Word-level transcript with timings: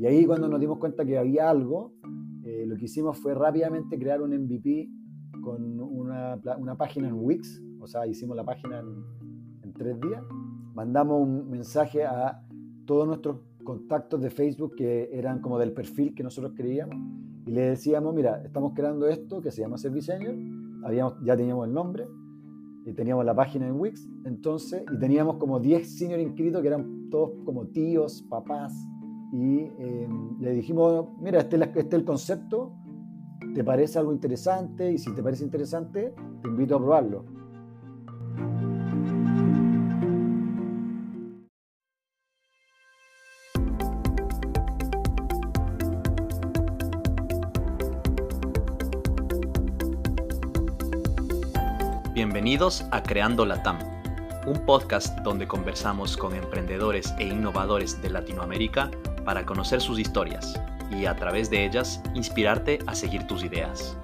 Y 0.00 0.06
ahí 0.06 0.24
cuando 0.24 0.48
nos 0.48 0.58
dimos 0.58 0.78
cuenta 0.78 1.04
que 1.04 1.18
había 1.18 1.50
algo, 1.50 1.92
eh, 2.42 2.64
lo 2.66 2.76
que 2.76 2.86
hicimos 2.86 3.18
fue 3.18 3.34
rápidamente 3.34 3.98
crear 3.98 4.22
un 4.22 4.30
MVP 4.30 4.88
con 5.42 5.78
una, 5.78 6.40
página 6.78 7.08
en 7.08 7.14
Wix, 7.18 7.62
o 7.80 7.86
sea, 7.86 8.06
hicimos 8.06 8.34
la 8.34 8.44
página 8.44 8.80
en, 8.80 9.72
tres 9.74 10.00
días. 10.00 10.22
Mandamos 10.74 11.20
un 11.20 11.50
mensaje 11.50 12.04
a 12.04 12.42
todos 12.86 13.06
nuestros 13.06 13.40
contactos 13.64 14.20
de 14.20 14.30
Facebook 14.30 14.74
que 14.74 15.08
eran 15.12 15.40
como 15.40 15.58
del 15.58 15.72
perfil 15.72 16.14
que 16.14 16.22
nosotros 16.22 16.52
creíamos. 16.54 16.96
Y 17.46 17.50
le 17.50 17.62
decíamos, 17.62 18.14
mira, 18.14 18.42
estamos 18.42 18.72
creando 18.74 19.06
esto 19.06 19.40
que 19.40 19.50
se 19.50 19.62
llama 19.62 19.78
Service 19.78 20.12
ya 21.22 21.36
teníamos 21.36 21.66
el 21.66 21.74
nombre 21.74 22.06
y 22.90 22.94
teníamos 22.94 23.24
la 23.24 23.34
página 23.34 23.68
en 23.68 23.80
Wix, 23.80 24.08
entonces, 24.24 24.82
y 24.92 24.98
teníamos 24.98 25.36
como 25.36 25.60
10 25.60 25.98
senior 25.98 26.18
inscritos 26.18 26.60
que 26.60 26.68
eran 26.68 27.08
todos 27.08 27.30
como 27.44 27.66
tíos, 27.68 28.22
papás, 28.28 28.74
y 29.32 29.60
em, 29.78 30.40
le 30.40 30.52
dijimos, 30.54 31.06
mira, 31.20 31.38
este, 31.38 31.56
este 31.56 31.78
es 31.78 31.92
el 31.92 32.04
concepto, 32.04 32.72
¿te 33.54 33.62
parece 33.62 34.00
algo 34.00 34.12
interesante? 34.12 34.92
Y 34.92 34.98
si 34.98 35.14
te 35.14 35.22
parece 35.22 35.44
interesante, 35.44 36.12
te 36.42 36.48
invito 36.48 36.74
a 36.74 36.78
probarlo. 36.78 37.39
Bienvenidos 52.50 52.84
a 52.90 53.00
Creando 53.00 53.46
Latam, 53.46 53.78
un 54.44 54.66
podcast 54.66 55.16
donde 55.20 55.46
conversamos 55.46 56.16
con 56.16 56.34
emprendedores 56.34 57.14
e 57.20 57.28
innovadores 57.28 58.02
de 58.02 58.10
Latinoamérica 58.10 58.90
para 59.24 59.46
conocer 59.46 59.80
sus 59.80 60.00
historias 60.00 60.60
y 60.90 61.06
a 61.06 61.14
través 61.14 61.48
de 61.48 61.64
ellas 61.64 62.02
inspirarte 62.12 62.80
a 62.88 62.96
seguir 62.96 63.24
tus 63.28 63.44
ideas. 63.44 63.96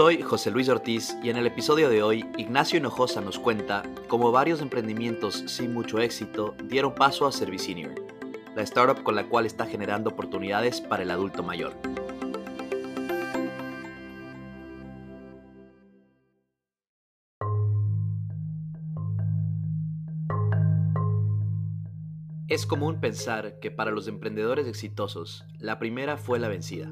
Soy 0.00 0.22
José 0.22 0.50
Luis 0.50 0.70
Ortiz 0.70 1.14
y 1.22 1.28
en 1.28 1.36
el 1.36 1.46
episodio 1.46 1.90
de 1.90 2.02
hoy 2.02 2.24
Ignacio 2.38 2.78
Hinojosa 2.78 3.20
nos 3.20 3.38
cuenta 3.38 3.82
cómo 4.08 4.32
varios 4.32 4.62
emprendimientos 4.62 5.44
sin 5.46 5.74
mucho 5.74 5.98
éxito 5.98 6.54
dieron 6.64 6.94
paso 6.94 7.26
a 7.26 7.32
Servicinior, 7.32 7.96
la 8.56 8.62
startup 8.62 9.02
con 9.02 9.14
la 9.14 9.28
cual 9.28 9.44
está 9.44 9.66
generando 9.66 10.08
oportunidades 10.08 10.80
para 10.80 11.02
el 11.02 11.10
adulto 11.10 11.42
mayor. 11.42 11.74
Es 22.48 22.64
común 22.64 23.02
pensar 23.02 23.58
que 23.60 23.70
para 23.70 23.90
los 23.90 24.08
emprendedores 24.08 24.66
exitosos, 24.66 25.44
la 25.58 25.78
primera 25.78 26.16
fue 26.16 26.38
la 26.38 26.48
vencida, 26.48 26.90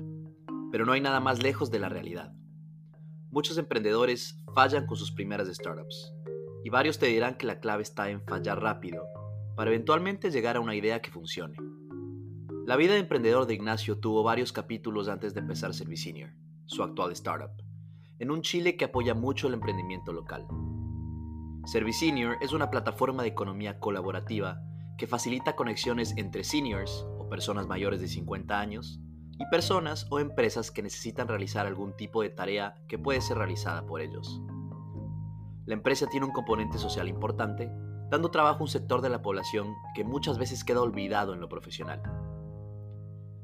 pero 0.71 0.85
no 0.85 0.93
hay 0.93 1.01
nada 1.01 1.21
más 1.21 1.43
lejos 1.43 1.71
de 1.71 1.79
la 1.79 1.89
realidad. 1.89 2.38
Muchos 3.31 3.59
emprendedores 3.59 4.43
fallan 4.55 4.87
con 4.87 4.97
sus 4.97 5.13
primeras 5.13 5.49
startups, 5.49 6.15
y 6.65 6.71
varios 6.71 6.99
te 6.99 7.07
dirán 7.07 7.37
que 7.37 7.47
la 7.47 7.61
clave 7.61 7.83
está 7.83 8.09
en 8.09 8.23
fallar 8.23 8.63
rápido, 8.63 9.05
para 9.55 9.71
eventualmente 9.71 10.31
llegar 10.31 10.57
a 10.57 10.61
una 10.61 10.75
idea 10.75 11.03
que 11.03 11.11
funcione. 11.11 11.59
La 12.65 12.77
vida 12.77 12.95
de 12.95 13.01
emprendedor 13.01 13.47
de 13.47 13.53
Ignacio 13.53 13.99
tuvo 13.99 14.23
varios 14.23 14.51
capítulos 14.51 15.09
antes 15.09 15.35
de 15.35 15.41
empezar 15.41 15.75
Servicinior, 15.75 16.31
su 16.65 16.83
actual 16.83 17.13
startup, 17.13 17.63
en 18.19 18.31
un 18.31 18.41
Chile 18.41 18.79
que 18.79 18.87
apoya 18.87 19.15
mucho 19.15 19.47
el 19.47 19.55
emprendimiento 19.55 20.13
local. 20.15 20.47
Servicinior 21.67 22.39
es 22.41 22.55
una 22.55 22.71
plataforma 22.71 23.23
de 23.23 23.29
economía 23.29 23.79
colaborativa 23.79 24.63
que 24.97 25.07
facilita 25.07 25.55
conexiones 25.55 26.15
entre 26.17 26.45
seniors 26.45 27.07
o 27.19 27.29
personas 27.29 27.67
mayores 27.67 28.01
de 28.01 28.09
50 28.09 28.59
años 28.59 29.01
y 29.39 29.47
personas 29.47 30.07
o 30.11 30.19
empresas 30.19 30.71
que 30.71 30.83
necesitan 30.83 31.29
realizar 31.29 31.67
algún 31.67 31.97
tipo 31.97 32.23
de 32.23 32.31
tarea 32.31 32.75
que 32.89 32.99
puede 32.99 33.21
ser 33.21 33.39
realizada 33.39 33.87
por 33.87 34.01
ellos. 34.01 34.43
La 35.65 35.75
empresa 35.75 36.07
tiene 36.07 36.27
un 36.27 36.33
componente 36.33 36.79
social 36.79 37.09
importante, 37.09 37.71
dando 38.11 38.31
trabajo 38.31 38.61
a 38.61 38.63
un 38.63 38.69
sector 38.69 39.01
de 39.01 39.11
la 39.11 39.23
población 39.23 39.75
que 39.95 40.03
muchas 40.03 40.39
veces 40.39 40.65
queda 40.65 40.81
olvidado 40.81 41.35
en 41.35 41.41
lo 41.41 41.49
profesional. 41.49 42.03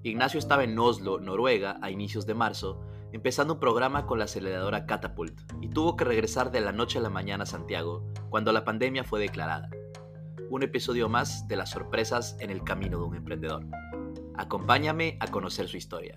Ignacio 0.02 0.38
estaba 0.38 0.64
en 0.64 0.78
Oslo, 0.78 1.18
Noruega, 1.18 1.78
a 1.80 1.90
inicios 1.90 2.26
de 2.26 2.34
marzo, 2.34 2.80
empezando 3.12 3.54
un 3.54 3.60
programa 3.60 4.06
con 4.06 4.18
la 4.18 4.24
aceleradora 4.24 4.86
Catapult, 4.86 5.40
y 5.60 5.68
tuvo 5.68 5.96
que 5.96 6.04
regresar 6.04 6.50
de 6.50 6.60
la 6.60 6.72
noche 6.72 6.98
a 6.98 7.02
la 7.02 7.10
mañana 7.10 7.44
a 7.44 7.46
Santiago 7.46 8.04
cuando 8.28 8.52
la 8.52 8.64
pandemia 8.64 9.04
fue 9.04 9.20
declarada. 9.20 9.70
Un 10.50 10.62
episodio 10.62 11.08
más 11.08 11.46
de 11.46 11.56
las 11.56 11.70
sorpresas 11.70 12.36
en 12.40 12.50
el 12.50 12.64
camino 12.64 12.98
de 12.98 13.04
un 13.04 13.16
emprendedor. 13.16 13.64
Acompáñame 14.36 15.16
a 15.20 15.28
conocer 15.28 15.68
su 15.68 15.76
historia. 15.76 16.14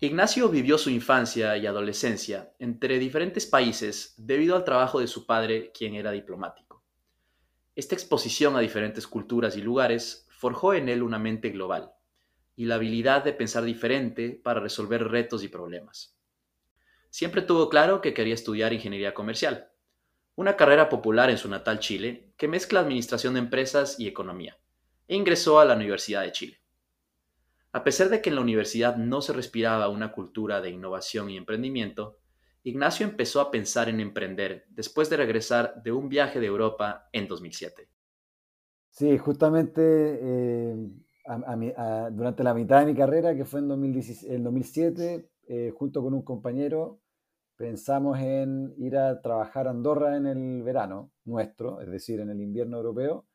Ignacio 0.00 0.50
vivió 0.50 0.76
su 0.76 0.90
infancia 0.90 1.56
y 1.56 1.66
adolescencia 1.66 2.52
entre 2.58 2.98
diferentes 2.98 3.46
países 3.46 4.14
debido 4.18 4.54
al 4.54 4.64
trabajo 4.64 5.00
de 5.00 5.06
su 5.06 5.24
padre, 5.24 5.72
quien 5.72 5.94
era 5.94 6.10
diplomático. 6.10 6.84
Esta 7.74 7.94
exposición 7.94 8.54
a 8.56 8.60
diferentes 8.60 9.06
culturas 9.06 9.56
y 9.56 9.62
lugares 9.62 10.26
forjó 10.30 10.74
en 10.74 10.90
él 10.90 11.02
una 11.02 11.18
mente 11.18 11.48
global 11.48 11.92
y 12.54 12.66
la 12.66 12.74
habilidad 12.74 13.24
de 13.24 13.32
pensar 13.32 13.64
diferente 13.64 14.38
para 14.42 14.60
resolver 14.60 15.08
retos 15.08 15.42
y 15.42 15.48
problemas. 15.48 16.14
Siempre 17.08 17.40
tuvo 17.40 17.70
claro 17.70 18.02
que 18.02 18.12
quería 18.12 18.34
estudiar 18.34 18.74
ingeniería 18.74 19.14
comercial, 19.14 19.70
una 20.34 20.56
carrera 20.56 20.90
popular 20.90 21.30
en 21.30 21.38
su 21.38 21.48
natal 21.48 21.78
Chile 21.80 22.25
que 22.36 22.48
mezcla 22.48 22.80
administración 22.80 23.34
de 23.34 23.40
empresas 23.40 23.98
y 23.98 24.06
economía, 24.06 24.58
e 25.08 25.16
ingresó 25.16 25.58
a 25.58 25.64
la 25.64 25.74
Universidad 25.74 26.22
de 26.22 26.32
Chile. 26.32 26.60
A 27.72 27.84
pesar 27.84 28.08
de 28.08 28.22
que 28.22 28.30
en 28.30 28.36
la 28.36 28.42
universidad 28.42 28.96
no 28.96 29.20
se 29.20 29.32
respiraba 29.32 29.88
una 29.88 30.12
cultura 30.12 30.60
de 30.60 30.70
innovación 30.70 31.30
y 31.30 31.36
emprendimiento, 31.36 32.18
Ignacio 32.62 33.06
empezó 33.06 33.40
a 33.40 33.50
pensar 33.50 33.88
en 33.88 34.00
emprender 34.00 34.64
después 34.70 35.08
de 35.08 35.16
regresar 35.16 35.82
de 35.84 35.92
un 35.92 36.08
viaje 36.08 36.40
de 36.40 36.46
Europa 36.46 37.08
en 37.12 37.28
2007. 37.28 37.88
Sí, 38.90 39.18
justamente 39.18 39.82
eh, 40.20 40.74
durante 42.10 42.42
la 42.42 42.54
mitad 42.54 42.80
de 42.80 42.86
mi 42.86 42.94
carrera, 42.94 43.36
que 43.36 43.44
fue 43.44 43.60
en, 43.60 43.68
2007, 43.68 45.30
eh, 45.48 45.72
junto 45.76 46.02
con 46.02 46.14
un 46.14 46.22
compañero, 46.22 46.98
pensamos 47.56 48.18
en 48.20 48.74
ir 48.76 48.96
a 48.96 49.20
trabajar 49.20 49.66
a 49.66 49.70
Andorra 49.70 50.16
en 50.16 50.26
el 50.26 50.62
verano 50.62 51.10
nuestro, 51.24 51.80
es 51.80 51.90
decir, 51.90 52.20
en 52.20 52.30
el 52.30 52.40
invierno 52.40 52.76
europeo. 52.76 53.26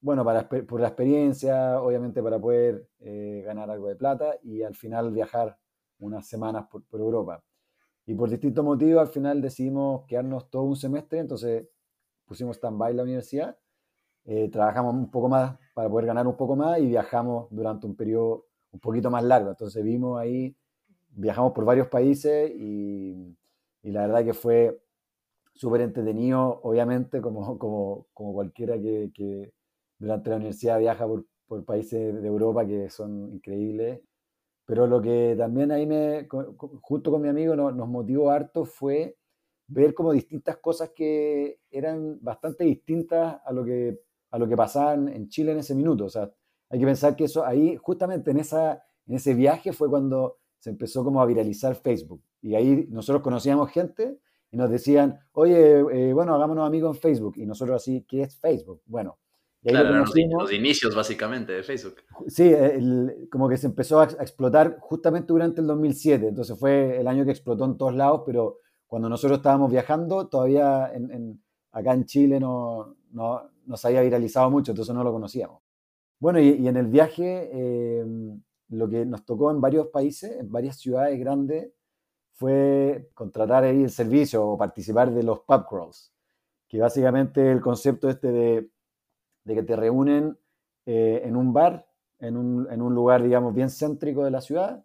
Bueno, 0.00 0.24
para, 0.24 0.48
por 0.48 0.80
la 0.80 0.88
experiencia, 0.88 1.80
obviamente 1.80 2.22
para 2.22 2.40
poder 2.40 2.88
eh, 2.98 3.42
ganar 3.46 3.70
algo 3.70 3.88
de 3.88 3.94
plata 3.94 4.36
y 4.42 4.62
al 4.62 4.74
final 4.74 5.12
viajar 5.12 5.56
unas 6.00 6.26
semanas 6.26 6.66
por, 6.68 6.82
Europa. 6.92 7.42
Y 8.06 8.14
por 8.14 8.28
distintos 8.28 8.64
motivos 8.64 9.00
al 9.00 9.08
final 9.08 9.40
decidimos 9.40 10.04
quedarnos 10.06 10.50
todo 10.50 10.64
un 10.64 10.76
semestre, 10.76 11.20
entonces 11.20 11.68
pusimos 12.24 12.56
stand-by 12.56 12.94
la 12.94 13.04
universidad, 13.04 13.56
eh, 14.24 14.48
trabajamos 14.50 14.94
un 14.94 15.10
poco 15.10 15.28
más 15.28 15.56
para 15.72 15.88
poder 15.88 16.06
ganar 16.06 16.26
un 16.26 16.36
poco 16.36 16.56
más 16.56 16.80
y 16.80 16.86
viajamos 16.86 17.46
durante 17.50 17.86
un 17.86 17.94
periodo 17.94 18.46
un 18.72 18.80
poquito 18.80 19.08
más 19.08 19.22
largo. 19.22 19.50
Entonces 19.50 19.84
vimos 19.84 20.18
ahí, 20.18 20.56
viajamos 21.10 21.52
por 21.52 21.64
varios 21.64 21.86
países 21.86 22.50
y 22.56 23.36
y 23.82 23.90
la 23.90 24.06
verdad 24.06 24.24
que 24.24 24.34
fue 24.34 24.80
súper 25.54 25.82
entretenido, 25.82 26.60
obviamente, 26.62 27.20
como, 27.20 27.58
como, 27.58 28.06
como 28.12 28.32
cualquiera 28.32 28.80
que, 28.80 29.10
que, 29.14 29.52
durante 29.98 30.30
la 30.30 30.36
universidad 30.36 30.78
viaja 30.78 31.06
por, 31.06 31.26
por, 31.46 31.64
países 31.64 32.20
de 32.20 32.26
Europa 32.28 32.66
que 32.66 32.90
son 32.90 33.32
increíbles. 33.32 34.00
Pero 34.66 34.86
lo 34.86 35.02
que 35.02 35.34
también 35.36 35.72
ahí 35.72 35.86
me, 35.86 36.26
junto 36.28 37.10
con 37.10 37.22
mi 37.22 37.28
amigo, 37.28 37.56
nos, 37.56 37.74
nos 37.74 37.88
motivó 37.88 38.30
harto 38.30 38.64
fue 38.64 39.16
ver 39.68 39.94
como 39.94 40.12
distintas 40.12 40.58
cosas 40.58 40.90
que 40.90 41.60
eran 41.70 42.18
bastante 42.20 42.64
distintas 42.64 43.40
a 43.44 43.52
lo 43.52 43.64
que, 43.64 44.00
a 44.30 44.38
lo 44.38 44.48
que 44.48 44.56
pasaba 44.56 44.94
en 44.94 45.28
Chile 45.28 45.52
en 45.52 45.58
ese 45.58 45.74
minuto. 45.74 46.06
O 46.06 46.10
sea, 46.10 46.30
hay 46.70 46.78
que 46.78 46.86
pensar 46.86 47.16
que 47.16 47.24
eso 47.24 47.44
ahí, 47.44 47.76
justamente 47.76 48.30
en, 48.30 48.38
esa, 48.38 48.82
en 49.06 49.16
ese 49.16 49.34
viaje 49.34 49.72
fue 49.72 49.90
cuando 49.90 50.38
se 50.62 50.70
empezó 50.70 51.02
como 51.02 51.20
a 51.20 51.26
viralizar 51.26 51.74
Facebook. 51.74 52.22
Y 52.40 52.54
ahí 52.54 52.86
nosotros 52.88 53.20
conocíamos 53.20 53.68
gente 53.72 54.16
y 54.52 54.56
nos 54.56 54.70
decían, 54.70 55.18
oye, 55.32 55.80
eh, 55.80 56.12
bueno, 56.12 56.36
hagámonos 56.36 56.64
amigos 56.64 56.96
en 56.96 57.02
Facebook. 57.02 57.34
Y 57.36 57.46
nosotros 57.46 57.82
así, 57.82 58.06
¿qué 58.08 58.22
es 58.22 58.38
Facebook? 58.38 58.80
Bueno. 58.86 59.18
Y 59.60 59.70
ahí 59.70 59.74
claro, 59.74 59.96
los, 59.96 60.52
inicios 60.52 60.94
básicamente 60.94 61.52
de 61.52 61.64
Facebook. 61.64 61.96
Sí, 62.28 62.54
como 63.28 63.48
que 63.48 63.56
se 63.56 63.66
empezó 63.66 64.00
a, 64.00 64.04
explotar 64.04 64.76
justamente 64.78 65.32
durante 65.32 65.60
el 65.60 65.66
2007. 65.66 66.28
Entonces 66.28 66.56
fue 66.56 67.00
el 67.00 67.08
año 67.08 67.24
que 67.24 67.32
explotó 67.32 67.64
en 67.64 67.76
todos 67.76 67.96
lados, 67.96 68.22
pero 68.24 68.58
cuando 68.86 69.08
nosotros 69.08 69.38
estábamos 69.38 69.68
viajando, 69.68 70.28
todavía 70.28 70.92
en, 70.94 71.42
acá 71.72 71.92
en 71.92 72.04
Chile 72.04 72.38
no, 72.38 72.94
no, 73.10 73.50
no 73.66 73.76
se 73.76 73.88
había 73.88 74.02
viralizado 74.02 74.48
mucho, 74.48 74.70
entonces 74.70 74.94
no 74.94 75.02
lo 75.02 75.10
conocíamos. 75.10 75.60
Bueno, 76.20 76.38
y, 76.38 76.68
en 76.68 76.76
el 76.76 76.86
viaje, 76.86 77.50
eh, 77.52 78.04
lo 78.72 78.88
que 78.88 79.04
nos 79.04 79.24
tocó 79.24 79.50
en 79.50 79.60
varios 79.60 79.88
países, 79.88 80.40
en 80.40 80.50
varias 80.50 80.76
ciudades 80.76 81.18
grandes, 81.20 81.72
fue 82.32 83.10
contratar 83.14 83.64
ahí 83.64 83.82
el 83.82 83.90
servicio 83.90 84.46
o 84.46 84.58
participar 84.58 85.12
de 85.12 85.22
los 85.22 85.40
pub 85.40 85.66
crawls, 85.68 86.12
que 86.68 86.80
básicamente 86.80 87.52
el 87.52 87.60
concepto 87.60 88.08
este 88.08 88.32
de, 88.32 88.70
de 89.44 89.54
que 89.54 89.62
te 89.62 89.76
reúnen 89.76 90.38
eh, 90.86 91.20
en 91.24 91.36
un 91.36 91.52
bar, 91.52 91.86
en 92.18 92.36
un, 92.36 92.66
en 92.70 92.80
un, 92.80 92.94
lugar, 92.94 93.22
digamos, 93.22 93.54
bien 93.54 93.68
céntrico 93.68 94.24
de 94.24 94.30
la 94.30 94.40
ciudad, 94.40 94.84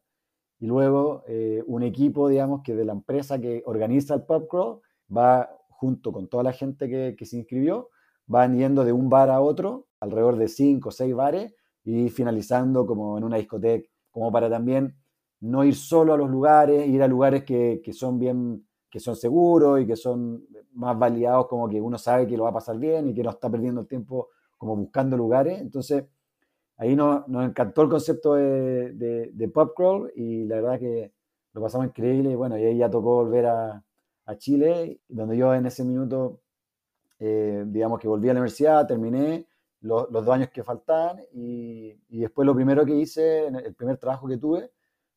y 0.60 0.68
luego 0.68 1.24
eh, 1.28 1.64
un 1.66 1.84
equipo, 1.84 2.28
digamos, 2.28 2.64
que 2.64 2.76
de 2.76 2.84
la 2.84 2.94
empresa 2.94 3.40
que 3.40 3.64
organiza 3.66 4.16
el 4.16 4.24
pub 4.24 4.48
crawl 4.48 4.82
va 5.16 5.50
junto 5.70 6.12
con 6.12 6.28
toda 6.28 6.44
la 6.44 6.52
gente 6.52 6.90
que, 6.90 7.16
que 7.18 7.26
se 7.26 7.38
inscribió, 7.38 7.90
van 8.26 8.58
yendo 8.58 8.84
de 8.84 8.92
un 8.92 9.10
bar 9.10 9.30
a 9.30 9.40
otro 9.40 9.88
alrededor 10.02 10.36
de 10.36 10.50
cinco 10.50 10.90
o 10.90 10.92
seis 10.92 11.16
bares 11.16 11.54
y 11.88 12.10
finalizando 12.10 12.86
como 12.86 13.18
en 13.18 13.24
una 13.24 13.38
discoteca, 13.38 13.88
como 14.12 14.30
para 14.30 14.50
también 14.50 14.94
no 15.40 15.64
ir 15.64 15.74
solo 15.74 16.14
a 16.14 16.18
los 16.18 16.30
lugares, 16.30 16.86
ir 16.86 17.02
a 17.02 17.08
lugares 17.08 17.46
que, 17.46 17.80
que, 17.82 17.94
son 17.94 18.20
bien, 18.20 18.68
que 18.90 19.00
son 19.00 19.16
seguros 19.16 19.80
y 19.80 19.88
que 19.88 19.96
son 19.96 20.46
más 20.74 21.00
validados, 21.00 21.48
como 21.48 21.70
que 21.70 21.80
uno 21.80 21.98
sabe 21.98 22.28
que 22.28 22.36
lo 22.36 22.44
va 22.44 22.50
a 22.50 22.54
pasar 22.54 22.78
bien 22.78 23.08
y 23.08 23.14
que 23.14 23.24
no 23.24 23.30
está 23.30 23.50
perdiendo 23.50 23.80
el 23.80 23.88
tiempo 23.88 24.28
como 24.58 24.76
buscando 24.76 25.16
lugares. 25.16 25.62
Entonces, 25.62 26.04
ahí 26.76 26.94
nos, 26.94 27.26
nos 27.30 27.46
encantó 27.46 27.84
el 27.84 27.90
concepto 27.90 28.34
de, 28.36 28.92
de, 28.92 29.32
de, 29.32 29.48
pop 29.48 29.72
crawl 29.74 30.12
y 30.14 30.44
la 30.44 30.58
verdad 30.58 30.80
que 30.80 31.14
lo 31.54 31.62
pasamos 31.62 31.88
increíble. 31.88 32.32
Y 32.32 32.36
bueno, 32.36 32.58
y 32.58 32.66
ahí 32.66 32.78
ya 32.80 32.90
tocó 32.90 33.24
volver 33.24 33.46
a, 33.46 33.82
a 34.26 34.38
Chile, 34.38 35.00
donde 35.08 35.38
yo 35.38 35.54
en 35.54 35.66
ese 35.66 35.86
minuto, 35.86 36.42
eh, 37.18 37.64
digamos 37.66 37.98
que 38.02 38.10
volví 38.10 38.28
a 38.28 38.34
la 38.34 38.42
universidad, 38.42 38.86
terminé 38.86 39.46
los, 39.82 40.12
dos 40.12 40.28
años 40.30 40.50
que 40.50 40.64
faltaban 40.64 41.24
y, 41.34 41.94
después 42.10 42.46
lo 42.46 42.56
primero 42.56 42.86
que 42.86 42.96
hice, 42.96 43.48
el 43.48 43.76
primer 43.76 43.98
trabajo 43.98 44.28
que 44.28 44.38
tuve, 44.38 44.72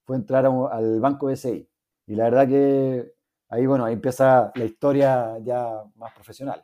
fue 0.04 0.16
entrar 0.16 0.46
al 0.46 1.00
banco 1.00 1.26
BCI. 1.26 1.68
Y 2.06 2.14
la 2.14 2.24
verdad 2.24 2.48
que 2.48 3.14
ahí, 3.48 3.66
bueno, 3.66 3.84
ahí 3.84 3.94
empieza 3.94 4.52
la 4.54 4.64
historia 4.64 5.38
ya 5.38 5.82
más 5.96 6.12
profesional. 6.14 6.62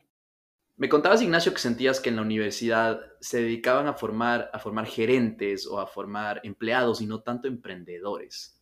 Me 0.77 0.89
contabas, 0.91 1.23
Ignacio, 1.23 1.53
que 1.55 1.59
sentías 1.59 2.01
que 2.01 2.11
en 2.11 2.17
la 2.17 2.23
universidad 2.23 3.01
se 3.21 3.41
dedicaban 3.41 3.87
a 3.87 3.95
formar, 3.95 4.51
a 4.53 4.59
formar 4.59 4.87
gerentes 4.87 5.67
o 5.67 5.81
a 5.81 5.87
formar 5.87 6.41
empleados 6.45 7.01
y 7.01 7.07
no 7.07 7.23
tanto 7.23 7.49
emprendedores. 7.49 8.61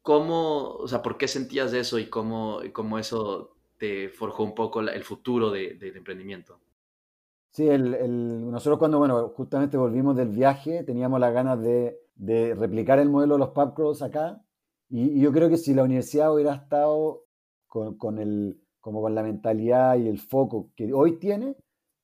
¿Cómo, 0.00 0.76
o 0.76 0.88
sea, 0.88 1.02
por 1.02 1.18
qué 1.18 1.28
sentías 1.28 1.74
eso 1.74 1.98
y 1.98 2.06
cómo, 2.06 2.60
cómo 2.72 2.98
eso 2.98 3.56
te 3.76 4.08
forjó 4.08 4.42
un 4.42 4.54
poco 4.54 4.80
el 4.80 5.04
futuro 5.04 5.50
de, 5.50 5.74
del 5.74 5.96
emprendimiento? 5.96 6.60
Sí, 7.52 7.68
el, 7.68 8.50
nosotros 8.50 8.78
cuando, 8.78 8.98
bueno, 8.98 9.30
justamente 9.30 9.76
volvimos 9.76 10.16
del 10.16 10.28
viaje, 10.28 10.84
teníamos 10.84 11.18
las 11.20 11.32
ganas 11.34 11.60
de, 11.60 11.98
replicar 12.54 12.98
el 12.98 13.10
modelo 13.10 13.34
de 13.34 13.40
los 13.40 13.50
pubcrawls 13.50 14.02
acá. 14.02 14.42
Y, 14.88 15.20
yo 15.20 15.32
creo 15.32 15.48
que 15.48 15.56
si 15.56 15.74
la 15.74 15.84
universidad 15.84 16.32
hubiera 16.32 16.54
estado 16.54 17.24
con, 17.66 17.96
con, 17.98 18.18
el, 18.18 18.60
como 18.80 19.02
con 19.02 19.14
la 19.14 19.22
mentalidad 19.22 19.96
y 19.96 20.08
el 20.08 20.18
foco 20.18 20.70
que 20.76 20.92
hoy 20.92 21.18
tiene, 21.18 21.56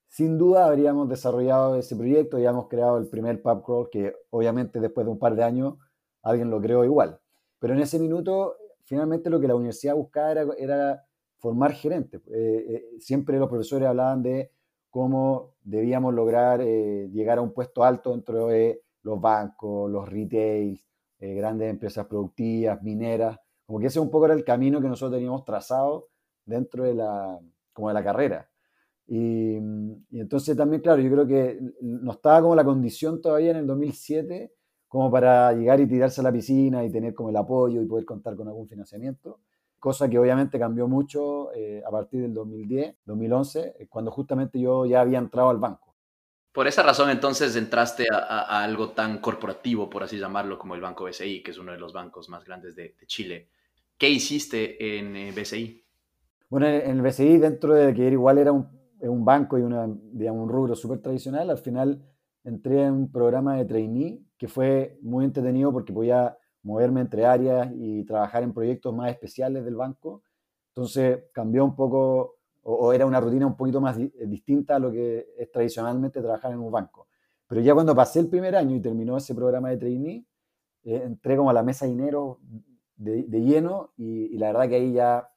sin 0.08 0.38
duda 0.38 0.66
habríamos 0.66 1.08
desarrollado 1.08 1.76
ese 1.76 1.96
proyecto 1.96 2.38
y 2.38 2.46
habíamos 2.46 2.68
creado 2.68 2.98
el 2.98 3.08
primer 3.08 3.42
pubcrawl 3.42 3.90
que 3.90 4.14
obviamente 4.30 4.80
después 4.80 5.06
de 5.06 5.12
un 5.12 5.18
par 5.18 5.36
de 5.36 5.44
años 5.44 5.74
alguien 6.22 6.50
lo 6.50 6.60
creó 6.60 6.84
igual. 6.84 7.20
Pero 7.58 7.74
en 7.74 7.80
ese 7.80 7.98
minuto, 7.98 8.56
finalmente 8.84 9.30
lo 9.30 9.40
que 9.40 9.48
la 9.48 9.54
universidad 9.54 9.94
buscaba 9.94 10.32
era, 10.32 10.46
era 10.58 11.06
formar 11.38 11.72
gerentes. 11.72 12.20
Eh, 12.28 12.66
eh, 12.68 12.84
siempre 12.98 13.38
los 13.38 13.48
profesores 13.48 13.88
hablaban 13.88 14.22
de 14.22 14.50
cómo 14.96 15.56
debíamos 15.62 16.14
lograr 16.14 16.62
eh, 16.62 17.10
llegar 17.12 17.36
a 17.36 17.42
un 17.42 17.52
puesto 17.52 17.84
alto 17.84 18.12
dentro 18.12 18.46
de 18.46 18.80
los 19.02 19.20
bancos, 19.20 19.90
los 19.90 20.08
retails, 20.08 20.82
eh, 21.18 21.34
grandes 21.34 21.68
empresas 21.68 22.06
productivas, 22.06 22.82
mineras, 22.82 23.38
como 23.66 23.78
que 23.78 23.88
ese 23.88 24.00
un 24.00 24.10
poco 24.10 24.24
era 24.24 24.32
el 24.32 24.42
camino 24.42 24.80
que 24.80 24.88
nosotros 24.88 25.18
teníamos 25.18 25.44
trazado 25.44 26.08
dentro 26.46 26.84
de 26.84 26.94
la, 26.94 27.38
como 27.74 27.88
de 27.88 27.94
la 27.94 28.02
carrera. 28.02 28.48
Y, 29.06 29.58
y, 30.08 30.18
entonces 30.18 30.56
también, 30.56 30.80
claro, 30.80 31.02
yo 31.02 31.10
creo 31.10 31.26
que 31.26 31.60
no 31.82 32.12
estaba 32.12 32.40
como 32.40 32.56
la 32.56 32.64
condición 32.64 33.20
todavía 33.20 33.50
en 33.50 33.58
el 33.58 33.66
2007 33.66 34.50
como 34.88 35.10
para 35.10 35.52
llegar 35.52 35.78
y 35.78 35.86
tirarse 35.86 36.22
a 36.22 36.24
la 36.24 36.32
piscina 36.32 36.82
y 36.82 36.90
tener 36.90 37.12
como 37.12 37.28
el 37.28 37.36
apoyo 37.36 37.82
y 37.82 37.86
poder 37.86 38.06
contar 38.06 38.34
con 38.34 38.48
algún 38.48 38.66
financiamiento 38.66 39.40
cosa 39.78 40.08
que 40.08 40.18
obviamente 40.18 40.58
cambió 40.58 40.88
mucho 40.88 41.52
eh, 41.54 41.82
a 41.86 41.90
partir 41.90 42.22
del 42.22 42.34
2010, 42.34 42.96
2011, 43.04 43.74
eh, 43.78 43.86
cuando 43.88 44.10
justamente 44.10 44.60
yo 44.60 44.86
ya 44.86 45.00
había 45.00 45.18
entrado 45.18 45.50
al 45.50 45.58
banco. 45.58 45.94
Por 46.52 46.66
esa 46.66 46.82
razón 46.82 47.10
entonces 47.10 47.54
entraste 47.54 48.06
a, 48.10 48.62
algo 48.62 48.90
tan 48.90 49.18
corporativo, 49.18 49.90
por 49.90 50.02
así 50.02 50.18
llamarlo, 50.18 50.58
como 50.58 50.74
el 50.74 50.80
Banco 50.80 51.04
BCI, 51.04 51.42
que 51.42 51.50
es 51.50 51.58
uno 51.58 51.72
de 51.72 51.78
los 51.78 51.92
bancos 51.92 52.30
más 52.30 52.44
grandes 52.44 52.74
de, 52.74 52.96
Chile. 53.06 53.50
¿Qué 53.98 54.08
hiciste 54.08 54.98
en 54.98 55.16
eh, 55.16 55.32
BCI? 55.32 55.84
Bueno, 56.48 56.66
en 56.66 56.90
el 56.90 57.02
BCI, 57.02 57.38
dentro 57.38 57.74
de 57.74 57.92
que 57.92 58.08
igual 58.08 58.38
era 58.38 58.52
un, 58.52 58.68
un 59.00 59.24
banco 59.24 59.58
y 59.58 59.62
una, 59.62 59.86
digamos, 59.86 60.44
un 60.44 60.48
rubro 60.48 60.74
súper 60.74 61.00
tradicional, 61.00 61.50
al 61.50 61.58
final 61.58 62.02
entré 62.42 62.84
en 62.84 62.92
un 62.92 63.12
programa 63.12 63.56
de 63.56 63.64
trainee 63.64 64.22
que 64.38 64.48
fue 64.48 64.98
muy 65.02 65.24
entretenido 65.24 65.72
porque 65.72 65.92
podía 65.92 66.38
moverme 66.66 67.00
entre 67.00 67.24
áreas 67.24 67.70
y 67.76 68.04
trabajar 68.04 68.42
en 68.42 68.52
proyectos 68.52 68.92
más 68.92 69.10
especiales 69.10 69.64
del 69.64 69.76
banco. 69.76 70.22
Entonces 70.70 71.20
cambió 71.32 71.64
un 71.64 71.76
poco, 71.76 72.38
o, 72.62 72.92
era 72.92 73.06
una 73.06 73.20
rutina 73.20 73.46
un 73.46 73.56
poquito 73.56 73.80
más 73.80 73.96
distinta 73.96 74.74
a 74.74 74.78
lo 74.80 74.90
que 74.90 75.28
es 75.38 75.50
tradicionalmente 75.52 76.20
trabajar 76.20 76.52
en 76.52 76.58
un 76.58 76.72
banco. 76.72 77.06
Pero 77.46 77.60
ya 77.60 77.72
cuando 77.72 77.94
pasé 77.94 78.18
el 78.18 78.28
primer 78.28 78.56
año 78.56 78.74
y 78.74 78.80
terminó 78.80 79.16
ese 79.16 79.32
programa 79.32 79.70
de 79.70 79.76
trainee, 79.76 80.26
eh, 80.82 81.02
entré 81.04 81.36
como 81.36 81.50
a 81.50 81.52
la 81.52 81.62
mesa 81.62 81.86
de 81.86 81.92
dinero 81.92 82.40
de, 82.96 83.40
lleno 83.40 83.92
y, 83.96 84.36
la 84.36 84.48
verdad 84.48 84.68
que 84.68 84.74
ahí 84.74 84.92
ya, 84.92 85.30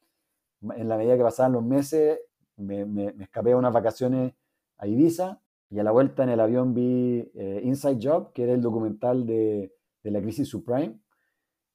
en 0.61 0.89
la 0.89 0.97
medida 0.97 1.15
que 1.15 1.23
pasaban 1.23 1.51
los 1.51 1.63
meses, 1.63 2.19
me, 2.57 2.85
me, 2.85 3.13
escapé 3.19 3.51
a 3.51 3.57
unas 3.57 3.71
vacaciones 3.71 4.33
a 4.79 4.87
Ibiza 4.87 5.41
y 5.69 5.77
a 5.77 5.83
la 5.83 5.91
vuelta 5.91 6.23
en 6.23 6.29
el 6.29 6.39
avión 6.39 6.73
vi 6.73 7.31
eh, 7.35 7.61
Inside 7.63 7.99
Job, 8.01 8.33
que 8.33 8.43
era 8.43 8.53
el 8.53 8.61
documental 8.61 9.27
de, 9.27 9.75
de 10.03 10.11
la 10.11 10.21
crisis 10.21 10.47
subprime, 10.47 10.99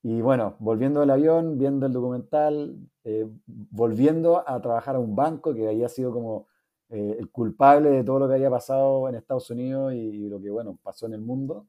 y 0.04 0.20
bueno, 0.20 0.54
volviendo 0.58 1.00
del 1.00 1.08
avión, 1.08 1.56
viendo 1.56 1.86
el 1.86 1.92
documental, 1.94 2.76
eh, 3.04 3.26
volviendo 3.46 4.46
a 4.46 4.60
trabajar 4.60 4.96
a 4.96 4.98
un 4.98 5.16
banco 5.16 5.54
que 5.54 5.66
había 5.66 5.88
sido 5.88 6.12
como 6.12 6.46
eh, 6.90 7.16
el 7.18 7.30
culpable 7.30 7.88
de 7.88 8.04
todo 8.04 8.18
lo 8.18 8.28
que 8.28 8.34
había 8.34 8.50
pasado 8.50 9.08
en 9.08 9.14
Estados 9.14 9.48
Unidos 9.48 9.94
y, 9.94 10.28
lo 10.28 10.42
que, 10.42 10.50
bueno, 10.50 10.78
pasó 10.82 11.06
en 11.06 11.14
el 11.14 11.22
mundo. 11.22 11.66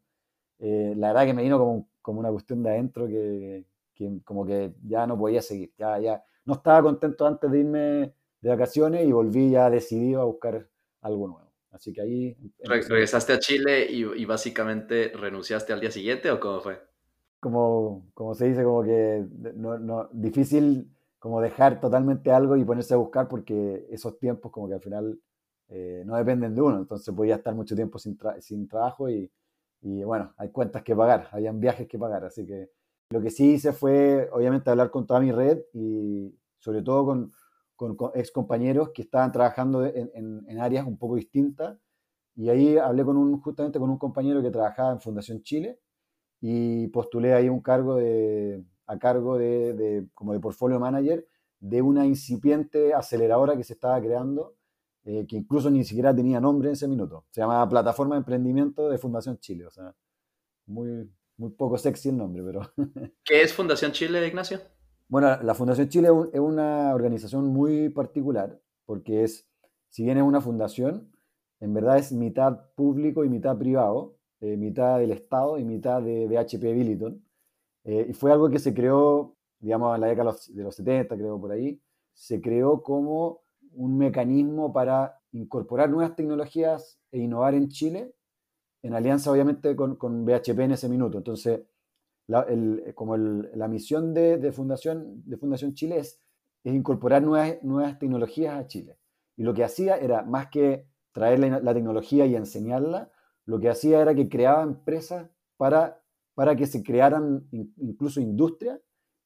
Eh, 0.59 0.93
la 0.97 1.13
verdad 1.13 1.27
que 1.27 1.33
me 1.33 1.43
vino 1.43 1.57
como, 1.57 1.87
como 2.01 2.19
una 2.19 2.29
cuestión 2.29 2.61
de 2.61 2.71
adentro 2.71 3.07
que, 3.07 3.63
que, 3.93 4.19
como 4.25 4.45
que 4.45 4.73
ya 4.83 5.07
no 5.07 5.17
podía 5.17 5.41
seguir. 5.41 5.71
Ya, 5.77 5.97
ya 5.99 6.21
no 6.43 6.55
estaba 6.55 6.83
contento 6.83 7.25
antes 7.25 7.49
de 7.49 7.59
irme 7.61 8.13
de 8.41 8.49
vacaciones 8.49 9.07
y 9.07 9.13
volví 9.13 9.51
ya 9.51 9.69
decidido 9.69 10.19
a 10.19 10.25
buscar 10.25 10.67
algo 10.99 11.29
nuevo. 11.29 11.53
Así 11.71 11.93
que 11.93 12.01
ahí... 12.01 12.37
¿Regresaste 12.59 13.31
a 13.31 13.39
Chile 13.39 13.87
y, 13.89 14.03
y 14.03 14.25
básicamente 14.25 15.13
renunciaste 15.15 15.71
al 15.71 15.79
día 15.79 15.91
siguiente 15.91 16.29
o 16.31 16.39
cómo 16.41 16.59
fue? 16.59 16.94
Como, 17.45 18.07
como 18.15 18.33
se 18.33 18.47
dice, 18.47 18.63
como 18.63 18.81
que 18.81 19.23
no, 19.53 19.77
no, 19.77 20.09
difícil 20.11 20.91
como 21.19 21.39
dejar 21.41 21.79
totalmente 21.79 22.31
algo 22.31 22.55
y 22.55 22.65
ponerse 22.65 22.95
a 22.95 22.97
buscar 22.97 23.27
porque 23.27 23.85
esos 23.91 24.17
tiempos 24.17 24.51
como 24.51 24.67
que 24.67 24.73
al 24.73 24.81
final 24.81 25.19
eh, 25.67 26.01
no 26.07 26.15
dependen 26.15 26.55
de 26.55 26.63
uno, 26.63 26.79
entonces 26.79 27.13
podía 27.13 27.35
estar 27.35 27.53
mucho 27.53 27.75
tiempo 27.75 27.99
sin, 27.99 28.17
sin 28.39 28.67
trabajo 28.67 29.11
y, 29.11 29.31
y, 29.81 30.03
bueno, 30.03 30.33
hay 30.37 30.49
cuentas 30.49 30.81
que 30.81 30.95
pagar, 30.95 31.27
habían 31.31 31.59
viajes 31.59 31.87
que 31.87 31.99
pagar, 31.99 32.25
así 32.25 32.47
que 32.47 32.71
lo 33.11 33.21
que 33.21 33.29
sí 33.29 33.51
hice 33.53 33.73
fue 33.73 34.27
obviamente 34.33 34.71
hablar 34.71 34.89
con 34.89 35.05
toda 35.05 35.19
mi 35.19 35.31
red 35.31 35.59
y 35.71 36.35
sobre 36.57 36.81
todo 36.81 37.05
con, 37.05 37.31
con, 37.75 38.11
ex 38.15 38.31
compañeros 38.31 38.89
que 38.89 39.03
estaban 39.03 39.31
trabajando 39.31 39.85
en, 39.85 40.09
en, 40.15 40.45
en, 40.47 40.59
áreas 40.59 40.87
un 40.87 40.97
poco 40.97 41.13
distintas. 41.15 41.77
Y 42.35 42.49
ahí 42.49 42.75
hablé 42.79 43.05
con 43.05 43.17
un, 43.17 43.39
justamente 43.39 43.77
con 43.77 43.91
un 43.91 43.99
compañero 43.99 44.41
que 44.41 44.49
trabajaba 44.49 44.91
en 44.93 44.99
Fundación 44.99 45.43
Chile 45.43 45.79
y 46.47 46.87
postulé 46.89 47.33
ahí 47.33 47.49
un 47.49 47.59
cargo 47.59 47.95
de, 47.95 48.63
a 48.85 48.99
cargo 48.99 49.39
de, 49.39 49.73
de, 49.73 50.07
como 50.13 50.31
de 50.31 50.39
portfolio 50.39 50.79
manager 50.79 51.27
de 51.59 51.81
una 51.81 52.05
incipiente 52.05 52.93
aceleradora 52.93 53.57
que 53.57 53.63
se 53.63 53.73
estaba 53.73 53.99
creando, 53.99 54.55
eh, 55.05 55.25
que 55.27 55.37
incluso 55.37 55.71
ni 55.71 55.83
siquiera 55.83 56.15
tenía 56.15 56.39
nombre 56.39 56.67
en 56.67 56.73
ese 56.73 56.87
minuto. 56.87 57.25
Se 57.31 57.41
llamaba 57.41 57.67
Plataforma 57.67 58.13
de 58.13 58.19
Emprendimiento 58.19 58.89
de 58.89 58.99
Fundación 58.99 59.39
Chile. 59.39 59.65
O 59.65 59.71
sea, 59.71 59.95
muy, 60.67 61.11
muy 61.37 61.49
poco 61.49 61.79
sexy 61.79 62.09
el 62.09 62.17
nombre, 62.17 62.43
pero... 62.43 62.61
¿Qué 63.25 63.41
es 63.41 63.51
Fundación 63.51 63.91
Chile, 63.91 64.27
Ignacio? 64.27 64.59
Bueno, 65.07 65.41
la 65.41 65.55
Fundación 65.55 65.89
Chile 65.89 66.09
es 66.31 66.39
una 66.39 66.93
organización 66.93 67.47
muy 67.47 67.89
particular, 67.89 68.61
porque 68.85 69.23
es, 69.23 69.49
si 69.89 70.03
bien 70.03 70.19
es 70.19 70.23
una 70.23 70.41
fundación, 70.41 71.11
en 71.59 71.73
verdad 71.73 71.97
es 71.97 72.11
mitad 72.11 72.69
público 72.75 73.25
y 73.25 73.29
mitad 73.29 73.57
privado, 73.57 74.19
eh, 74.53 74.57
mitad 74.57 74.99
del 74.99 75.11
Estado 75.11 75.57
y 75.57 75.63
mitad 75.63 76.01
de 76.01 76.27
BHP 76.27 76.61
Billiton. 76.73 77.23
Eh, 77.83 78.07
y 78.09 78.13
fue 78.13 78.31
algo 78.31 78.49
que 78.49 78.59
se 78.59 78.73
creó, 78.73 79.35
digamos, 79.59 79.95
en 79.95 80.01
la 80.01 80.07
década 80.07 80.35
de 80.49 80.63
los 80.63 80.75
70, 80.75 81.15
creo 81.15 81.39
por 81.39 81.51
ahí, 81.51 81.81
se 82.13 82.41
creó 82.41 82.81
como 82.81 83.41
un 83.73 83.97
mecanismo 83.97 84.71
para 84.71 85.19
incorporar 85.31 85.89
nuevas 85.89 86.15
tecnologías 86.15 86.99
e 87.11 87.19
innovar 87.19 87.53
en 87.55 87.69
Chile, 87.69 88.13
en 88.81 88.93
alianza 88.93 89.31
obviamente 89.31 89.75
con, 89.75 89.95
con 89.95 90.25
BHP 90.25 90.59
en 90.59 90.71
ese 90.71 90.89
minuto. 90.89 91.17
Entonces, 91.17 91.61
como 92.95 93.17
la 93.17 93.67
misión 93.67 94.13
de, 94.13 94.51
Fundación, 94.51 95.23
de 95.25 95.37
Fundación 95.37 95.73
Chile 95.73 95.99
es, 95.99 96.19
incorporar 96.63 97.21
nuevas, 97.21 97.61
nuevas 97.61 97.99
tecnologías 97.99 98.55
a 98.55 98.67
Chile. 98.67 98.97
Y 99.37 99.43
lo 99.43 99.53
que 99.53 99.63
hacía 99.63 99.97
era, 99.97 100.23
más 100.23 100.47
que 100.47 100.87
traer 101.11 101.39
la, 101.39 101.73
tecnología 101.73 102.25
y 102.25 102.35
enseñarla, 102.35 103.11
lo 103.45 103.59
que 103.59 103.69
hacía 103.69 104.01
era 104.01 104.15
que 104.15 104.27
creaba 104.27 104.63
empresas 104.63 105.29
para, 105.57 106.01
para 106.33 106.55
que 106.55 106.65
se 106.65 106.83
crearan 106.83 107.47
incluso 107.51 108.19
industrias 108.19 108.79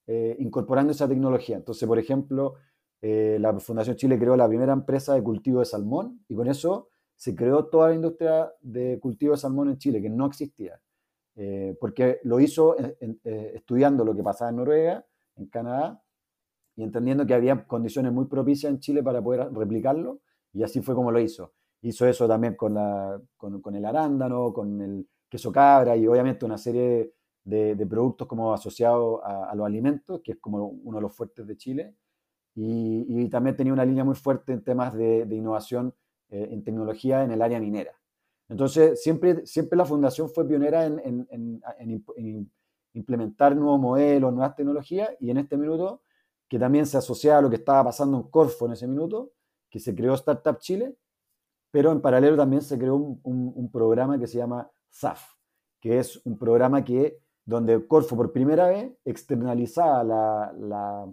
eh, 0.08 0.36
incorporando 0.40 0.92
esa 0.92 1.08
tecnología. 1.08 1.58
Entonces, 1.58 1.88
por 1.88 2.00
ejemplo, 2.00 2.56
eh, 3.02 3.38
la 3.40 3.58
Fundación 3.60 3.96
Chile 3.96 4.18
creó 4.18 4.36
la 4.36 4.48
primera 4.48 4.74
empresa 4.74 5.14
de 5.14 5.24
cultivo 5.24 5.60
de 5.60 5.66
salmón 5.66 6.24
y 6.28 6.36
con 6.36 6.48
eso 6.48 6.90
se 7.16 7.36
creó 7.36 7.66
toda 7.66 7.90
la 7.90 7.96
industria 7.96 8.52
de 8.62 9.00
cultivo 9.00 9.34
de 9.34 9.38
salmón 9.38 9.70
en 9.70 9.78
Chile, 9.78 10.02
que 10.02 10.10
no 10.10 10.26
existía. 10.26 10.82
Eh, 11.36 11.78
porque 11.80 12.20
lo 12.24 12.40
hizo 12.40 12.76
estudiando 13.24 14.04
lo 14.04 14.16
que 14.16 14.24
pasaba 14.24 14.50
en 14.50 14.58
Noruega, 14.58 15.06
en 15.36 15.48
Canadá, 15.48 16.02
y 16.76 16.84
entendiendo 16.84 17.26
que 17.26 17.34
había 17.34 17.66
condiciones 17.66 18.12
muy 18.12 18.26
propicias 18.26 18.72
en 18.72 18.80
Chile 18.80 19.04
para 19.04 19.22
poder 19.22 19.54
replicarlo, 19.54 20.22
y 20.54 20.64
así 20.64 20.82
fue 20.82 20.96
como 20.96 21.12
lo 21.12 21.20
hizo. 21.20 21.54
Hizo 21.82 22.08
eso 22.08 22.28
también 22.28 22.56
con, 22.56 22.74
la, 22.74 23.22
con, 23.38 23.76
el 23.76 23.86
arándano, 23.86 24.52
con 24.52 24.82
el 24.82 25.08
queso 25.30 25.52
cabra 25.52 25.96
y 25.96 26.08
obviamente 26.08 26.46
una 26.46 26.58
serie 26.58 27.14
de, 27.44 27.88
productos 27.90 28.28
como 28.28 28.54
asociados 28.54 29.22
a, 29.24 29.54
los 29.56 29.66
alimentos, 29.66 30.22
que 30.24 30.34
es 30.34 30.38
como 30.40 30.68
uno 30.68 30.98
de 30.98 31.02
los 31.02 31.16
fuertes 31.16 31.48
de 31.48 31.58
Chile. 31.58 31.96
Y, 32.56 33.30
también 33.30 33.56
tenía 33.56 33.72
una 33.72 33.86
línea 33.86 34.04
muy 34.04 34.16
fuerte 34.16 34.52
en 34.52 34.64
temas 34.64 34.94
de, 34.94 35.26
innovación 35.30 35.94
eh, 36.30 36.50
en 36.52 36.64
tecnología 36.64 37.24
en 37.24 37.32
el 37.32 37.42
área 37.42 37.60
minera. 37.60 37.94
Entonces, 38.50 39.02
siempre, 39.02 39.46
siempre 39.46 39.78
la 39.78 39.86
fundación 39.86 40.30
fue 40.30 40.48
pionera 40.48 40.86
en, 40.86 41.00
en, 41.32 41.62
en 41.78 42.52
implementar 42.94 43.56
nuevos 43.56 43.80
modelos, 43.80 44.34
nuevas 44.34 44.56
tecnologías, 44.56 45.10
y 45.20 45.30
en 45.30 45.38
este 45.38 45.58
minuto 45.58 46.02
que 46.50 46.58
también 46.58 46.86
se 46.86 46.98
asociaba 46.98 47.38
a 47.38 47.42
lo 47.44 47.50
que 47.50 47.58
estaba 47.58 47.84
pasando 47.86 48.18
en 48.18 48.24
Corfo 48.24 48.66
en 48.66 48.74
ese 48.74 48.88
minuto, 48.88 49.32
que 49.70 49.80
se 49.80 49.94
creó 49.94 50.16
Startup 50.16 50.58
Chile, 50.58 50.96
pero 51.72 51.92
en 51.92 52.02
paralelo 52.02 52.36
también 52.36 52.62
se 52.62 52.78
creó 52.78 52.96
un, 52.96 53.70
programa 53.72 54.20
que 54.20 54.28
se 54.28 54.38
llama 54.38 54.70
SAF, 54.90 55.22
que 55.80 56.00
es 56.00 56.22
un 56.26 56.38
programa 56.38 56.84
que, 56.84 57.20
donde 57.46 57.86
Corfo 57.88 58.16
por 58.16 58.32
primera 58.32 58.68
vez 58.68 58.92
externalizaba 59.06 60.04
la, 60.04 61.08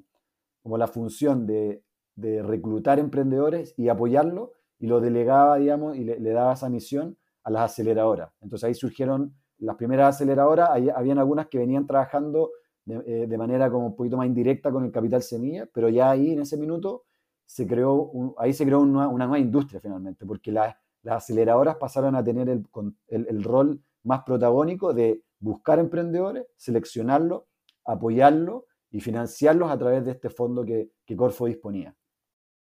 como 0.63 0.79
la 0.79 0.87
función 0.87 1.47
de, 1.47 1.83
reclutar 2.17 2.99
emprendedores 2.99 3.75
y 3.77 3.89
apoyarlo, 3.89 4.53
y 4.79 4.87
lo 4.87 5.01
delegaba, 5.01 5.57
digamos, 5.57 5.97
y 5.97 6.05
le, 6.05 6.31
daba 6.31 6.55
esa 6.55 6.69
misión 6.71 7.19
a 7.45 7.51
las 7.51 7.73
aceleradoras. 7.73 8.31
Entonces 8.41 8.67
ahí 8.67 8.75
surgieron 8.75 9.35
las 9.59 9.77
primeras 9.77 10.17
aceleradoras, 10.17 10.71
habían 10.71 11.19
algunas 11.19 11.49
que 11.49 11.59
venían 11.59 11.87
trabajando 11.87 12.51
eh, 12.89 13.27
de, 13.29 13.39
manera 13.39 13.71
como 13.71 13.87
un 13.87 13.97
poquito 13.97 14.17
más 14.17 14.27
indirecta 14.27 14.71
con 14.71 14.85
el 14.85 14.93
capital 14.93 15.23
semilla, 15.23 15.69
pero 15.73 15.89
ya 15.89 16.11
ahí 16.11 16.33
en 16.33 16.41
ese 16.41 16.57
minuto 16.57 17.06
se 17.47 17.67
creó, 17.67 18.35
ahí 18.38 18.53
se 18.53 18.67
creó 18.67 18.81
una, 18.81 19.07
nueva 19.07 19.38
industria 19.38 19.81
finalmente, 19.81 20.26
porque 20.26 20.53
las 20.53 20.76
aceleradoras 21.09 21.76
pasaron 21.76 22.15
a 22.17 22.25
tener 22.25 22.49
el, 22.49 22.67
el, 23.09 23.45
rol 23.45 23.81
más 24.03 24.23
protagónico 24.25 24.93
de 24.93 25.23
buscar 25.38 25.79
emprendedores, 25.79 26.47
seleccionarlos, 26.57 27.45
apoyarlos 27.85 28.65
y 28.91 29.00
financiarlos 29.00 29.71
a 29.71 29.79
través 29.79 30.05
de 30.05 30.12
este 30.12 30.29
fondo 30.29 30.65
que, 30.65 30.91
que 31.07 31.17
Corfo 31.17 31.47
disponía. 31.47 31.95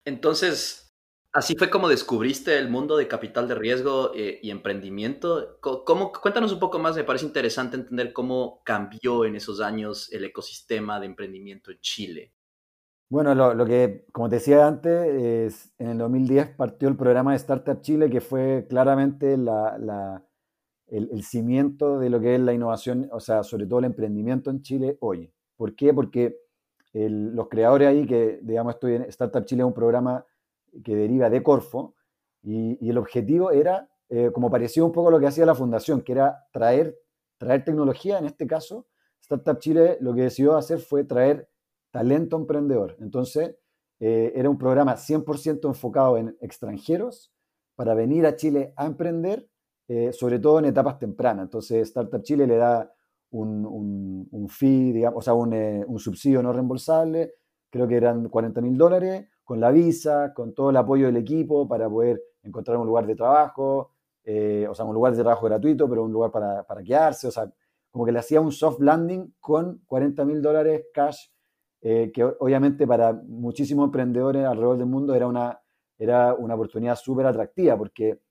Entonces, 0.05 0.83
Así 1.33 1.55
fue 1.55 1.71
como 1.71 1.89
descubriste 1.89 2.59
el 2.59 2.69
mundo 2.69 2.95
de 2.95 3.07
capital 3.07 3.47
de 3.47 3.55
riesgo 3.55 4.11
eh, 4.13 4.39
y 4.43 4.51
emprendimiento. 4.51 5.57
¿Cómo, 5.59 6.11
cuéntanos 6.11 6.51
un 6.51 6.59
poco 6.59 6.77
más, 6.77 6.95
me 6.95 7.03
parece 7.03 7.25
interesante 7.25 7.75
entender 7.75 8.13
cómo 8.13 8.61
cambió 8.63 9.25
en 9.25 9.35
esos 9.35 9.59
años 9.59 10.13
el 10.13 10.25
ecosistema 10.25 10.99
de 10.99 11.07
emprendimiento 11.07 11.71
en 11.71 11.79
Chile. 11.81 12.32
Bueno, 13.13 13.35
lo, 13.35 13.65
que, 13.67 14.07
como 14.11 14.27
te 14.27 14.37
decía 14.37 14.65
antes, 14.65 15.07
es, 15.07 15.71
en 15.77 15.89
el 15.89 15.99
2010 15.99 16.55
partió 16.55 16.89
el 16.89 16.97
programa 16.97 17.29
de 17.29 17.37
Startup 17.37 17.79
Chile, 17.79 18.09
que 18.09 18.21
fue 18.21 18.65
claramente 18.67 19.37
la, 19.37 20.25
el, 20.87 21.21
cimiento 21.21 21.99
de 21.99 22.09
lo 22.09 22.19
que 22.19 22.33
es 22.33 22.41
la 22.41 22.53
innovación, 22.53 23.07
o 23.11 23.19
sea, 23.19 23.43
sobre 23.43 23.67
todo 23.67 23.77
el 23.77 23.85
emprendimiento 23.85 24.49
en 24.49 24.63
Chile 24.63 24.97
hoy. 24.99 25.31
¿Por 25.55 25.75
qué? 25.75 25.93
Porque 25.93 26.39
los 26.93 27.49
creadores 27.49 27.89
ahí, 27.89 28.07
que 28.07 28.39
digamos, 28.41 28.73
estoy 28.73 28.95
en 28.95 29.03
Startup 29.03 29.45
Chile 29.45 29.61
es 29.61 29.67
un 29.67 29.75
programa 29.75 30.25
que 30.83 30.95
deriva 30.95 31.29
de 31.29 31.43
Corfo, 31.43 31.93
y, 32.41 32.89
el 32.89 32.97
objetivo 32.97 33.51
era, 33.51 33.91
eh, 34.09 34.31
como 34.33 34.49
parecía 34.49 34.83
un 34.83 34.91
poco 34.91 35.11
lo 35.11 35.19
que 35.19 35.27
hacía 35.27 35.45
la 35.45 35.53
fundación, 35.53 36.01
que 36.01 36.13
era 36.13 36.47
traer, 36.51 36.97
traer 37.37 37.63
tecnología, 37.63 38.17
en 38.17 38.25
este 38.25 38.47
caso, 38.47 38.87
Startup 39.21 39.59
Chile 39.59 39.97
lo 40.01 40.15
que 40.15 40.23
decidió 40.23 40.57
hacer 40.57 40.79
fue 40.79 41.03
traer 41.03 41.47
talento 41.93 42.37
emprendedor. 42.37 42.97
Entonces, 42.99 43.55
eh, 43.99 44.33
era 44.35 44.49
un 44.49 44.57
programa 44.57 44.97
100% 44.97 45.67
enfocado 45.67 46.17
en 46.17 46.35
extranjeros 46.41 47.31
para 47.75 47.93
venir 47.93 48.25
a 48.25 48.35
Chile 48.35 48.73
a 48.75 48.87
emprender, 48.87 49.47
eh, 49.87 50.11
sobre 50.11 50.39
todo 50.39 50.57
en 50.57 50.65
etapas 50.65 50.97
tempranas. 50.97 51.43
Entonces, 51.43 51.87
Startup 51.87 52.23
Chile 52.23 52.47
le 52.47 52.57
da 52.57 52.91
un, 53.29 54.27
un, 54.31 54.49
fee, 54.49 54.91
digamos, 54.91 55.19
o 55.19 55.21
sea, 55.21 55.33
un, 55.33 55.53
un 55.53 55.99
subsidio 55.99 56.41
no 56.41 56.51
reembolsable, 56.51 57.35
creo 57.69 57.87
que 57.87 57.95
eran 57.95 58.29
40 58.29 58.61
mil 58.61 58.77
dólares, 58.77 59.27
con 59.43 59.59
la 59.59 59.71
visa, 59.71 60.33
con 60.33 60.53
todo 60.53 60.69
el 60.69 60.77
apoyo 60.77 61.07
del 61.07 61.17
equipo 61.17 61.67
para 61.67 61.89
poder 61.89 62.21
encontrar 62.43 62.77
un 62.77 62.87
lugar 62.87 63.05
de 63.05 63.15
trabajo, 63.15 63.91
eh, 64.23 64.65
o 64.69 64.73
sea, 64.73 64.85
un 64.85 64.93
lugar 64.93 65.13
de 65.13 65.21
trabajo 65.21 65.45
gratuito, 65.45 65.89
pero 65.89 66.03
un 66.03 66.11
lugar 66.11 66.31
para, 66.31 66.63
para 66.63 66.83
quedarse, 66.83 67.27
o 67.27 67.31
sea, 67.31 67.51
como 67.91 68.05
que 68.05 68.11
le 68.11 68.19
hacía 68.19 68.41
un 68.41 68.51
soft 68.51 68.79
landing 68.79 69.35
con 69.39 69.81
40 69.85 70.25
mil 70.25 70.41
dólares 70.41 70.85
cash, 70.93 71.27
eh, 71.85 72.13
que 72.13 72.23
obviamente 72.23 72.87
para 72.87 73.11
muchísimos 73.11 73.87
emprendedores 73.87 74.45
alrededor 74.45 74.77
del 74.77 74.87
mundo 74.87 75.13
era 75.13 75.27
una, 75.27 75.59
era 75.97 76.33
una 76.33 76.55
oportunidad 76.55 76.95
súper 76.95 77.25
atractiva 77.25 77.77
porque 77.77 78.21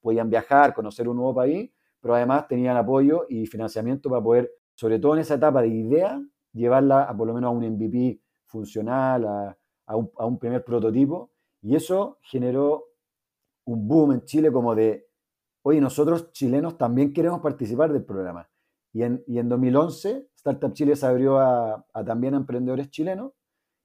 podían 0.00 0.28
viajar, 0.28 0.74
conocer 0.74 1.08
un 1.08 1.16
nuevo 1.16 1.32
país, 1.32 1.70
pero 2.00 2.16
además 2.16 2.48
tenían 2.48 2.76
apoyo 2.76 3.26
y 3.28 3.46
financiamiento 3.46 4.10
para 4.10 4.20
poder, 4.20 4.50
sobre 4.74 4.98
todo 4.98 5.14
en 5.14 5.20
esa 5.20 5.34
etapa 5.34 5.62
de 5.62 5.68
idea, 5.68 6.20
llevarla 6.52 7.04
a 7.04 7.16
por 7.16 7.28
lo 7.28 7.34
menos 7.34 7.48
a 7.48 7.52
un 7.52 7.64
MVP 7.64 8.20
funcional, 8.46 9.24
a, 9.24 9.56
a 9.86 10.26
un, 10.26 10.38
primer 10.40 10.64
prototipo, 10.64 11.30
y 11.62 11.76
eso 11.76 12.18
generó 12.22 12.86
un 13.66 13.86
boom 13.86 14.12
en 14.12 14.24
Chile 14.24 14.50
como 14.50 14.74
de, 14.74 15.06
oye, 15.62 15.80
nosotros 15.80 16.32
chilenos 16.32 16.76
también 16.76 17.12
queremos 17.12 17.40
participar 17.40 17.92
del 17.92 18.04
programa. 18.04 18.48
Y 18.92 19.02
en, 19.02 19.22
y 19.28 19.38
en 19.38 19.48
2011, 19.48 20.29
Startup 20.40 20.72
Chile 20.72 20.96
se 20.96 21.06
abrió 21.06 21.38
a, 21.38 21.84
también 22.06 22.34
a 22.34 22.38
emprendedores 22.38 22.90
chilenos, 22.90 23.32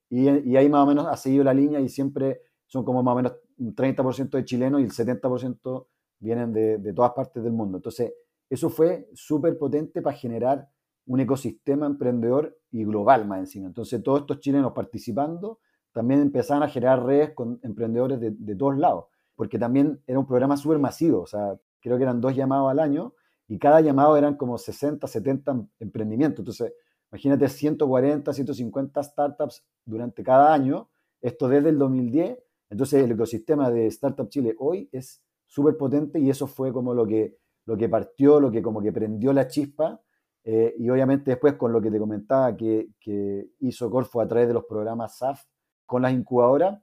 y, 0.10 0.30
y, 0.30 0.56
ahí 0.56 0.70
más 0.70 0.84
o 0.84 0.86
menos 0.86 1.08
ha 1.08 1.18
seguido 1.18 1.44
la 1.44 1.54
línea 1.54 1.80
y 1.82 1.90
siempre 1.90 2.42
son 2.68 2.86
como 2.86 3.04
más 3.04 3.14
o 3.14 3.16
menos 3.16 3.34
un 3.58 3.76
30% 3.76 4.30
de 4.30 4.46
chilenos 4.46 4.80
y 4.80 4.84
el 4.84 4.92
70% 4.92 5.88
vienen 6.20 6.54
de, 6.54 6.94
todas 6.94 7.12
partes 7.12 7.44
del 7.44 7.52
mundo. 7.52 7.78
Entonces, 7.78 8.14
eso 8.50 8.70
fue 8.70 9.10
súper 9.14 9.58
potente 9.58 10.02
para 10.02 10.16
generar 10.16 10.70
un 11.08 11.20
ecosistema 11.20 11.88
emprendedor 11.88 12.58
y 12.72 12.86
global 12.86 13.28
más 13.28 13.40
encima. 13.40 13.68
Entonces, 13.68 14.02
todos 14.02 14.22
estos 14.22 14.40
chilenos 14.40 14.72
participando 14.74 15.60
también 15.92 16.22
empezaban 16.22 16.64
a 16.64 16.70
generar 16.70 17.04
redes 17.04 17.34
con 17.34 17.60
emprendedores 17.64 18.20
de, 18.20 18.32
de 18.32 18.56
todos 18.56 18.78
lados, 18.78 19.06
porque 19.36 19.60
también 19.60 20.02
era 20.08 20.20
un 20.20 20.26
programa 20.26 20.56
súper 20.56 20.80
masivo, 20.80 21.22
o 21.22 21.28
sea, 21.28 21.60
creo 21.82 21.98
que 21.98 22.04
eran 22.04 22.22
dos 22.22 22.36
llamados 22.36 22.72
al 22.72 22.80
año 22.80 23.14
y 23.48 23.60
cada 23.60 23.82
llamado 23.82 24.18
eran 24.18 24.36
como 24.36 24.58
60, 24.58 25.08
70 25.08 25.68
emprendimientos. 25.80 26.40
Entonces, 26.40 26.74
imagínate 27.12 27.48
140, 27.48 28.34
150 28.34 29.04
startups 29.04 29.64
durante 29.86 30.24
cada 30.24 30.54
año, 30.54 30.90
esto 31.22 31.48
desde 31.48 31.70
el 31.70 31.78
2010. 31.78 32.38
Entonces, 32.70 33.04
el 33.04 33.12
ecosistema 33.12 33.70
de 33.70 33.88
Startup 33.88 34.28
Chile 34.30 34.56
hoy 34.60 34.90
es 34.92 35.22
súper 35.46 35.78
potente 35.78 36.20
y 36.20 36.30
eso 36.30 36.48
fue 36.48 36.74
como 36.74 36.94
lo 36.94 37.06
que, 37.06 37.38
lo 37.66 37.78
que 37.78 37.88
partió, 37.88 38.40
lo 38.40 38.52
que 38.52 38.62
como 38.62 38.82
que 38.82 38.92
prendió 38.92 39.32
la 39.34 39.48
chispa. 39.48 40.02
Eh, 40.44 40.76
y 40.78 40.90
obviamente 40.90 41.32
después 41.32 41.54
con 41.54 41.72
lo 41.72 41.82
que 41.82 41.90
te 41.90 41.98
comentaba 41.98 42.56
que, 42.56 42.90
que 43.00 43.50
hizo 43.60 43.90
Corfo 43.90 44.22
a 44.22 44.28
través 44.28 44.48
de 44.48 44.54
los 44.54 44.66
programas 44.66 45.18
SAF, 45.18 45.44
con 45.86 46.02
las 46.02 46.14
incubadoras 46.14 46.80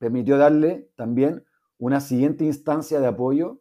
permitió 0.00 0.38
darle 0.38 0.90
también 0.96 1.44
una 1.78 2.00
siguiente 2.00 2.44
instancia 2.44 3.00
de 3.00 3.06
apoyo 3.06 3.59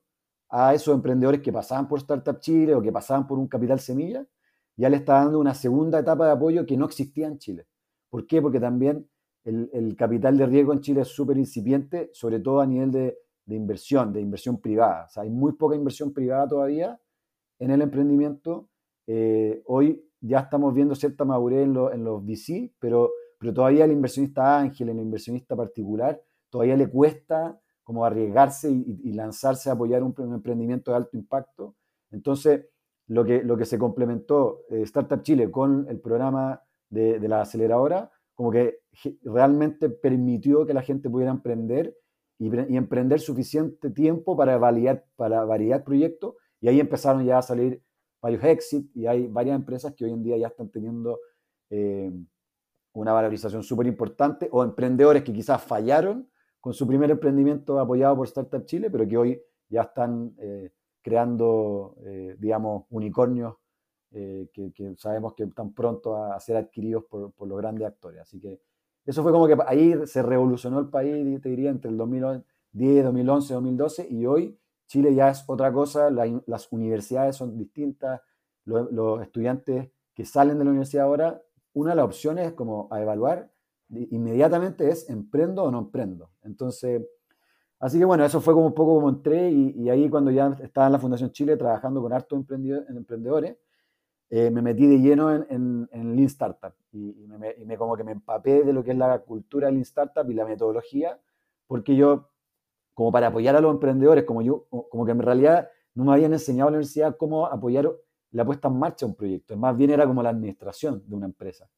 a 0.50 0.74
esos 0.74 0.94
emprendedores 0.96 1.42
que 1.42 1.52
pasaban 1.52 1.88
por 1.88 2.00
Startup 2.00 2.40
Chile 2.40 2.76
o 2.76 2.82
que 2.82 2.92
pasaban 2.92 3.28
por 3.28 3.38
un 3.38 3.48
capital 3.48 3.80
semilla, 3.80 4.26
ya 4.76 4.90
le 4.90 4.98
está 4.98 5.16
dando 5.16 5.40
una 5.40 5.54
segunda 5.54 6.00
etapa 6.00 6.26
de 6.26 6.32
apoyo 6.32 6.66
que 6.66 6.78
no 6.78 6.86
existía 6.86 7.28
en 7.28 7.38
Chile. 7.38 7.68
¿Por 8.10 8.26
qué? 8.26 8.42
Porque 8.42 8.60
también 8.60 9.08
el, 9.44 9.96
capital 9.98 10.38
de 10.38 10.46
riesgo 10.46 10.74
en 10.74 10.82
Chile 10.82 11.02
es 11.02 11.10
súper 11.10 11.38
incipiente, 11.38 12.10
sobre 12.14 12.40
todo 12.40 12.62
a 12.62 12.66
nivel 12.66 12.92
de, 12.92 13.18
inversión, 13.48 14.14
de 14.14 14.22
inversión 14.22 14.60
privada. 14.60 15.06
O 15.06 15.10
sea, 15.10 15.24
hay 15.24 15.30
muy 15.30 15.54
poca 15.54 15.76
inversión 15.76 16.14
privada 16.14 16.48
todavía 16.48 17.00
en 17.60 17.72
el 17.72 17.82
emprendimiento. 17.82 18.70
Eh, 19.08 19.62
hoy 19.66 20.04
ya 20.22 20.40
estamos 20.40 20.74
viendo 20.74 20.96
cierta 20.96 21.26
madurez 21.26 21.64
en, 21.64 21.76
en 21.76 22.04
los 22.04 22.24
VC, 22.24 22.74
pero 22.80 23.12
pero 23.40 23.54
todavía 23.54 23.86
el 23.86 23.94
inversionista 23.94 24.60
ángel, 24.60 24.90
el 24.90 25.00
inversionista 25.00 25.56
particular, 25.56 26.22
todavía 26.50 26.76
le 26.76 26.90
cuesta 26.90 27.60
como 27.90 28.06
arriesgarse 28.06 28.70
y, 28.70 29.14
lanzarse 29.14 29.68
a 29.68 29.74
apoyar 29.74 30.04
un, 30.04 30.14
emprendimiento 30.32 30.92
de 30.92 30.98
alto 30.98 31.18
impacto. 31.18 31.76
Entonces, 32.12 32.68
lo 33.08 33.26
que, 33.26 33.42
lo 33.42 33.58
que 33.58 33.66
se 33.66 33.80
complementó 33.80 34.62
eh, 34.70 34.84
Startup 34.84 35.24
Chile 35.24 35.50
con 35.50 35.88
el 35.90 36.00
programa 36.00 36.62
de, 36.92 37.20
la 37.28 37.42
aceleradora, 37.42 38.12
como 38.36 38.52
que 38.52 38.82
realmente 39.24 39.90
permitió 39.90 40.68
que 40.68 40.76
la 40.76 40.84
gente 40.84 41.10
pudiera 41.10 41.32
emprender 41.32 41.98
y, 42.38 42.56
emprender 42.78 43.22
suficiente 43.22 43.90
tiempo 43.90 44.38
para 44.38 44.60
validar, 44.60 45.04
para 45.16 45.44
validar 45.44 45.84
proyectos 45.84 46.36
y 46.62 46.68
ahí 46.68 46.80
empezaron 46.80 47.26
ya 47.26 47.40
a 47.40 47.42
salir 47.42 47.82
varios 48.22 48.44
exits 48.44 48.96
y 48.96 49.08
hay 49.08 49.26
varias 49.26 49.56
empresas 49.56 49.96
que 49.96 50.06
hoy 50.06 50.12
en 50.12 50.22
día 50.22 50.38
ya 50.38 50.50
están 50.50 50.70
teniendo 50.70 51.20
eh, 51.72 52.12
una 52.94 53.14
valorización 53.14 53.64
súper 53.64 53.88
importante 53.88 54.48
o 54.52 54.64
emprendedores 54.64 55.24
que 55.24 55.34
quizás 55.34 55.64
fallaron 55.64 56.30
con 56.60 56.74
su 56.74 56.86
primer 56.88 57.12
emprendimiento 57.12 57.80
apoyado 57.80 58.18
por 58.18 58.28
Startup 58.28 58.66
Chile, 58.66 58.90
pero 58.90 59.08
que 59.08 59.18
hoy 59.18 59.42
ya 59.70 59.84
están 59.84 60.34
eh, 60.38 60.72
creando, 61.02 61.96
eh, 62.04 62.36
digamos, 62.40 62.86
unicornios 62.90 63.56
que, 64.12 64.96
sabemos 64.98 65.36
que 65.36 65.44
están 65.44 65.72
pronto 65.72 66.16
a, 66.18 66.40
ser 66.40 66.58
adquiridos 66.58 67.04
por, 67.06 67.32
los 67.48 67.58
grandes 67.60 67.88
actores. 67.88 68.22
Así 68.22 68.40
que 68.40 68.60
eso 69.06 69.22
fue 69.22 69.32
como 69.32 69.48
que 69.48 69.56
ahí 69.68 69.96
se 70.08 70.24
revolucionó 70.24 70.80
el 70.80 70.90
país, 70.90 71.42
te 71.42 71.50
diría, 71.50 71.70
entre 71.70 71.92
el 71.92 71.98
2010, 71.98 73.04
2011, 73.04 73.54
2012 73.54 74.08
y 74.10 74.26
hoy 74.26 74.60
Chile 74.90 75.14
ya 75.14 75.30
es 75.30 75.44
otra 75.48 75.72
cosa, 75.72 76.10
las 76.10 76.72
universidades 76.72 77.36
son 77.36 77.56
distintas, 77.56 78.22
los, 78.66 79.22
estudiantes 79.22 79.92
que 80.16 80.26
salen 80.26 80.58
de 80.58 80.64
la 80.66 80.72
universidad 80.72 81.06
ahora, 81.06 81.42
una 81.74 81.92
de 81.92 81.98
las 81.98 82.06
opciones 82.06 82.54
como 82.54 82.88
a 82.92 83.00
evaluar 83.00 83.52
inmediatamente 83.90 84.90
es 84.90 85.10
emprendo 85.10 85.64
o 85.64 85.72
no 85.72 85.80
emprendo. 85.80 86.32
Entonces, 86.44 87.02
así 87.80 88.00
que 88.00 88.06
bueno, 88.06 88.24
eso 88.26 88.42
fue 88.42 88.54
como 88.54 88.68
un 88.68 88.74
poco 88.74 88.96
como 88.96 89.10
entré 89.10 89.50
y, 89.52 89.90
ahí 89.90 90.10
cuando 90.10 90.32
ya 90.32 90.58
estaba 90.62 90.88
en 90.88 90.94
la 90.94 91.00
Fundación 91.00 91.32
Chile 91.32 91.58
trabajando 91.58 92.02
con 92.02 92.14
hartos 92.14 92.40
emprendedores, 92.40 93.58
eh, 94.32 94.52
me 94.52 94.62
metí 94.62 94.86
de 94.86 95.00
lleno 95.00 95.34
en, 95.34 95.88
en, 95.92 96.16
Lean 96.16 96.28
Startup 96.28 96.74
y, 96.92 97.26
me, 97.28 97.56
y, 97.58 97.66
me, 97.66 97.78
como 97.78 97.98
que 97.98 98.04
me 98.04 98.12
empapé 98.12 98.64
de 98.64 98.74
lo 98.74 98.84
que 98.84 98.92
es 98.92 98.98
la 98.98 99.20
cultura 99.20 99.72
Lean 99.72 99.82
Startup 99.82 100.30
y 100.30 100.34
la 100.36 100.46
metodología, 100.46 101.20
porque 101.66 101.96
yo 101.96 102.30
como 102.94 103.12
para 103.12 103.28
apoyar 103.28 103.56
a 103.56 103.62
los 103.62 103.72
emprendedores, 103.72 104.26
como 104.26 104.42
yo, 104.42 104.68
como 104.70 105.06
que 105.06 105.12
en 105.12 105.22
realidad 105.22 105.70
no 105.96 106.04
me 106.04 106.12
habían 106.12 106.34
enseñado 106.34 106.68
en 106.68 106.74
la 106.74 106.78
universidad 106.80 107.16
cómo 107.18 107.48
apoyar 107.48 107.90
la 108.32 108.46
puesta 108.46 108.68
en 108.68 108.78
marcha 108.78 109.06
de 109.06 109.12
un 109.12 109.16
proyecto, 109.16 109.56
más 109.56 109.76
bien 109.78 109.92
era 109.92 110.06
como 110.06 110.22
la 110.22 110.30
administración 110.30 111.02
de 111.08 111.16
una 111.16 111.26
empresa. 111.26 111.70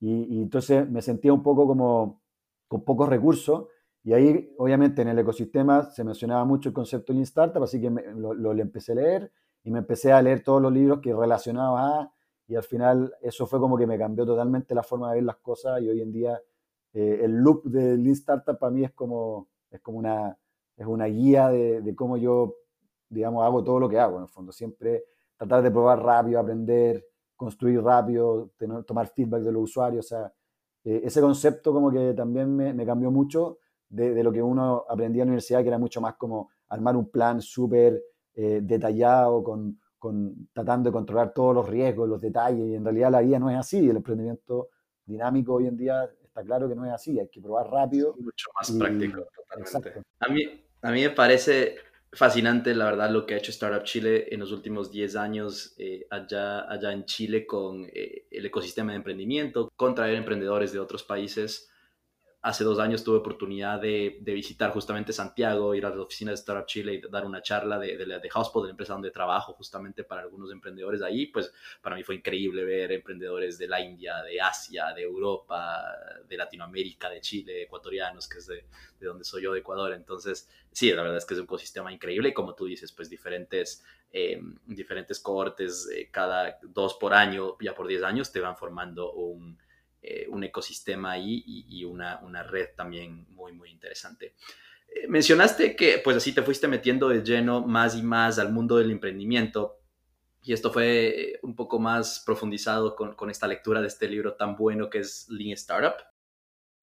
Y, 0.00 0.42
entonces 0.42 0.88
me 0.88 1.02
sentía 1.02 1.32
un 1.32 1.42
poco 1.42 1.66
como 1.66 2.22
con 2.68 2.84
pocos 2.84 3.08
recursos, 3.08 3.68
y 4.04 4.12
ahí 4.12 4.54
obviamente 4.58 5.02
en 5.02 5.08
el 5.08 5.18
ecosistema 5.18 5.84
se 5.90 6.04
mencionaba 6.04 6.44
mucho 6.44 6.68
el 6.68 6.74
concepto 6.74 7.12
de 7.12 7.18
Lean 7.18 7.24
Startup, 7.24 7.62
así 7.62 7.80
que 7.80 7.90
lo, 7.90 8.34
lo, 8.34 8.52
empecé 8.52 8.92
a 8.92 8.96
leer 8.96 9.32
y 9.64 9.70
me 9.70 9.80
empecé 9.80 10.12
a 10.12 10.22
leer 10.22 10.42
todos 10.42 10.62
los 10.62 10.72
libros 10.72 11.00
que 11.00 11.14
relacionaba 11.14 12.00
a, 12.00 12.12
y 12.48 12.54
al 12.54 12.62
final 12.62 13.14
eso 13.22 13.46
fue 13.46 13.58
como 13.58 13.76
que 13.76 13.86
me 13.86 13.98
cambió 13.98 14.26
totalmente 14.26 14.74
la 14.74 14.82
forma 14.82 15.10
de 15.10 15.16
ver 15.16 15.24
las 15.24 15.36
cosas 15.36 15.80
y 15.82 15.88
hoy 15.88 16.00
en 16.00 16.12
día 16.12 16.40
eh, 16.92 17.20
el 17.24 17.32
loop 17.32 17.64
de 17.64 17.98
Lean 17.98 18.12
Startup 18.12 18.58
para 18.58 18.70
mí 18.72 18.82
es 18.82 18.92
como, 18.92 19.48
es 19.70 19.80
como 19.80 19.98
una, 19.98 20.38
es 20.76 20.86
una 20.86 21.04
guía 21.04 21.48
de, 21.50 21.94
cómo 21.94 22.16
yo, 22.16 22.56
digamos, 23.10 23.44
hago 23.44 23.62
todo 23.62 23.78
lo 23.78 23.86
que 23.86 23.98
hago, 23.98 24.16
en 24.16 24.22
el 24.22 24.28
fondo. 24.28 24.50
Siempre 24.50 25.04
tratar 25.36 25.62
de 25.62 25.70
probar 25.70 26.02
rápido, 26.02 26.40
aprender, 26.40 27.06
construir 27.36 27.82
rápido, 27.82 28.50
tener, 28.56 28.84
tomar 28.84 29.08
feedback 29.08 29.42
de 29.42 29.52
los 29.52 29.64
usuarios. 29.64 30.06
O 30.06 30.08
sea, 30.08 30.32
eh, 30.84 31.02
ese 31.04 31.20
concepto 31.20 31.72
como 31.72 31.90
que 31.90 32.14
también 32.14 32.56
me, 32.56 32.86
cambió 32.86 33.10
mucho 33.10 33.58
de, 33.88 34.22
lo 34.22 34.32
que 34.32 34.42
uno 34.42 34.84
aprendía 34.88 35.22
en 35.22 35.28
la 35.28 35.32
universidad, 35.32 35.62
que 35.62 35.68
era 35.68 35.78
mucho 35.78 36.00
más 36.00 36.14
como 36.14 36.50
armar 36.68 36.96
un 36.96 37.10
plan 37.10 37.40
súper 37.40 38.02
eh, 38.34 38.60
detallado, 38.62 39.42
con, 39.42 39.80
con, 39.98 40.48
tratando 40.52 40.88
de 40.88 40.92
controlar 40.92 41.32
todos 41.32 41.54
los 41.54 41.68
riesgos, 41.68 42.08
los 42.08 42.20
detalles, 42.20 42.66
y 42.66 42.74
en 42.74 42.84
realidad 42.84 43.10
la 43.10 43.20
vida 43.20 43.38
no 43.38 43.50
es 43.50 43.56
así, 43.56 43.88
el 43.88 43.96
emprendimiento 43.96 44.70
dinámico 45.04 45.54
hoy 45.54 45.66
en 45.66 45.76
día 45.76 46.08
está 46.24 46.42
claro 46.42 46.68
que 46.68 46.74
no 46.74 46.84
es 46.84 46.92
así, 46.92 47.18
hay 47.18 47.28
que 47.28 47.40
probar 47.40 47.70
rápido. 47.70 48.14
Mucho 48.18 48.50
más 48.58 48.70
práctico, 48.72 49.26
totalmente. 49.34 50.02
A 50.20 50.28
mí, 50.28 50.42
a 50.82 50.90
mí 50.90 51.02
me 51.02 51.10
parece 51.10 51.76
fascinante, 52.16 52.74
la 52.74 52.86
verdad, 52.86 53.10
lo 53.10 53.26
que 53.26 53.34
ha 53.34 53.38
hecho 53.38 53.50
Startup 53.50 53.84
Chile 53.84 54.28
en 54.30 54.40
los 54.40 54.52
últimos 54.52 54.90
10 54.90 55.16
años 55.16 55.74
eh, 55.78 56.06
allá, 56.10 56.60
allá 56.70 56.92
en 56.92 57.04
Chile 57.04 57.46
con 57.46 57.86
eh, 57.92 58.26
el 58.30 58.46
ecosistema 58.46 58.92
de 58.92 58.96
emprendimiento, 58.96 59.70
con 59.76 59.94
traer 59.94 60.14
emprendedores 60.14 60.72
de 60.72 60.78
otros 60.78 61.04
países 61.04 61.70
hace 62.46 62.62
dos 62.62 62.78
años 62.78 63.02
tuve 63.02 63.18
oportunidad 63.18 63.80
de, 63.80 64.20
visitar 64.22 64.70
justamente 64.70 65.12
Santiago, 65.12 65.74
ir 65.74 65.84
a 65.84 65.90
las 65.90 65.98
oficinas 65.98 66.32
de 66.32 66.34
Startup 66.36 66.64
Chile 66.64 66.94
y 66.94 67.00
dar 67.10 67.26
una 67.26 67.42
charla 67.42 67.76
de, 67.76 67.96
de, 67.96 68.06
de 68.20 68.30
Housepod, 68.30 68.62
de 68.62 68.68
la 68.68 68.70
empresa 68.70 68.92
donde 68.92 69.10
trabajo 69.10 69.52
justamente 69.54 70.04
para 70.04 70.22
algunos 70.22 70.52
emprendedores 70.52 71.02
ahí. 71.02 71.26
Pues 71.26 71.52
para 71.82 71.96
mí 71.96 72.04
fue 72.04 72.14
increíble 72.14 72.64
ver 72.64 72.92
emprendedores 72.92 73.58
de 73.58 73.66
la 73.66 73.80
India, 73.80 74.22
de 74.22 74.40
Asia, 74.40 74.92
de 74.94 75.02
Europa, 75.02 75.82
de 76.28 76.36
Latinoamérica, 76.36 77.10
de 77.10 77.20
Chile, 77.20 77.62
ecuatorianos, 77.64 78.28
que 78.28 78.38
es 78.38 78.46
de, 78.46 78.64
donde 79.00 79.24
soy 79.24 79.42
yo, 79.42 79.52
de 79.52 79.58
Ecuador. 79.58 79.92
Entonces, 79.92 80.48
sí, 80.70 80.92
la 80.92 81.02
verdad 81.02 81.18
es 81.18 81.24
que 81.24 81.34
es 81.34 81.40
un 81.40 81.46
ecosistema 81.46 81.92
increíble 81.92 82.28
y 82.28 82.32
como 82.32 82.54
tú 82.54 82.66
dices, 82.66 82.92
pues 82.92 83.10
diferentes, 83.10 83.84
eh, 84.12 84.40
diferentes 84.66 85.18
cohortes, 85.18 85.88
eh, 85.92 86.10
cada 86.12 86.60
dos 86.62 86.94
por 86.94 87.12
año, 87.12 87.56
ya 87.60 87.74
por 87.74 87.88
diez 87.88 88.04
años, 88.04 88.30
te 88.30 88.38
van 88.38 88.56
formando 88.56 89.12
un 89.14 89.58
eh, 90.08 90.28
un 90.30 90.44
ecosistema 90.44 91.10
ahí 91.10 91.42
y, 91.44 91.84
una, 91.84 92.44
red 92.44 92.68
también 92.76 93.26
muy, 93.30 93.52
muy 93.52 93.70
interesante. 93.70 94.36
Eh, 94.86 95.08
mencionaste 95.08 95.74
que 95.74 95.98
pues 95.98 96.16
así 96.16 96.32
te 96.32 96.42
fuiste 96.42 96.68
metiendo 96.68 97.08
de 97.08 97.24
lleno 97.24 97.66
más 97.66 97.96
y 97.96 98.04
más 98.04 98.38
al 98.38 98.52
mundo 98.52 98.76
del 98.76 98.92
emprendimiento 98.92 99.80
y 100.42 100.52
esto 100.52 100.70
fue 100.70 101.32
eh, 101.32 101.40
un 101.42 101.56
poco 101.56 101.80
más 101.80 102.22
profundizado 102.24 102.94
con, 102.94 103.30
esta 103.30 103.48
lectura 103.48 103.80
de 103.80 103.88
este 103.88 104.08
libro 104.08 104.34
tan 104.34 104.54
bueno 104.54 104.90
que 104.90 104.98
es 105.00 105.26
Lean 105.28 105.54
Startup. 105.54 105.96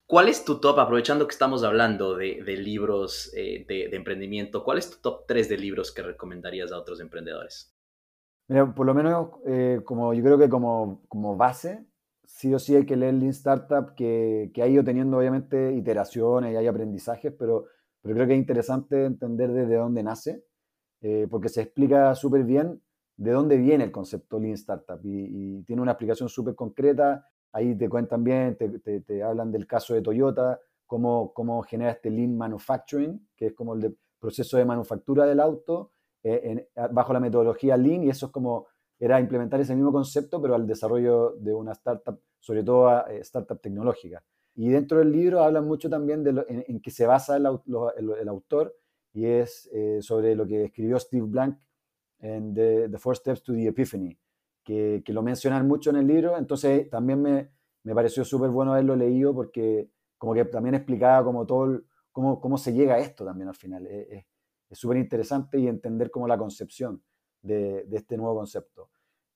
¿Cuál 0.05 0.27
es 0.27 0.43
tu 0.43 0.59
top, 0.59 0.79
aprovechando 0.79 1.25
que 1.25 1.31
estamos 1.31 1.63
hablando 1.63 2.17
de, 2.17 2.41
libros 2.57 3.31
de, 3.31 3.89
emprendimiento, 3.93 4.65
cuál 4.65 4.79
es 4.79 4.91
tu 4.91 4.97
top 5.01 5.25
3 5.27 5.47
de 5.47 5.57
libros 5.57 5.93
que 5.93 6.01
recomendarías 6.01 6.73
a 6.73 6.77
otros 6.77 6.99
emprendedores? 6.99 7.73
Mira, 8.49 8.75
por 8.75 8.85
lo 8.85 8.93
menos 8.93 9.29
como 9.85 10.13
yo 10.13 10.21
creo 10.21 10.37
que 10.37 10.49
como, 10.49 11.05
como 11.07 11.37
base, 11.37 11.87
sí 12.33 12.51
o 12.53 12.57
sí 12.57 12.75
hay 12.75 12.85
que 12.85 12.95
leer 12.95 13.13
Lean 13.13 13.29
Startup, 13.29 13.93
que, 13.95 14.51
que 14.53 14.63
ha 14.63 14.67
ido 14.67 14.83
teniendo 14.83 15.17
obviamente 15.17 15.73
iteraciones 15.73 16.51
y 16.51 16.55
hay 16.55 16.65
aprendizajes, 16.65 17.31
pero, 17.37 17.65
pero 18.01 18.15
creo 18.15 18.27
que 18.27 18.33
es 18.33 18.39
interesante 18.39 19.05
entender 19.05 19.53
desde 19.53 19.75
dónde 19.75 20.01
nace, 20.01 20.43
eh, 21.01 21.27
porque 21.29 21.49
se 21.49 21.61
explica 21.61 22.15
súper 22.15 22.43
bien 22.43 22.81
de 23.17 23.31
dónde 23.31 23.57
viene 23.57 23.83
el 23.83 23.91
concepto 23.91 24.39
Lean 24.39 24.55
Startup 24.55 24.99
y, 25.03 25.61
tiene 25.65 25.81
una 25.83 25.91
explicación 25.91 26.27
súper 26.27 26.55
concreta. 26.55 27.23
Ahí 27.51 27.77
te 27.77 27.87
cuentan 27.87 28.23
bien, 28.23 28.57
te, 28.57 28.99
te, 29.01 29.23
hablan 29.23 29.51
del 29.51 29.67
caso 29.67 29.93
de 29.93 30.01
Toyota, 30.01 30.59
cómo, 30.87 31.33
cómo 31.33 31.61
genera 31.61 31.91
este 31.91 32.09
Lean 32.09 32.35
Manufacturing, 32.35 33.29
que 33.37 33.47
es 33.47 33.53
como 33.53 33.75
el 33.75 33.95
proceso 34.19 34.57
de 34.57 34.65
manufactura 34.65 35.27
del 35.27 35.39
auto, 35.39 35.91
eh, 36.23 36.67
bajo 36.91 37.13
la 37.13 37.19
metodología 37.19 37.77
Lean, 37.77 38.03
y 38.03 38.09
eso 38.09 38.25
es 38.25 38.31
como 38.31 38.65
era 39.03 39.19
implementar 39.19 39.59
ese 39.59 39.75
mismo 39.75 39.91
concepto, 39.91 40.41
pero 40.41 40.55
al 40.55 40.65
desarrollo 40.65 41.35
de 41.37 41.53
una 41.53 41.73
startup, 41.73 42.19
sobre 42.39 42.63
todo 42.63 43.05
eh, 43.07 43.19
startup 43.19 43.59
tecnológica. 43.59 44.23
Y 44.55 44.69
dentro 44.69 44.99
del 44.99 45.11
libro 45.11 45.41
hablan 45.41 45.67
mucho 45.67 45.89
también 45.89 46.23
de 46.23 46.31
lo, 46.31 46.45
en, 46.47 46.79
que 46.79 46.89
se 46.89 47.05
basa 47.05 47.35
el, 47.35 47.45
el, 47.97 48.27
autor, 48.29 48.73
y 49.11 49.25
es 49.25 49.69
eh, 49.73 49.97
sobre 50.01 50.35
lo 50.35 50.47
que 50.47 50.65
escribió 50.65 50.97
Steve 50.99 51.25
Blank 51.27 51.57
en 52.19 52.53
The, 52.53 52.97
Four 52.97 53.17
Steps 53.17 53.43
to 53.43 53.51
the 53.51 53.67
Epiphany, 53.67 54.17
que, 54.63 55.03
que, 55.05 55.11
lo 55.11 55.21
mencionan 55.21 55.67
mucho 55.67 55.89
en 55.89 55.97
el 55.97 56.07
libro, 56.07 56.37
entonces 56.37 56.89
también 56.89 57.21
me, 57.21 57.49
me 57.83 57.93
pareció 57.93 58.23
súper 58.23 58.51
bueno 58.51 58.71
haberlo 58.71 58.95
leído 58.95 59.35
porque 59.35 59.89
como 60.17 60.33
que 60.33 60.45
también 60.45 60.75
explicaba 60.75 61.25
como 61.25 61.45
todo, 61.45 61.81
cómo, 62.13 62.39
cómo 62.39 62.57
se 62.57 62.71
llega 62.71 62.93
a 62.93 62.99
esto 62.99 63.25
también 63.25 63.49
al 63.49 63.55
final. 63.55 63.85
Es 63.87 64.79
súper 64.79 64.95
interesante 64.95 65.59
y 65.59 65.67
entender 65.67 66.09
como 66.09 66.25
la 66.25 66.37
concepción 66.37 67.03
de, 67.43 67.85
este 67.91 68.17
nuevo 68.17 68.35
concepto. 68.35 68.89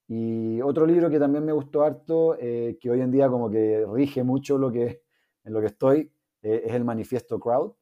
Y 0.08 0.62
otro 0.62 0.86
libro 0.86 1.10
que 1.10 1.20
también 1.20 1.46
me 1.46 1.52
gustó 1.52 1.84
harto, 1.84 2.38
eh, 2.39 2.78
que 2.80 2.89
hoy 2.89 3.02
en 3.02 3.12
día 3.12 3.30
como 3.30 3.50
que 3.50 3.86
rige 3.91 4.24
mucho 4.24 4.58
lo 4.58 4.72
que, 4.72 5.02
en 5.43 5.54
lo 5.54 5.60
que 5.60 5.67
estoy, 5.67 6.12
eh, 6.41 6.63
es 6.65 6.74
el 6.74 6.86
Manifiesto 6.86 7.39
Crowd, 7.39 7.74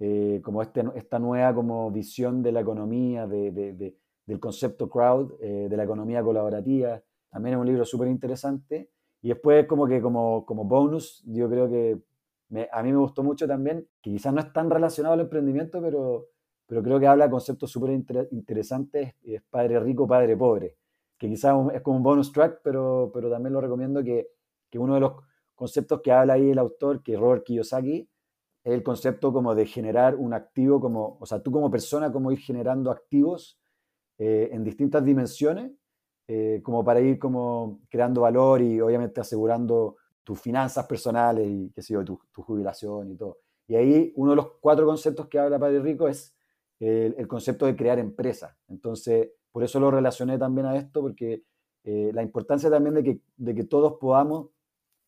eh, 0.00 0.40
como 0.42 0.62
este, 0.62 0.82
esta 0.96 1.18
nueva 1.18 1.54
como 1.54 1.90
visión 1.90 2.42
de 2.42 2.52
la 2.52 2.60
economía, 2.60 3.26
de, 3.26 3.96
del 4.26 4.40
concepto 4.40 4.88
crowd, 4.88 5.38
de 5.38 5.76
la 5.76 5.84
economía 5.84 6.22
colaborativa. 6.22 7.00
También 7.30 7.54
es 7.54 7.60
un 7.60 7.66
libro 7.66 7.84
súper 7.84 8.08
interesante. 8.08 8.90
Y 9.22 9.28
después 9.28 9.66
como 9.66 9.86
que 9.86 10.00
como, 10.00 10.44
como 10.44 10.64
bonus, 10.64 11.22
yo 11.26 11.48
creo 11.48 11.68
que 11.68 11.98
a 12.72 12.82
mí 12.82 12.92
me 12.92 12.98
gustó 12.98 13.22
mucho 13.22 13.46
también, 13.46 13.86
que 14.02 14.10
quizás 14.10 14.32
no 14.34 14.40
es 14.40 14.52
tan 14.52 14.70
relacionado 14.70 15.14
al 15.14 15.20
emprendimiento, 15.20 15.80
pero 15.80 16.28
pero 16.66 16.82
creo 16.82 16.98
que 16.98 17.06
habla 17.06 17.26
de 17.26 17.30
conceptos 17.30 17.70
súper 17.70 17.90
interesantes, 18.30 19.14
es 19.22 19.42
Padre 19.50 19.80
Rico, 19.80 20.06
Padre 20.06 20.36
Pobre, 20.36 20.76
que 21.24 21.30
quizás 21.30 21.56
es 21.72 21.80
como 21.80 21.96
un 21.96 22.02
bonus 22.02 22.32
track, 22.32 22.60
pero, 22.62 23.10
pero 23.14 23.30
también 23.30 23.54
lo 23.54 23.60
recomiendo 23.62 24.04
que, 24.04 24.28
que 24.68 24.78
uno 24.78 24.92
de 24.92 25.00
los 25.00 25.12
conceptos 25.54 26.02
que 26.02 26.12
habla 26.12 26.34
ahí 26.34 26.50
el 26.50 26.58
autor, 26.58 27.02
que 27.02 27.16
Robert 27.16 27.44
Kiyosaki, 27.44 28.06
es 28.62 28.72
el 28.72 28.82
concepto 28.82 29.32
como 29.32 29.54
de 29.54 29.64
generar 29.64 30.16
un 30.16 30.34
activo, 30.34 30.78
como, 30.80 31.16
o 31.18 31.24
sea, 31.24 31.42
tú 31.42 31.50
como 31.50 31.70
persona, 31.70 32.12
como 32.12 32.30
ir 32.30 32.40
generando 32.40 32.90
activos 32.90 33.58
eh, 34.18 34.50
en 34.52 34.64
distintas 34.64 35.02
dimensiones, 35.02 35.72
eh, 36.28 36.60
como 36.62 36.84
para 36.84 37.00
ir 37.00 37.18
como 37.18 37.80
creando 37.88 38.20
valor 38.20 38.60
y 38.60 38.82
obviamente 38.82 39.22
asegurando 39.22 39.96
tus 40.22 40.38
finanzas 40.38 40.84
personales 40.86 41.46
y 41.48 41.70
qué 41.74 41.80
sé 41.80 41.94
yo, 41.94 42.04
tu, 42.04 42.20
jubilación 42.34 43.12
y 43.12 43.16
todo. 43.16 43.38
Y 43.66 43.76
ahí 43.76 44.12
uno 44.16 44.32
de 44.32 44.36
los 44.36 44.48
cuatro 44.60 44.84
conceptos 44.84 45.26
que 45.28 45.38
habla 45.38 45.58
Padre 45.58 45.80
Rico 45.80 46.06
es 46.06 46.36
el, 46.80 47.26
concepto 47.26 47.64
de 47.64 47.74
crear 47.74 47.98
empresa. 47.98 48.58
Entonces, 48.68 49.30
por 49.54 49.62
eso 49.62 49.78
lo 49.78 49.88
relacioné 49.88 50.36
también 50.36 50.66
a 50.66 50.76
esto, 50.76 51.00
porque 51.00 51.44
eh, 51.84 52.10
la 52.12 52.24
importancia 52.24 52.68
también 52.68 52.96
de 52.96 53.04
que, 53.04 53.20
de 53.36 53.54
que 53.54 53.62
todos 53.62 53.98
podamos, 54.00 54.48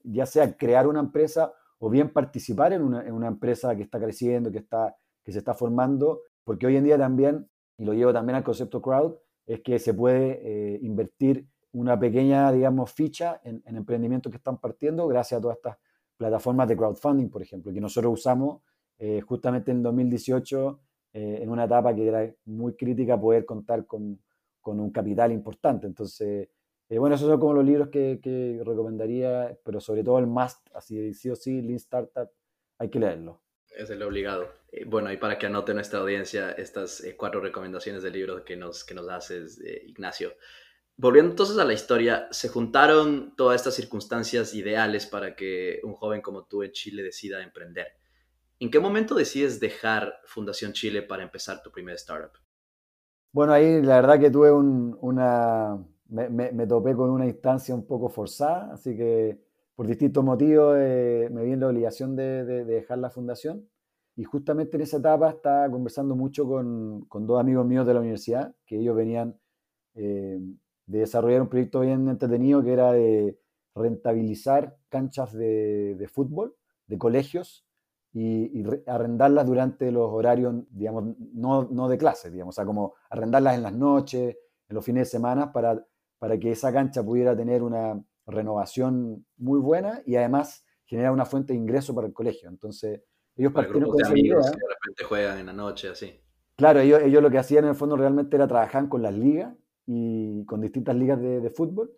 ya 0.04 0.24
sea 0.24 0.56
crear 0.56 0.86
una 0.86 1.00
empresa 1.00 1.52
o 1.80 1.90
bien 1.90 2.10
participar 2.10 2.72
en 2.72 2.82
una, 2.82 3.26
empresa 3.26 3.74
que 3.74 3.82
está 3.82 3.98
creciendo, 3.98 4.52
que, 4.52 4.58
está, 4.58 4.96
que 5.24 5.32
se 5.32 5.38
está 5.38 5.52
formando, 5.52 6.20
porque 6.44 6.64
hoy 6.64 6.76
en 6.76 6.84
día 6.84 6.96
también, 6.96 7.50
y 7.76 7.84
lo 7.84 7.92
llevo 7.92 8.12
también 8.12 8.36
al 8.36 8.44
concepto 8.44 8.80
crowd, 8.80 9.16
es 9.46 9.62
que 9.62 9.80
se 9.80 9.94
puede 9.94 10.38
eh, 10.44 10.78
invertir 10.80 11.44
una 11.72 11.98
pequeña, 11.98 12.52
digamos, 12.52 12.92
ficha 12.92 13.40
en, 13.42 13.64
emprendimientos 13.66 14.30
que 14.30 14.36
están 14.36 14.58
partiendo 14.58 15.08
gracias 15.08 15.38
a 15.38 15.42
todas 15.42 15.56
estas 15.56 15.76
plataformas 16.16 16.68
de 16.68 16.76
crowdfunding, 16.76 17.30
por 17.30 17.42
ejemplo, 17.42 17.72
que 17.72 17.80
nosotros 17.80 18.12
usamos 18.12 18.62
eh, 18.96 19.20
justamente 19.22 19.72
en 19.72 19.82
2018 19.82 20.80
eh, 21.14 21.40
en 21.42 21.50
una 21.50 21.64
etapa 21.64 21.92
que 21.96 22.06
era 22.06 22.32
muy 22.44 22.76
crítica 22.76 23.20
poder 23.20 23.44
contar 23.44 23.86
con, 23.86 24.20
con 24.66 24.80
un 24.80 24.90
capital 24.90 25.30
importante. 25.30 25.86
Entonces, 25.86 26.48
eh, 26.88 26.98
bueno, 26.98 27.14
esos 27.14 27.28
son 27.28 27.38
como 27.38 27.54
los 27.54 27.64
libros 27.64 27.88
que, 27.88 28.18
que, 28.20 28.60
recomendaría, 28.64 29.56
pero 29.64 29.78
sobre 29.78 30.02
todo 30.02 30.18
el 30.18 30.26
must, 30.26 30.58
así 30.74 31.14
sí 31.14 31.30
o 31.30 31.36
sí, 31.36 31.62
Lean 31.62 31.76
Startup, 31.76 32.28
hay 32.76 32.90
que 32.90 32.98
leerlo. 32.98 33.40
Es 33.76 33.90
el 33.90 34.02
obligado. 34.02 34.48
Eh, 34.72 34.84
bueno, 34.84 35.12
y 35.12 35.18
para 35.18 35.38
que 35.38 35.46
anote 35.46 35.72
nuestra 35.72 36.00
audiencia 36.00 36.50
estas 36.50 37.00
eh, 37.04 37.14
cuatro 37.16 37.40
recomendaciones 37.40 38.02
de 38.02 38.10
libros 38.10 38.40
que 38.40 38.56
nos, 38.56 38.82
que 38.82 38.94
nos 38.94 39.08
haces, 39.08 39.60
Ignacio. 39.86 40.32
Volviendo 40.96 41.30
entonces 41.30 41.58
a 41.58 41.64
la 41.64 41.72
historia, 41.72 42.26
se 42.32 42.48
juntaron 42.48 43.36
todas 43.36 43.60
estas 43.60 43.76
circunstancias 43.76 44.52
ideales 44.52 45.06
para 45.06 45.36
que 45.36 45.78
un 45.84 45.94
joven 45.94 46.22
como 46.22 46.44
tú 46.46 46.64
en 46.64 46.72
Chile 46.72 47.04
decida 47.04 47.40
emprender. 47.40 47.86
¿En 48.58 48.68
qué 48.68 48.80
momento 48.80 49.14
decides 49.14 49.60
dejar 49.60 50.20
Fundación 50.24 50.72
Chile 50.72 51.02
para 51.02 51.22
empezar 51.22 51.62
tu 51.62 51.70
primer 51.70 51.94
startup? 51.94 52.45
Bueno, 53.36 53.52
ahí 53.52 53.82
la 53.82 53.96
verdad 53.96 54.18
que 54.18 54.30
tuve 54.30 54.50
una, 54.50 55.78
me, 56.08 56.66
topé 56.66 56.94
con 56.96 57.10
una 57.10 57.26
instancia 57.26 57.74
un 57.74 57.86
poco 57.86 58.08
forzada, 58.08 58.72
así 58.72 58.96
que 58.96 59.38
por 59.74 59.86
distintos 59.86 60.24
motivos 60.24 60.74
eh, 60.78 61.28
me 61.30 61.44
vi 61.44 61.52
en 61.52 61.60
la 61.60 61.66
obligación 61.68 62.16
de, 62.16 62.64
dejar 62.64 62.96
la 62.96 63.10
fundación. 63.10 63.68
Y 64.16 64.24
justamente 64.24 64.78
en 64.78 64.84
esa 64.84 64.96
etapa 64.96 65.28
estaba 65.28 65.70
conversando 65.70 66.16
mucho 66.16 66.46
con, 66.46 67.04
con 67.10 67.26
dos 67.26 67.38
amigos 67.38 67.66
míos 67.66 67.86
de 67.86 67.92
la 67.92 68.00
universidad, 68.00 68.54
que 68.64 68.78
ellos 68.78 68.96
venían 68.96 69.38
eh, 69.96 70.40
de 70.86 70.98
desarrollar 71.00 71.42
un 71.42 71.48
proyecto 71.50 71.80
bien 71.80 72.08
entretenido 72.08 72.64
que 72.64 72.72
era 72.72 72.92
de 72.92 73.38
rentabilizar 73.74 74.78
canchas 74.88 75.34
de, 75.34 75.94
de 75.94 76.08
fútbol 76.08 76.56
de 76.86 76.96
colegios 76.96 77.65
y, 78.18 78.64
arrendarlas 78.86 79.46
durante 79.46 79.92
los 79.92 80.10
horarios, 80.10 80.54
digamos, 80.70 81.16
no, 81.34 81.64
no 81.70 81.88
de 81.88 81.98
clase, 81.98 82.30
digamos, 82.30 82.54
o 82.54 82.56
sea, 82.56 82.64
como 82.64 82.94
arrendarlas 83.10 83.56
en 83.56 83.62
las 83.62 83.74
noches, 83.74 84.36
en 84.68 84.74
los 84.74 84.84
fines 84.84 85.02
de 85.02 85.10
semana 85.10 85.52
para 85.52 85.84
para 86.18 86.38
que 86.38 86.50
esa 86.50 86.72
cancha 86.72 87.04
pudiera 87.04 87.36
tener 87.36 87.62
una 87.62 88.02
renovación 88.26 89.26
muy 89.36 89.60
buena 89.60 90.02
y 90.06 90.16
además 90.16 90.64
generar 90.84 91.12
una 91.12 91.24
fuente 91.24 91.52
de 91.52 91.58
ingreso 91.58 91.94
para 91.94 92.06
el 92.06 92.12
colegio. 92.12 92.48
Entonces, 92.48 93.02
ellos 93.36 93.52
partieron 93.52 93.90
con 93.90 94.00
esa 94.00 94.16
idea. 94.16 94.36
Que 94.36 94.50
de 94.50 94.68
repente 94.68 95.04
juegan 95.04 95.38
en 95.38 95.46
la 95.46 95.52
noche, 95.52 95.88
así. 95.88 96.20
Claro, 96.56 96.80
ellos, 96.80 97.02
ellos 97.02 97.22
lo 97.22 97.30
que 97.30 97.38
hacían 97.38 97.64
en 97.64 97.70
el 97.70 97.76
fondo 97.76 97.96
realmente 97.96 98.36
era 98.36 98.48
trabajar 98.48 98.88
con 98.88 99.02
las 99.02 99.14
ligas 99.14 99.54
y 99.84 100.44
con 100.46 100.60
distintas 100.60 100.96
ligas 100.96 101.20
de, 101.20 101.50
fútbol 101.50 101.92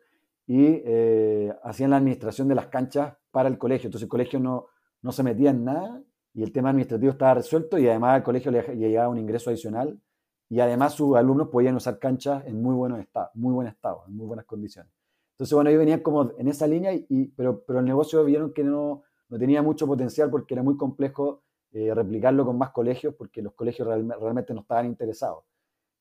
y 0.46 0.83
eh, 0.85 1.54
hacían 1.62 1.90
la 1.90 1.98
administración 1.98 2.48
de 2.48 2.54
las 2.57 2.66
canchas 2.66 3.16
para 3.31 3.48
el 3.48 3.57
colegio. 3.57 3.87
Entonces 3.87 4.04
el 4.04 4.11
colegio 4.11 4.40
no, 4.40 4.66
no 5.02 5.12
se 5.12 5.22
metía 5.22 5.50
en 5.50 5.64
nada 5.64 6.02
y 6.38 6.44
el 6.44 6.53
tema 6.53 6.70
administrativo 6.70 7.11
estaba 7.11 7.35
resuelto 7.35 7.79
y 7.79 7.88
además 7.88 8.14
al 8.14 8.22
colegio 8.22 8.53
le 8.53 8.62
llegaba 8.77 9.09
un 9.09 9.18
ingreso 9.18 9.51
adicional 9.51 10.01
y 10.48 10.61
además 10.61 10.92
sus 10.92 11.16
alumnos 11.16 11.48
podían 11.48 11.74
usar 11.74 11.98
canchas 11.98 12.46
en 12.46 12.62
muy, 12.62 12.77
buenos 12.77 13.01
estado, 13.01 13.31
muy 13.35 13.53
buen 13.53 13.66
estado, 13.66 14.05
en 14.07 14.16
muy 14.16 14.24
buenas 14.24 14.46
condiciones. 14.46 14.92
Entonces, 15.33 15.53
bueno, 15.53 15.68
ellos 15.70 15.81
venían 15.81 15.98
como 15.98 16.31
en 16.38 16.46
esa 16.46 16.68
línea, 16.68 16.92
y, 16.94 17.27
pero, 17.37 17.64
pero 17.64 17.81
el 17.81 17.85
negocio 17.85 18.24
vieron 18.24 18.53
que 18.53 18.62
no, 18.62 19.03
no 19.29 19.37
tenía 19.37 19.62
mucho 19.62 19.88
potencial 19.88 20.31
porque 20.31 20.55
era 20.55 20.62
muy 20.62 20.77
complejo 20.77 21.42
eh, 21.72 21.92
replicarlo 21.92 22.46
con 22.46 22.57
más 22.57 22.70
colegios 22.70 23.14
porque 23.14 23.42
los 23.42 23.55
colegios 23.55 23.88
realmente 23.88 24.55
no 24.55 24.61
estaban 24.61 24.87
interesados. 24.87 25.42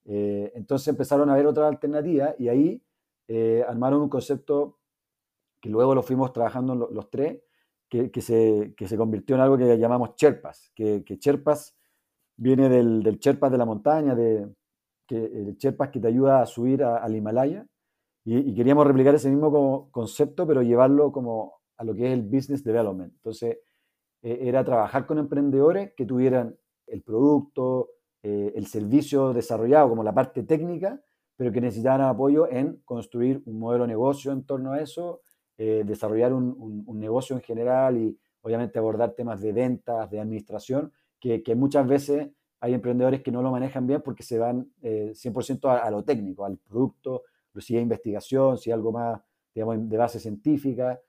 Eh, 0.06 0.52
entonces 0.54 0.88
empezaron 0.90 1.32
a 1.32 1.36
ver 1.36 1.48
otra 1.48 1.68
alternativa 1.68 2.36
y 2.38 2.48
ahí 2.48 2.84
eh, 3.28 3.66
armaron 3.68 4.02
un 4.02 4.10
concepto 4.10 4.78
que 5.60 5.70
luego 5.70 5.96
lo 5.96 6.04
fuimos 6.04 6.32
trabajando 6.32 6.76
los, 6.76 7.10
tres, 7.10 7.42
que, 7.90 8.12
que, 8.12 8.22
se, 8.22 8.74
que, 8.76 8.88
se, 8.88 8.98
convirtió 8.98 9.36
en 9.36 9.42
algo 9.42 9.58
que 9.58 9.78
llamamos 9.78 10.16
Cherpas, 10.16 10.72
que, 10.76 11.04
que 11.04 11.18
Cherpas 11.18 11.76
viene 12.36 12.70
del, 12.70 13.02
del 13.04 13.18
Sherpa 13.18 13.50
de 13.50 13.58
la 13.58 13.66
montaña, 13.66 14.16
de, 14.16 14.48
que, 15.08 15.18
el 15.18 15.58
Sherpa 15.58 15.90
que 15.90 16.00
te 16.00 16.08
ayuda 16.08 16.42
a 16.42 16.46
subir 16.46 16.84
al 16.84 17.16
Himalaya. 17.16 17.66
Y, 18.26 18.54
queríamos 18.54 18.86
replicar 18.86 19.16
ese 19.16 19.30
mismo 19.30 19.90
concepto, 19.90 20.46
pero 20.46 20.62
llevarlo 20.62 21.14
como 21.14 21.62
a 21.78 21.86
lo 21.86 21.96
que 21.96 22.08
es 22.08 22.14
el 22.14 22.24
business 22.24 22.62
development. 22.62 23.14
Entonces, 23.14 23.60
eh, 24.22 24.40
era 24.42 24.66
trabajar 24.66 25.06
con 25.06 25.18
emprendedores 25.18 25.94
que 25.96 26.06
tuvieran 26.06 26.58
el 26.88 27.04
producto, 27.04 27.92
eh, 28.24 28.52
el 28.54 28.66
servicio 28.68 29.32
desarrollado 29.32 29.88
como 29.88 30.04
la 30.04 30.14
parte 30.14 30.44
técnica, 30.44 31.02
pero 31.38 31.54
que 31.54 31.62
necesitaban 31.62 32.02
apoyo 32.02 32.52
en 32.52 32.82
construir 32.84 33.42
un 33.46 33.60
modelo 33.60 33.86
de 33.86 33.90
negocio 33.90 34.34
en 34.34 34.46
torno 34.46 34.74
a 34.74 34.82
eso, 34.82 35.22
eh, 35.58 35.84
desarrollar 35.86 36.34
un, 36.34 36.84
un, 36.86 37.00
negocio 37.00 37.36
en 37.36 37.42
general 37.42 37.98
y 37.98 38.18
obviamente 38.42 38.78
abordar 38.78 39.14
temas 39.14 39.42
de 39.42 39.52
ventas, 39.52 40.10
de 40.12 40.20
administración, 40.20 40.92
que, 41.20 41.56
muchas 41.56 41.88
veces 41.88 42.30
hay 42.60 42.74
emprendedores 42.74 43.22
que 43.22 43.32
no 43.32 43.42
lo 43.42 43.52
manejan 43.52 43.88
bien 43.88 44.02
porque 44.02 44.24
se 44.24 44.38
van 44.38 44.72
100% 44.82 45.66
eh, 45.66 45.82
a, 45.84 45.90
lo 45.90 46.04
técnico, 46.04 46.46
al 46.46 46.58
producto, 46.58 47.24
si 47.58 47.76
hay 47.76 47.82
investigación, 47.82 48.58
si 48.58 48.70
hay 48.70 48.76
algo 48.76 48.92
más, 48.92 49.20
digamos, 49.54 49.90
de 49.90 49.98
base 49.98 50.20
científica, 50.20 51.00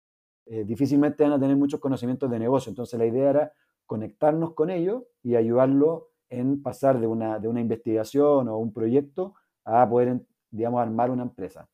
eh, 0.46 0.64
difícilmente 0.64 1.22
van 1.22 1.32
a 1.32 1.38
tener 1.38 1.56
muchos 1.56 1.78
conocimientos 1.78 2.30
de 2.30 2.38
negocio. 2.38 2.70
Entonces 2.70 2.98
la 2.98 3.06
idea 3.06 3.30
era 3.30 3.52
conectarnos 3.84 4.54
con 4.54 4.70
ellos 4.70 5.02
y 5.22 5.36
ayudarlos 5.36 6.04
en 6.30 6.62
pasar 6.62 7.00
de 7.00 7.06
una, 7.06 7.38
de 7.38 7.48
una 7.48 7.60
investigación 7.60 8.48
o 8.48 8.56
un 8.56 8.72
proyecto 8.72 9.34
a 9.64 9.88
poder, 9.88 10.20
digamos, 10.50 10.80
armar 10.80 11.10
una 11.10 11.22
empresa. 11.22 11.68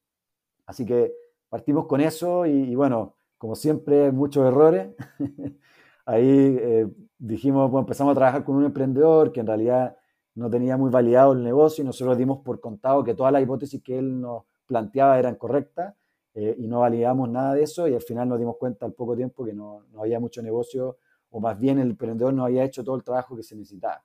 Así 0.67 0.85
que 0.85 1.13
partimos 1.55 1.87
con 1.87 2.01
eso 2.01 2.47
y, 2.47 2.75
bueno, 2.75 3.15
como 3.39 3.55
siempre, 3.55 4.11
muchos 4.11 4.45
errores. 4.45 4.89
Ahí 6.05 6.59
eh, 6.61 6.89
dijimos, 7.17 7.71
pues 7.71 7.81
empezamos 7.81 8.11
a 8.11 8.15
trabajar 8.17 8.45
con 8.45 8.57
un 8.57 8.65
emprendedor 8.65 9.31
que 9.31 9.39
en 9.39 9.47
realidad 9.47 9.97
no 10.35 10.51
tenía 10.51 10.77
muy 10.77 10.91
validado 10.91 11.33
el 11.33 11.45
negocio 11.45 11.85
y 11.85 11.87
nosotros 11.87 12.19
dimos 12.19 12.41
por 12.41 12.61
contado 12.61 13.05
que 13.05 13.15
todas 13.15 13.33
las 13.33 13.41
hipótesis 13.41 13.81
que 13.85 13.97
él 13.97 14.21
nos 14.21 14.43
planteaba 14.67 15.17
eran 15.17 15.37
correctas 15.37 15.95
eh, 16.35 16.57
y 16.59 16.67
no 16.67 16.81
validamos 16.81 17.29
nada 17.29 17.55
de 17.55 17.63
eso 17.63 17.87
y 17.87 17.95
al 17.95 18.03
final 18.03 18.31
nos 18.31 18.41
dimos 18.41 18.57
cuenta 18.57 18.85
al 18.85 18.93
poco 18.93 19.15
tiempo 19.15 19.45
que 19.45 19.53
no, 19.53 19.85
no, 19.93 20.01
había 20.01 20.19
mucho 20.19 20.43
negocio 20.43 20.99
o 21.31 21.39
más 21.39 21.57
bien 21.57 21.79
el 21.79 21.91
emprendedor 21.91 22.35
no 22.35 22.45
había 22.45 22.65
hecho 22.65 22.83
todo 22.83 22.97
el 22.97 23.05
trabajo 23.05 23.37
que 23.37 23.45
se 23.45 23.55
necesitaba. 23.55 24.03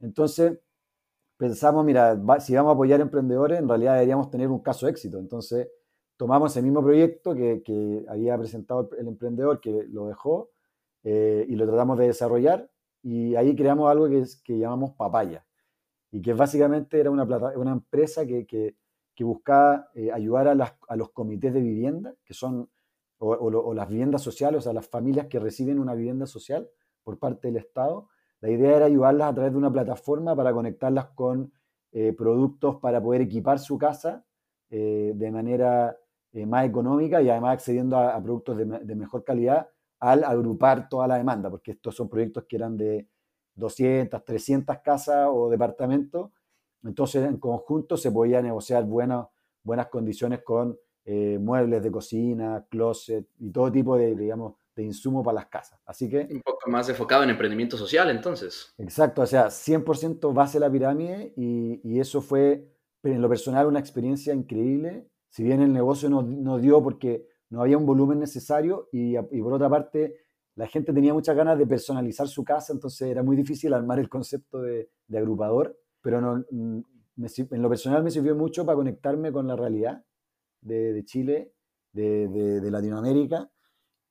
Entonces 0.00 0.58
pensamos, 1.36 1.84
mira, 1.84 2.20
si 2.40 2.56
vamos 2.56 2.70
a 2.70 2.74
apoyar 2.74 3.00
emprendedores, 3.00 3.60
en 3.60 3.68
realidad 3.68 3.94
deberíamos 3.94 4.30
tener 4.30 4.48
un 4.48 4.58
caso 4.58 4.88
éxito. 4.88 5.20
Entonces 5.20 5.68
tomamos 6.16 6.56
el 6.56 6.64
mismo 6.64 6.82
proyecto 6.82 7.34
que, 7.34 7.62
que 7.62 8.04
había 8.08 8.36
presentado 8.38 8.90
el 8.98 9.08
emprendedor, 9.08 9.60
que 9.60 9.84
lo 9.88 10.06
dejó, 10.06 10.50
eh, 11.04 11.46
y 11.48 11.56
lo 11.56 11.66
tratamos 11.66 11.98
de 11.98 12.06
desarrollar 12.06 12.70
y 13.02 13.34
ahí 13.34 13.56
creamos 13.56 13.90
algo 13.90 14.08
que, 14.08 14.20
es, 14.20 14.40
que 14.40 14.56
llamamos 14.56 14.92
Papaya 14.92 15.44
y 16.12 16.22
que 16.22 16.32
básicamente 16.32 17.00
era 17.00 17.10
una, 17.10 17.26
plata, 17.26 17.58
una 17.58 17.72
empresa 17.72 18.24
que, 18.24 18.46
que, 18.46 18.76
que 19.14 19.24
buscaba 19.24 19.88
eh, 19.94 20.12
ayudar 20.12 20.46
a, 20.46 20.54
las, 20.54 20.74
a, 20.86 20.94
los 20.94 21.10
comités 21.10 21.52
de 21.52 21.60
vivienda, 21.60 22.14
que 22.24 22.34
son, 22.34 22.70
o, 23.18 23.30
o, 23.30 23.74
las 23.74 23.88
viviendas 23.88 24.22
sociales, 24.22 24.58
o 24.58 24.60
sea, 24.62 24.72
las 24.72 24.86
familias 24.86 25.26
que 25.26 25.40
reciben 25.40 25.80
una 25.80 25.94
vivienda 25.94 26.26
social 26.26 26.68
por 27.02 27.18
parte 27.18 27.48
del 27.48 27.56
Estado. 27.56 28.08
La 28.40 28.50
idea 28.50 28.76
era 28.76 28.86
ayudarlas 28.86 29.30
a 29.30 29.34
través 29.34 29.52
de 29.52 29.58
una 29.58 29.72
plataforma 29.72 30.36
para 30.36 30.52
conectarlas 30.52 31.06
con 31.14 31.52
eh, 31.90 32.12
productos 32.12 32.76
para 32.76 33.02
poder 33.02 33.22
equipar 33.22 33.58
su 33.58 33.76
casa 33.78 34.24
de 34.70 35.30
manera 35.30 35.98
más 36.46 36.66
económica 36.66 37.20
y 37.20 37.28
además 37.28 37.54
accediendo 37.54 37.96
a, 37.96 38.16
a 38.16 38.22
productos 38.22 38.56
de, 38.56 38.64
de 38.64 38.94
mejor 38.94 39.24
calidad 39.24 39.68
al 40.00 40.24
agrupar 40.24 40.88
toda 40.88 41.06
la 41.06 41.16
demanda, 41.16 41.48
porque 41.48 41.72
estos 41.72 41.94
son 41.94 42.08
proyectos 42.08 42.44
que 42.48 42.56
eran 42.56 42.76
de 42.76 43.06
200, 43.54 44.24
300 44.24 44.78
casas 44.78 45.28
o 45.30 45.48
departamentos, 45.48 46.30
entonces 46.82 47.24
en 47.24 47.36
conjunto 47.36 47.96
se 47.96 48.10
podía 48.10 48.42
negociar 48.42 48.84
buenas, 48.84 49.26
buenas 49.62 49.86
condiciones 49.88 50.42
con 50.42 50.76
eh, 51.04 51.38
muebles 51.40 51.82
de 51.82 51.90
cocina, 51.90 52.66
closet 52.68 53.26
y 53.38 53.50
todo 53.50 53.70
tipo 53.70 53.96
de, 53.96 54.14
digamos, 54.14 54.54
de 54.74 54.84
insumo 54.84 55.22
para 55.22 55.36
las 55.36 55.46
casas. 55.46 55.80
Así 55.84 56.08
que... 56.08 56.28
Un 56.30 56.40
poco 56.40 56.70
más 56.70 56.88
enfocado 56.88 57.22
en 57.22 57.30
emprendimiento 57.30 57.76
social, 57.76 58.10
entonces. 58.10 58.72
Exacto, 58.78 59.22
o 59.22 59.26
sea, 59.26 59.46
100% 59.46 60.32
base 60.32 60.58
de 60.58 60.60
la 60.60 60.72
pirámide 60.72 61.32
y, 61.36 61.80
y, 61.84 62.00
eso 62.00 62.20
fue, 62.22 62.68
en 63.02 63.20
lo 63.20 63.28
personal, 63.28 63.66
una 63.66 63.80
experiencia 63.80 64.32
increíble. 64.32 65.08
Si 65.32 65.42
bien 65.42 65.62
el 65.62 65.72
negocio 65.72 66.10
no, 66.10 66.20
no 66.20 66.58
dio 66.58 66.82
porque 66.82 67.26
no 67.48 67.62
había 67.62 67.78
un 67.78 67.86
volumen 67.86 68.18
necesario 68.18 68.90
y, 68.92 69.16
por 69.16 69.54
otra 69.54 69.70
parte, 69.70 70.16
la 70.56 70.66
gente 70.66 70.92
tenía 70.92 71.14
muchas 71.14 71.34
ganas 71.34 71.58
de 71.58 71.66
personalizar 71.66 72.28
su 72.28 72.44
casa, 72.44 72.74
entonces 72.74 73.08
era 73.08 73.22
muy 73.22 73.34
difícil 73.34 73.72
armar 73.72 73.98
el 73.98 74.10
concepto 74.10 74.60
de, 74.60 74.90
agrupador, 75.10 75.74
pero 76.02 76.20
no, 76.20 76.44
mm, 76.50 76.80
en 77.16 77.62
lo 77.62 77.68
personal 77.70 78.04
me 78.04 78.10
sirvió 78.10 78.36
mucho 78.36 78.66
para 78.66 78.76
conectarme 78.76 79.32
con 79.32 79.46
la 79.46 79.56
realidad 79.56 80.04
de, 80.60 81.02
Chile, 81.06 81.54
de, 81.92 82.60
Latinoamérica 82.70 83.50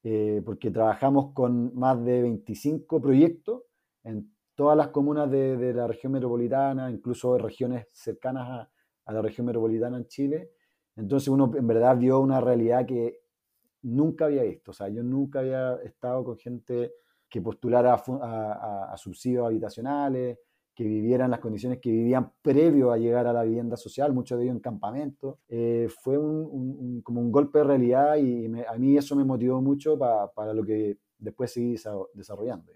eh, 0.03 0.41
porque 0.43 0.71
trabajamos 0.71 1.33
con 1.33 1.75
más 1.75 2.03
de 2.03 2.23
25 2.23 2.99
proyectos 2.99 3.61
en 4.03 4.33
todas 4.55 4.75
las 4.75 4.87
comunas 4.87 5.29
de, 5.29 5.71
la 5.71 5.85
región 5.85 6.13
metropolitana, 6.13 6.89
incluso 6.89 7.37
regiones 7.37 7.85
cercanas 7.91 8.49
a, 8.49 8.71
a, 9.05 9.13
la 9.13 9.21
región 9.21 9.45
metropolitana 9.45 9.97
en 9.97 10.07
Chile. 10.07 10.51
Entonces 10.95 11.27
uno 11.29 11.51
en 11.55 11.67
verdad 11.67 11.97
vio 11.97 12.19
una 12.19 12.41
realidad 12.41 12.85
que 12.85 13.19
nunca 13.83 14.25
había 14.25 14.43
visto. 14.43 14.71
O 14.71 14.73
sea, 14.73 14.89
yo 14.89 15.03
nunca 15.03 15.39
había 15.39 15.75
estado 15.83 16.23
con 16.23 16.37
gente 16.37 16.93
que 17.29 17.41
postulara 17.41 17.93
a, 17.93 18.89
a 18.91 18.97
subsidios 18.97 19.45
habitacionales, 19.45 20.37
que 20.75 20.83
vivieran 20.83 21.31
las 21.31 21.39
condiciones 21.39 21.79
que 21.79 21.91
vivían 21.91 22.31
previo 22.41 22.91
a 22.91 22.97
llegar 22.97 23.27
a 23.27 23.33
la 23.33 23.43
vivienda 23.43 23.75
social, 23.75 24.13
muchos 24.13 24.37
de 24.37 24.45
ellos 24.45 24.55
en 24.55 24.61
campamento. 24.61 25.39
Eh, 25.47 25.87
fue 26.01 26.17
un, 26.17 27.01
como 27.01 27.21
un 27.21 27.31
golpe 27.31 27.59
de 27.59 27.65
realidad 27.65 28.17
y 28.17 28.45
a 28.67 28.73
mí 28.77 28.97
eso 28.97 29.15
me 29.15 29.23
motivó 29.23 29.61
mucho 29.61 29.97
para 29.97 30.53
lo 30.53 30.63
que 30.63 30.97
después 31.17 31.51
seguí 31.51 31.75
desarrollando. 32.13 32.71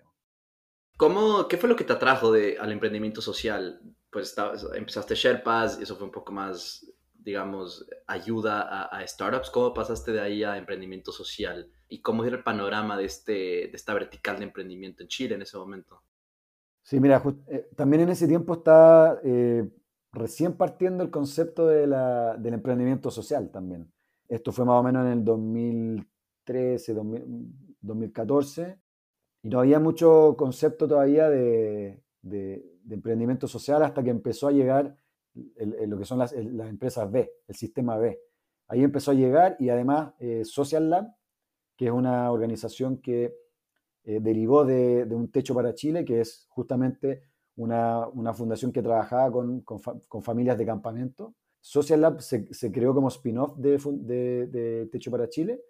¿Cómo, 0.97 1.47
¿Qué 1.47 1.57
fue 1.57 1.67
lo 1.69 1.75
que 1.75 1.83
te 1.83 1.93
atrajo 1.93 2.31
de, 2.31 2.57
al 2.57 2.71
emprendimiento 2.71 3.21
social? 3.21 3.81
Pues 4.09 4.35
empezaste 4.75 5.15
Sherpas, 5.15 5.79
eso 5.81 5.95
fue 5.95 6.05
un 6.05 6.11
poco 6.11 6.31
más, 6.31 6.85
digamos, 7.25 7.85
ayuda 8.05 8.61
a, 8.61 8.83
a, 8.97 9.07
startups. 9.07 9.49
¿Cómo 9.49 9.73
pasaste 9.73 10.11
de 10.11 10.21
ahí 10.21 10.43
a 10.43 10.57
emprendimiento 10.57 11.11
social? 11.11 11.69
¿Y 11.89 12.01
cómo 12.01 12.23
era 12.23 12.37
el 12.37 12.43
panorama 12.43 12.95
de, 12.95 13.05
este, 13.05 13.33
de 13.33 13.71
esta 13.73 13.93
vertical 13.95 14.37
de 14.37 14.45
emprendimiento 14.45 15.01
en 15.01 15.09
Chile 15.09 15.35
en 15.35 15.41
ese 15.41 15.57
momento? 15.57 16.01
Sí, 16.83 16.99
mira, 16.99 17.21
eh, 17.47 17.67
también 17.75 18.03
en 18.03 18.09
ese 18.09 18.27
tiempo 18.27 18.53
está 18.53 19.19
eh, 19.23 19.67
recién 20.11 20.53
partiendo 20.53 21.03
el 21.03 21.09
concepto 21.09 21.67
de 21.67 21.87
la, 21.87 22.37
del 22.37 22.53
emprendimiento 22.53 23.09
social 23.09 23.49
también. 23.49 23.91
Esto 24.29 24.51
fue 24.51 24.65
más 24.65 24.79
o 24.79 24.83
menos 24.83 25.03
en 25.05 25.11
el 25.11 25.25
2013, 25.25 26.93
2014, 27.81 28.79
y 29.41 29.49
no 29.49 29.59
había 29.59 29.79
mucho 29.79 30.35
concepto 30.37 30.87
todavía 30.87 31.27
de, 31.29 32.03
de, 32.21 32.63
emprendimiento 32.89 33.47
social 33.47 33.81
hasta 33.81 34.03
que 34.03 34.11
empezó 34.11 34.47
a 34.47 34.51
llegar 34.51 34.95
lo 35.35 35.97
que 35.97 36.05
son 36.05 36.19
las, 36.19 36.33
las, 36.33 36.69
empresas 36.69 37.11
B, 37.11 37.31
el 37.47 37.55
sistema 37.55 37.97
B. 37.97 38.19
Ahí 38.67 38.83
empezó 38.83 39.11
a 39.11 39.15
llegar 39.15 39.55
y 39.59 39.69
además 39.69 40.13
eh, 40.19 40.43
Social 40.43 40.89
Lab, 40.89 41.13
que 41.75 41.87
es 41.87 41.91
una 41.91 42.31
organización 42.31 42.97
que 42.97 43.35
eh, 44.03 44.19
derivó 44.21 44.65
de, 44.65 45.07
un 45.11 45.31
techo 45.31 45.53
para 45.53 45.73
Chile, 45.73 46.05
que 46.05 46.21
es 46.21 46.45
justamente 46.49 47.23
una, 47.55 48.09
fundación 48.33 48.71
que 48.71 48.81
trabajaba 48.81 49.31
con, 49.31 49.61
con, 49.61 50.23
familias 50.23 50.57
de 50.57 50.65
campamento. 50.65 51.35
Social 51.59 52.01
Lab 52.01 52.21
se, 52.21 52.71
creó 52.71 52.93
como 52.93 53.09
spin-off 53.09 53.57
de, 53.57 53.77
de, 54.47 54.87
Techo 54.91 55.11
para 55.11 55.29
Chile 55.29 55.61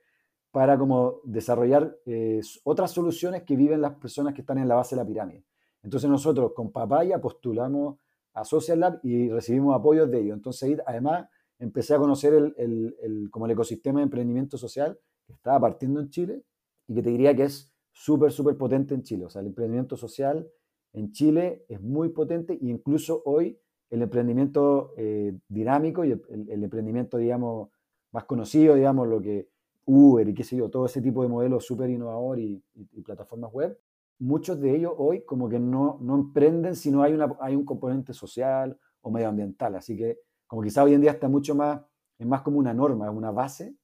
para 0.51 0.77
como 0.77 1.19
desarrollar 1.25 1.97
eh, 2.05 2.39
otras 2.63 2.91
soluciones 2.91 3.43
que 3.43 3.57
viven 3.57 3.81
las 3.81 3.95
personas 3.95 4.33
que 4.33 4.39
están 4.39 4.57
en 4.57 4.69
la 4.69 4.75
base 4.75 4.95
de 4.95 5.01
la 5.01 5.05
pirámide. 5.05 5.43
Entonces 5.83 6.09
nosotros 6.09 6.53
con 6.53 6.71
Papaya 6.71 7.19
postulamos 7.19 7.97
a 8.35 8.43
Social 8.45 8.79
Lab 8.79 8.99
y 9.01 9.29
recibimos 9.29 9.75
apoyos 9.75 10.11
de 10.11 10.19
ellos. 10.19 10.35
Entonces 10.35 10.77
además 10.85 11.27
empecé 11.57 11.95
a 11.95 11.97
conocer 11.97 12.33
el, 12.33 12.53
el, 13.01 13.29
como 13.31 13.45
el 13.45 13.53
ecosistema 13.53 13.99
de 13.99 14.03
emprendimiento 14.03 14.57
social 14.57 14.99
que 15.25 15.33
estaba 15.33 15.59
partiendo 15.59 15.99
en 15.99 16.09
Chile 16.09 16.43
y 16.87 16.93
que 16.93 17.01
te 17.01 17.09
diría 17.09 17.35
que 17.35 17.43
es 17.43 17.73
súper, 17.91 18.31
súper 18.31 18.57
potente 18.57 18.93
en 18.93 19.03
Chile. 19.03 19.25
O 19.25 19.29
sea, 19.29 19.41
el 19.41 19.47
emprendimiento 19.47 19.97
social 19.97 20.47
en 20.93 21.11
Chile 21.11 21.65
es 21.67 21.81
muy 21.81 22.09
potente 22.09 22.53
e 22.53 22.67
incluso 22.67 23.23
hoy 23.25 23.57
el 23.89 24.01
emprendimiento 24.01 24.93
eh, 24.97 25.37
dinámico 25.47 26.03
y 26.03 26.11
el, 26.11 26.63
emprendimiento, 26.63 27.17
digamos, 27.17 27.69
más 28.11 28.25
conocido, 28.25 28.75
digamos, 28.75 29.07
lo 29.07 29.21
que 29.21 29.49
Uber 29.85 30.27
y 30.27 30.33
qué 30.33 30.43
sé 30.43 30.57
yo, 30.57 30.69
todo 30.69 30.87
ese 30.87 31.01
tipo 31.01 31.21
de 31.21 31.29
modelos 31.29 31.65
súper 31.65 31.89
innovador 31.89 32.39
y, 32.39 32.61
plataformas 33.03 33.51
web, 33.53 33.77
muchos 34.19 34.59
de 34.61 34.75
ellos 34.75 34.93
hoy 34.97 35.23
como 35.25 35.49
que 35.49 35.59
no, 35.59 35.97
no 36.01 36.15
emprenden 36.15 36.75
si 36.75 36.91
no 36.91 37.03
hay, 37.03 37.13
una, 37.13 37.35
hay 37.39 37.55
un 37.55 37.65
componente 37.65 38.13
social 38.13 38.77
o 39.01 39.11
medioambiental. 39.11 39.75
Así 39.75 39.95
que 39.95 40.19
como 40.47 40.61
quizá 40.61 40.83
hoy 40.83 40.93
en 40.93 41.01
día 41.01 41.11
está 41.11 41.27
mucho 41.27 41.55
más, 41.55 41.81
es 42.17 42.25
más 42.25 42.41
como 42.41 42.59
una 42.59 42.73
norma, 42.73 43.09
una 43.11 43.31
base, 43.31 43.75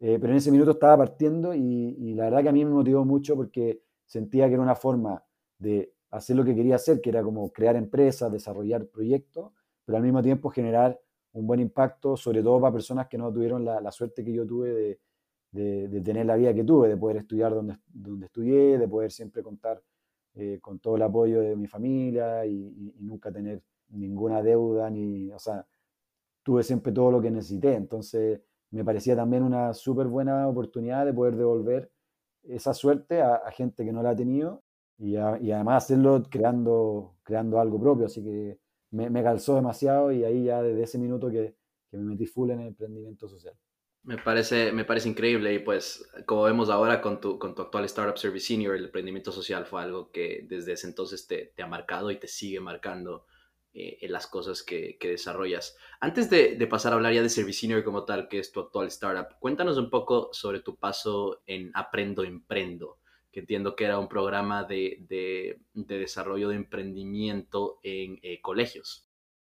eh, 0.00 0.18
pero 0.20 0.32
en 0.32 0.38
ese 0.38 0.50
minuto 0.50 0.72
estaba 0.72 0.96
partiendo 0.96 1.54
y, 1.54 2.14
la 2.14 2.24
verdad 2.24 2.42
que 2.42 2.48
a 2.48 2.52
mí 2.52 2.64
me 2.64 2.70
motivó 2.70 3.04
mucho 3.04 3.36
porque 3.36 3.82
sentía 4.06 4.46
que 4.46 4.54
era 4.54 4.62
una 4.62 4.76
forma 4.76 5.24
de 5.58 5.92
hacer 6.10 6.36
lo 6.36 6.44
que 6.44 6.54
quería 6.54 6.76
hacer, 6.76 7.00
que 7.00 7.10
era 7.10 7.22
como 7.22 7.52
crear 7.52 7.76
empresas, 7.76 8.32
desarrollar 8.32 8.86
proyectos, 8.86 9.52
pero 9.84 9.98
al 9.98 10.04
mismo 10.04 10.22
tiempo 10.22 10.50
generar 10.50 10.98
un 11.32 11.46
buen 11.46 11.60
impacto, 11.60 12.16
sobre 12.16 12.42
todo 12.42 12.60
para 12.60 12.72
personas 12.72 13.08
que 13.08 13.18
no 13.18 13.32
tuvieron 13.32 13.64
la, 13.64 13.90
suerte 13.90 14.24
que 14.24 14.32
yo 14.32 14.46
tuve 14.46 14.72
de, 14.72 15.00
de, 15.50 16.00
tener 16.02 16.26
la 16.26 16.36
vida 16.36 16.54
que 16.54 16.64
tuve, 16.64 16.88
de 16.88 16.96
poder 16.96 17.18
estudiar 17.18 17.54
donde, 17.54 17.76
donde 17.88 18.26
estudié, 18.26 18.78
de 18.78 18.88
poder 18.88 19.10
siempre 19.10 19.42
contar 19.42 19.82
eh, 20.34 20.58
con 20.60 20.78
todo 20.78 20.96
el 20.96 21.02
apoyo 21.02 21.40
de 21.40 21.56
mi 21.56 21.66
familia 21.66 22.46
y, 22.46 22.52
y, 22.54 23.02
nunca 23.04 23.32
tener 23.32 23.62
ninguna 23.90 24.42
deuda, 24.42 24.90
ni, 24.90 25.30
o 25.32 25.38
sea, 25.38 25.66
tuve 26.42 26.62
siempre 26.62 26.92
todo 26.92 27.10
lo 27.10 27.20
que 27.20 27.30
necesité. 27.30 27.74
Entonces, 27.74 28.40
me 28.70 28.84
parecía 28.84 29.16
también 29.16 29.42
una 29.42 29.74
súper 29.74 30.06
buena 30.06 30.46
oportunidad 30.48 31.06
de 31.06 31.12
poder 31.14 31.36
devolver 31.36 31.90
esa 32.44 32.74
suerte 32.74 33.20
a, 33.22 33.50
gente 33.52 33.84
que 33.84 33.92
no 33.92 34.02
la 34.02 34.10
ha 34.10 34.16
tenido 34.16 34.62
y, 34.98 35.16
además 35.16 35.84
hacerlo 35.84 36.22
creando, 36.30 37.16
creando 37.22 37.60
algo 37.60 37.80
propio. 37.80 38.06
Así 38.06 38.22
que 38.22 38.58
me, 38.90 39.10
me, 39.10 39.22
calzó 39.22 39.54
demasiado 39.54 40.12
y 40.12 40.24
ahí 40.24 40.44
ya 40.44 40.62
desde 40.62 40.82
ese 40.82 40.98
minuto 40.98 41.30
que, 41.30 41.54
que, 41.90 41.96
me 41.96 42.04
metí 42.04 42.26
full 42.26 42.50
en 42.50 42.60
el 42.60 42.68
emprendimiento 42.68 43.28
social. 43.28 43.54
Me 44.08 44.16
parece, 44.16 44.72
me 44.72 44.86
parece 44.86 45.10
increíble 45.10 45.52
y 45.52 45.58
pues 45.58 46.10
como 46.24 46.44
vemos 46.44 46.70
ahora 46.70 47.02
con 47.02 47.20
tu, 47.20 47.38
con 47.38 47.54
tu 47.54 47.60
actual 47.60 47.84
Startup 47.84 48.16
Service 48.16 48.46
Senior, 48.46 48.74
el 48.74 48.86
emprendimiento 48.86 49.30
social 49.30 49.66
fue 49.66 49.82
algo 49.82 50.10
que 50.10 50.46
desde 50.48 50.72
ese 50.72 50.86
entonces 50.86 51.26
te, 51.26 51.52
te 51.54 51.62
ha 51.62 51.66
marcado 51.66 52.10
y 52.10 52.18
te 52.18 52.26
sigue 52.26 52.58
marcando 52.58 53.26
eh, 53.74 53.98
en 54.00 54.10
las 54.10 54.26
cosas 54.26 54.62
que, 54.62 54.96
que 54.98 55.08
desarrollas. 55.10 55.76
Antes 56.00 56.30
de, 56.30 56.56
pasar 56.70 56.92
a 56.92 56.94
hablar 56.96 57.12
ya 57.12 57.20
de 57.20 57.28
Servicinio 57.28 57.84
como 57.84 58.06
tal, 58.06 58.28
que 58.28 58.38
es 58.38 58.50
tu 58.50 58.60
actual 58.60 58.86
startup, 58.86 59.38
cuéntanos 59.40 59.76
un 59.76 59.90
poco 59.90 60.30
sobre 60.32 60.60
tu 60.60 60.76
paso 60.76 61.42
en 61.44 61.70
Aprendo 61.74 62.24
Emprendo, 62.24 63.00
que 63.30 63.40
entiendo 63.40 63.76
que 63.76 63.84
era 63.84 63.98
un 63.98 64.08
programa 64.08 64.64
de, 64.64 65.04
de, 65.06 65.60
de 65.74 65.98
desarrollo 65.98 66.48
de 66.48 66.56
emprendimiento 66.56 67.78
en 67.82 68.18
eh, 68.22 68.40
colegios. 68.40 69.07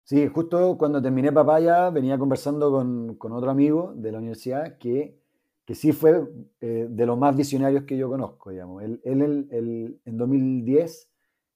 Sí, 0.03 0.27
justo 0.27 0.77
cuando 0.77 1.01
terminé 1.01 1.31
Papaya 1.31 1.89
venía 1.89 2.17
conversando 2.17 2.71
con, 2.71 3.15
con 3.15 3.31
otro 3.31 3.49
amigo 3.49 3.93
de 3.95 4.11
la 4.11 4.17
universidad 4.17 4.77
que, 4.77 5.17
que 5.65 5.75
sí 5.75 5.93
fue 5.93 6.27
eh, 6.59 6.87
de 6.89 7.05
los 7.05 7.17
más 7.17 7.35
visionarios 7.35 7.85
que 7.85 7.97
yo 7.97 8.09
conozco, 8.09 8.49
digamos. 8.51 8.83
Él, 8.83 8.99
él, 9.05 9.47
él 9.49 10.01
en 10.03 10.17
2010 10.17 11.09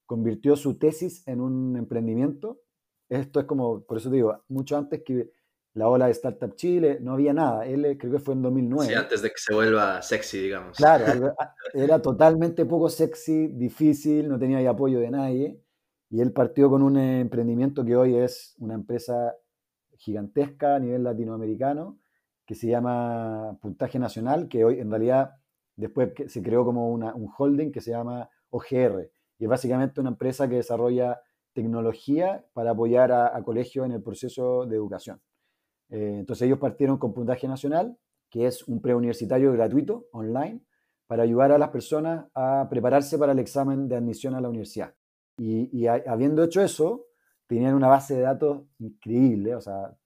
convirtió 0.06 0.56
su 0.56 0.78
tesis 0.78 1.22
en 1.28 1.42
un 1.42 1.76
emprendimiento. 1.76 2.62
Esto 3.10 3.40
es 3.40 3.46
como, 3.46 3.84
por 3.84 3.98
eso 3.98 4.08
digo, 4.10 4.42
mucho 4.48 4.78
antes 4.78 5.02
que 5.02 5.30
la 5.74 5.88
ola 5.88 6.06
de 6.06 6.12
Startup 6.12 6.54
Chile, 6.56 6.98
no 7.00 7.12
había 7.12 7.32
nada. 7.32 7.66
Él 7.66 7.84
eh, 7.84 7.98
creo 7.98 8.12
que 8.12 8.18
fue 8.18 8.34
en 8.34 8.42
2009. 8.42 8.86
Sí, 8.86 8.94
antes 8.94 9.22
de 9.22 9.28
que 9.28 9.36
se 9.38 9.54
vuelva 9.54 10.02
sexy, 10.02 10.40
digamos. 10.40 10.76
Claro, 10.76 11.04
era 11.74 12.00
totalmente 12.00 12.64
poco 12.64 12.88
sexy, 12.88 13.48
difícil, 13.48 14.28
no 14.28 14.38
tenía 14.38 14.68
apoyo 14.68 14.98
de 14.98 15.10
nadie. 15.10 15.60
Y 16.10 16.20
él 16.20 16.32
partió 16.32 16.70
con 16.70 16.82
un 16.82 16.96
emprendimiento 16.96 17.84
que 17.84 17.96
hoy 17.96 18.16
es 18.16 18.54
una 18.58 18.74
empresa 18.74 19.34
gigantesca 19.96 20.76
a 20.76 20.78
nivel 20.78 21.04
latinoamericano, 21.04 21.98
que 22.46 22.54
se 22.54 22.66
llama 22.68 23.58
Puntaje 23.60 23.98
Nacional, 23.98 24.48
que 24.48 24.64
hoy 24.64 24.80
en 24.80 24.90
realidad 24.90 25.32
después 25.76 26.12
se 26.26 26.42
creó 26.42 26.64
como 26.64 26.90
un 26.90 27.30
holding 27.36 27.70
que 27.70 27.80
se 27.80 27.90
llama 27.90 28.28
OGR, 28.50 29.10
y 29.38 29.44
es 29.44 29.50
básicamente 29.50 30.00
una 30.00 30.10
empresa 30.10 30.48
que 30.48 30.56
desarrolla 30.56 31.20
tecnología 31.52 32.44
para 32.52 32.70
apoyar 32.70 33.12
a, 33.12 33.42
colegios 33.42 33.86
en 33.86 33.92
el 33.92 34.02
proceso 34.02 34.66
de 34.66 34.76
educación. 34.76 35.20
Eh, 35.90 36.16
entonces 36.20 36.46
ellos 36.46 36.58
partieron 36.58 36.98
con 36.98 37.12
Puntaje 37.12 37.46
Nacional, 37.48 37.98
que 38.30 38.46
es 38.46 38.66
un 38.66 38.80
preuniversitario 38.80 39.52
gratuito, 39.52 40.06
online, 40.12 40.60
para 41.06 41.22
ayudar 41.22 41.52
a 41.52 41.58
las 41.58 41.70
personas 41.70 42.26
a 42.34 42.66
prepararse 42.68 43.18
para 43.18 43.32
el 43.32 43.38
examen 43.38 43.88
de 43.88 43.96
admisión 43.96 44.34
a 44.34 44.40
la 44.40 44.48
universidad. 44.48 44.94
Y, 45.38 45.86
habiendo 45.86 46.42
hecho 46.42 46.60
eso, 46.60 47.06
tenían 47.46 47.74
una 47.74 47.86
base 47.86 48.14
de 48.14 48.22
datos 48.22 48.62
increíble, 48.78 49.54
o 49.54 49.60
sea, 49.60 49.96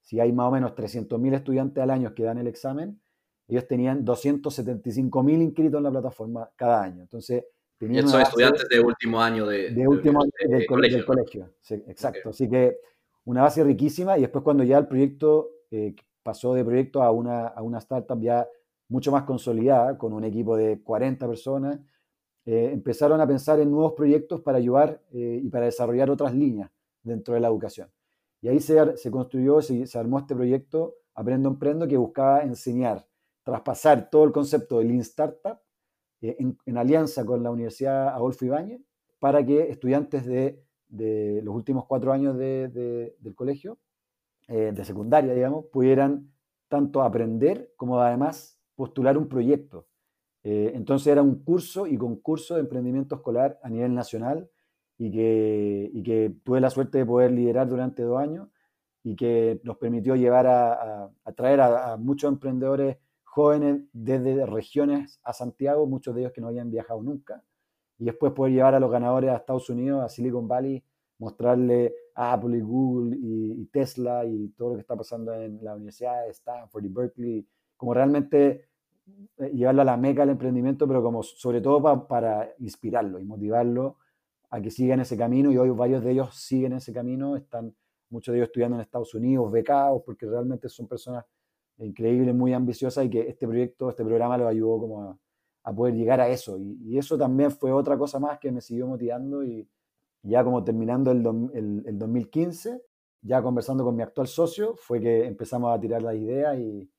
si 0.00 0.18
hay 0.18 0.32
más 0.32 0.48
o 0.48 0.50
menos 0.50 0.74
300.000 0.74 1.34
estudiantes 1.34 1.82
al 1.82 1.90
año 1.90 2.14
que 2.14 2.22
dan 2.22 2.38
el 2.38 2.46
examen, 2.46 3.00
ellos 3.46 3.66
tenían 3.66 4.04
275 4.04 5.22
mil 5.22 5.40
inscritos 5.42 5.78
en 5.78 5.84
la 5.84 5.90
plataforma 5.90 6.50
cada 6.56 6.82
año. 6.82 7.02
Entonces, 7.02 7.44
tenían 7.78 8.06
y 8.06 8.08
son 8.08 8.22
estudiantes 8.22 8.68
de 8.68 8.80
último 8.80 9.20
año 9.20 9.46
de, 9.46 9.70
de 9.70 9.86
último 9.86 10.24
del, 10.48 10.66
colegio. 10.66 11.54
exacto. 11.86 12.30
Así 12.30 12.48
que 12.48 12.78
una 13.24 13.42
base 13.42 13.62
riquísima 13.64 14.16
y 14.18 14.22
después 14.22 14.42
cuando 14.42 14.64
ya 14.64 14.78
el 14.78 14.86
proyecto 14.86 15.50
eh, 15.70 15.94
pasó 16.22 16.54
de 16.54 16.64
proyecto 16.64 17.02
a 17.02 17.10
una, 17.10 17.48
a 17.48 17.62
una 17.62 17.78
startup 17.78 18.20
ya 18.20 18.46
mucho 18.88 19.12
más 19.12 19.24
consolidada, 19.24 19.98
con 19.98 20.12
un 20.12 20.24
equipo 20.24 20.56
de 20.56 20.82
40 20.82 21.26
personas, 21.26 21.78
eh, 22.50 22.70
empezaron 22.72 23.20
a 23.20 23.26
pensar 23.26 23.60
en 23.60 23.70
nuevos 23.70 23.92
proyectos 23.92 24.40
para 24.40 24.56
ayudar 24.56 25.02
eh, 25.12 25.38
y 25.44 25.50
para 25.50 25.66
desarrollar 25.66 26.08
otras 26.08 26.34
líneas 26.34 26.70
dentro 27.02 27.34
de 27.34 27.40
la 27.40 27.48
educación. 27.48 27.90
Y 28.40 28.48
ahí 28.48 28.58
se, 28.58 28.96
se 28.96 29.10
construyó, 29.10 29.60
se, 29.60 29.86
se, 29.86 29.98
armó 29.98 30.18
este 30.18 30.34
proyecto 30.34 30.94
Aprendo 31.14 31.50
Emprendo 31.50 31.86
que 31.86 31.98
buscaba 31.98 32.40
enseñar, 32.40 33.06
traspasar 33.42 34.08
todo 34.08 34.24
el 34.24 34.32
concepto 34.32 34.78
del 34.78 34.88
Lean 34.88 35.00
Startup 35.00 35.58
eh, 36.22 36.38
en, 36.64 36.78
alianza 36.78 37.22
con 37.26 37.42
la 37.42 37.50
Universidad 37.50 38.08
Adolfo 38.08 38.46
Ibáñez 38.46 38.80
para 39.18 39.44
que 39.44 39.68
estudiantes 39.68 40.24
de, 40.24 40.64
de 40.88 41.42
los 41.44 41.54
últimos 41.54 41.84
cuatro 41.84 42.12
años 42.12 42.38
de, 42.38 43.14
del 43.18 43.34
colegio, 43.34 43.76
de 44.46 44.82
secundaria, 44.86 45.34
digamos, 45.34 45.66
pudieran 45.66 46.32
tanto 46.68 47.02
aprender 47.02 47.74
como 47.76 48.00
además 48.00 48.58
postular 48.74 49.18
un 49.18 49.28
proyecto. 49.28 49.86
Eh, 50.44 50.72
entonces 50.74 51.08
era 51.08 51.22
un 51.22 51.42
curso 51.42 51.86
y 51.86 51.96
concurso 51.96 52.54
de 52.54 52.60
emprendimiento 52.60 53.16
escolar 53.16 53.58
a 53.62 53.68
nivel 53.68 53.94
nacional 53.94 54.48
y 54.96 55.12
que, 55.12 56.34
tuve 56.44 56.60
la 56.60 56.70
suerte 56.70 56.98
de 56.98 57.06
poder 57.06 57.30
liderar 57.30 57.68
durante 57.68 58.02
dos 58.02 58.18
años 58.18 58.48
y 59.02 59.14
que 59.16 59.60
nos 59.62 59.76
permitió 59.76 60.16
llevar 60.16 60.46
a, 60.46 61.10
traer 61.36 61.60
a, 61.60 61.96
muchos 61.96 62.32
emprendedores 62.32 62.98
jóvenes 63.24 63.82
desde 63.92 64.44
regiones 64.46 65.20
a 65.22 65.32
Santiago, 65.32 65.86
muchos 65.86 66.14
de 66.14 66.22
ellos 66.22 66.32
que 66.32 66.40
no 66.40 66.48
habían 66.48 66.70
viajado 66.70 67.02
nunca, 67.02 67.44
y 67.98 68.06
después 68.06 68.32
poder 68.32 68.54
llevar 68.54 68.74
a 68.74 68.80
los 68.80 68.90
ganadores 68.90 69.30
a 69.30 69.36
Estados 69.36 69.70
Unidos, 69.70 70.02
a 70.02 70.08
Silicon 70.08 70.48
Valley, 70.48 70.82
mostrarle 71.18 71.94
a 72.14 72.32
Apple 72.32 72.58
y 72.58 72.60
Google 72.60 73.16
y, 73.16 73.62
y 73.62 73.66
Tesla 73.66 74.24
y 74.24 74.48
todo 74.50 74.70
lo 74.70 74.74
que 74.74 74.80
está 74.80 74.96
pasando 74.96 75.32
en 75.34 75.62
la 75.62 75.74
Universidad 75.74 76.24
de 76.24 76.30
Stanford 76.30 76.84
y 76.84 76.88
Berkeley, 76.88 77.48
como 77.76 77.94
realmente 77.94 78.68
llevarlo 79.52 79.82
a 79.82 79.84
la 79.84 79.96
meca 79.96 80.22
del 80.22 80.30
emprendimiento, 80.30 80.86
pero 80.86 81.02
como 81.02 81.22
sobre 81.22 81.60
todo 81.60 82.06
para 82.06 82.52
inspirarlo 82.58 83.18
y 83.18 83.24
motivarlo 83.24 83.96
a 84.50 84.60
que 84.60 84.70
sigan 84.70 85.00
ese 85.00 85.16
camino 85.16 85.52
y 85.52 85.58
hoy 85.58 85.70
varios 85.70 86.02
de 86.02 86.12
ellos 86.12 86.34
siguen 86.34 86.72
ese 86.72 86.92
camino, 86.92 87.36
están 87.36 87.74
muchos 88.10 88.32
de 88.32 88.38
ellos 88.38 88.48
estudiando 88.48 88.76
en 88.76 88.82
Estados 88.82 89.14
Unidos, 89.14 89.52
becados, 89.52 90.02
porque 90.04 90.26
realmente 90.26 90.68
son 90.68 90.88
personas 90.88 91.24
increíbles, 91.78 92.34
muy 92.34 92.52
ambiciosas 92.54 93.04
y 93.04 93.10
que 93.10 93.28
este 93.28 93.46
proyecto, 93.46 93.90
este 93.90 94.04
programa 94.04 94.38
los 94.38 94.48
ayudó 94.48 94.80
como 94.80 95.18
a, 95.62 95.72
poder 95.74 95.94
llegar 95.94 96.20
a 96.20 96.28
eso. 96.28 96.58
Y, 96.58 96.96
eso 96.96 97.18
también 97.18 97.50
fue 97.50 97.72
otra 97.72 97.98
cosa 97.98 98.18
más 98.18 98.38
que 98.38 98.50
me 98.50 98.62
siguió 98.62 98.86
motivando 98.86 99.44
y 99.44 99.68
ya 100.22 100.42
como 100.42 100.64
terminando 100.64 101.10
el, 101.10 101.18
el, 101.54 101.82
el 101.86 101.98
2015, 101.98 102.82
ya 103.20 103.42
conversando 103.42 103.84
con 103.84 103.94
mi 103.94 104.02
actual 104.02 104.26
socio, 104.26 104.74
fue 104.76 105.00
que 105.00 105.26
empezamos 105.26 105.76
a 105.76 105.78
tirar 105.78 106.02
la 106.02 106.14
idea 106.14 106.58
y, 106.58 106.90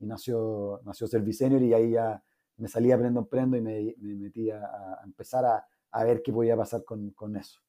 y 0.00 0.06
nació, 0.06 0.80
nació 0.84 1.08
y 1.12 1.74
ahí 1.74 1.92
ya 1.92 2.22
me 2.56 2.68
salí 2.68 2.92
Aprendo 2.92 3.20
Emprendo 3.20 3.56
y 3.56 3.60
me, 3.60 3.94
me 3.98 4.14
metí 4.14 4.50
a, 4.50 4.58
a 4.58 5.04
empezar 5.04 5.44
a, 5.44 5.66
a, 5.92 6.04
ver 6.04 6.22
qué 6.22 6.32
podía 6.32 6.56
pasar 6.56 6.84
con, 6.84 7.10
con, 7.10 7.36
eso. 7.36 7.60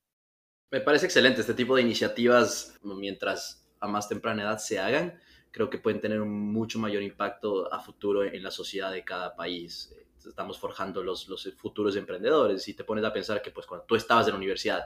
Me 0.71 0.81
parece 0.81 1.05
excelente 1.05 1.41
este 1.41 1.53
tipo 1.53 1.75
de 1.75 1.83
iniciativas, 1.83 2.77
mientras 2.83 3.67
a 3.79 3.87
más 3.87 4.09
temprana 4.09 4.43
edad 4.43 4.57
se 4.57 4.79
hagan, 4.79 5.19
creo 5.51 5.69
que 5.69 5.77
pueden 5.77 6.01
tener 6.01 6.21
un 6.21 6.51
mucho 6.51 6.79
mayor 6.79 7.01
impacto 7.01 7.71
a 7.73 7.79
futuro 7.79 8.23
en 8.23 8.43
la 8.43 8.51
sociedad 8.51 8.91
de 8.91 9.03
cada 9.03 9.35
país. 9.35 9.95
Estamos 10.27 10.59
forjando 10.59 11.03
los, 11.03 11.27
los 11.29 11.51
futuros 11.55 11.95
emprendedores 11.95 12.67
y 12.67 12.73
te 12.73 12.83
pones 12.83 13.05
a 13.05 13.13
pensar 13.13 13.41
que 13.41 13.51
pues 13.51 13.65
cuando 13.65 13.85
tú 13.85 13.95
estabas 13.95 14.27
en 14.27 14.33
la 14.33 14.37
universidad 14.37 14.85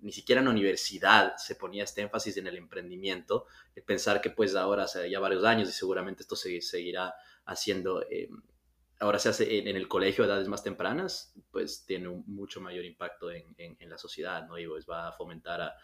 ni 0.00 0.12
siquiera 0.12 0.40
en 0.40 0.46
la 0.46 0.50
universidad 0.50 1.36
se 1.36 1.54
ponía 1.54 1.84
este 1.84 2.02
énfasis 2.02 2.36
en 2.36 2.46
el 2.46 2.56
emprendimiento, 2.56 3.46
pensar 3.86 4.20
que 4.20 4.30
pues 4.30 4.54
ahora 4.54 4.86
ya 5.08 5.20
varios 5.20 5.44
años 5.44 5.68
y 5.68 5.72
seguramente 5.72 6.22
esto 6.22 6.36
se 6.36 6.60
seguirá 6.60 7.14
haciendo, 7.46 8.02
eh, 8.10 8.28
ahora 9.00 9.18
se 9.18 9.30
hace 9.30 9.58
en, 9.58 9.76
el 9.76 9.88
colegio 9.88 10.24
a 10.24 10.26
edades 10.26 10.48
más 10.48 10.62
tempranas, 10.62 11.34
pues 11.50 11.84
tiene 11.86 12.08
un 12.08 12.24
mucho 12.26 12.60
mayor 12.60 12.84
impacto 12.84 13.30
en, 13.30 13.44
la 13.80 13.98
sociedad, 13.98 14.46
¿no? 14.46 14.58
Y 14.58 14.66
pues 14.66 14.86
va 14.88 15.08
a 15.08 15.12
fomentar 15.12 15.60
a, 15.60 15.74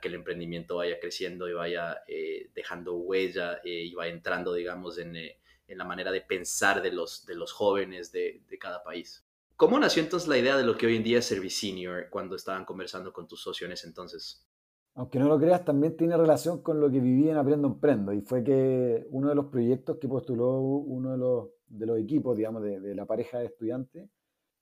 que 0.00 0.08
el 0.08 0.14
emprendimiento 0.14 0.76
vaya 0.76 1.00
creciendo 1.00 1.48
y 1.48 1.52
vaya 1.52 2.02
eh, 2.06 2.50
dejando 2.54 2.94
huella 2.94 3.60
eh, 3.64 3.84
y 3.84 3.94
vaya 3.94 4.12
entrando, 4.12 4.54
digamos, 4.54 4.98
en, 4.98 5.16
en, 5.16 5.78
la 5.78 5.84
manera 5.84 6.12
de 6.12 6.20
pensar 6.20 6.82
de 6.82 6.92
los, 6.92 7.26
de 7.26 7.34
los 7.34 7.52
jóvenes 7.52 8.12
de 8.12 8.58
cada 8.60 8.82
país. 8.82 9.24
¿Cómo 9.60 9.78
nació 9.78 10.02
entonces 10.02 10.26
la 10.26 10.38
idea 10.38 10.56
de 10.56 10.64
lo 10.64 10.74
que 10.74 10.86
hoy 10.86 10.96
en 10.96 11.02
día 11.02 11.18
es 11.18 11.26
Servicenior 11.26 12.08
cuando 12.08 12.34
estaban 12.34 12.64
conversando 12.64 13.12
con 13.12 13.28
tus 13.28 13.42
socios 13.42 13.68
en 13.68 13.74
ese 13.74 13.88
entonces? 13.88 14.48
Aunque 14.94 15.18
no 15.18 15.28
lo 15.28 15.38
creas, 15.38 15.66
también 15.66 15.98
tiene 15.98 16.16
relación 16.16 16.62
con 16.62 16.80
lo 16.80 16.90
que 16.90 16.98
viví 16.98 17.28
en 17.28 17.36
Aprendo 17.36 17.68
Emprendo. 17.68 18.14
Y 18.14 18.22
fue 18.22 18.42
que 18.42 19.06
uno 19.10 19.28
de 19.28 19.34
los 19.34 19.48
proyectos 19.48 19.98
que 19.98 20.08
postuló 20.08 20.60
uno 20.60 21.12
de 21.12 21.18
los, 21.18 21.48
de 21.66 21.84
los 21.84 21.98
equipos, 21.98 22.38
digamos, 22.38 22.62
de, 22.62 22.94
la 22.94 23.04
pareja 23.04 23.40
de 23.40 23.48
estudiantes, 23.48 24.08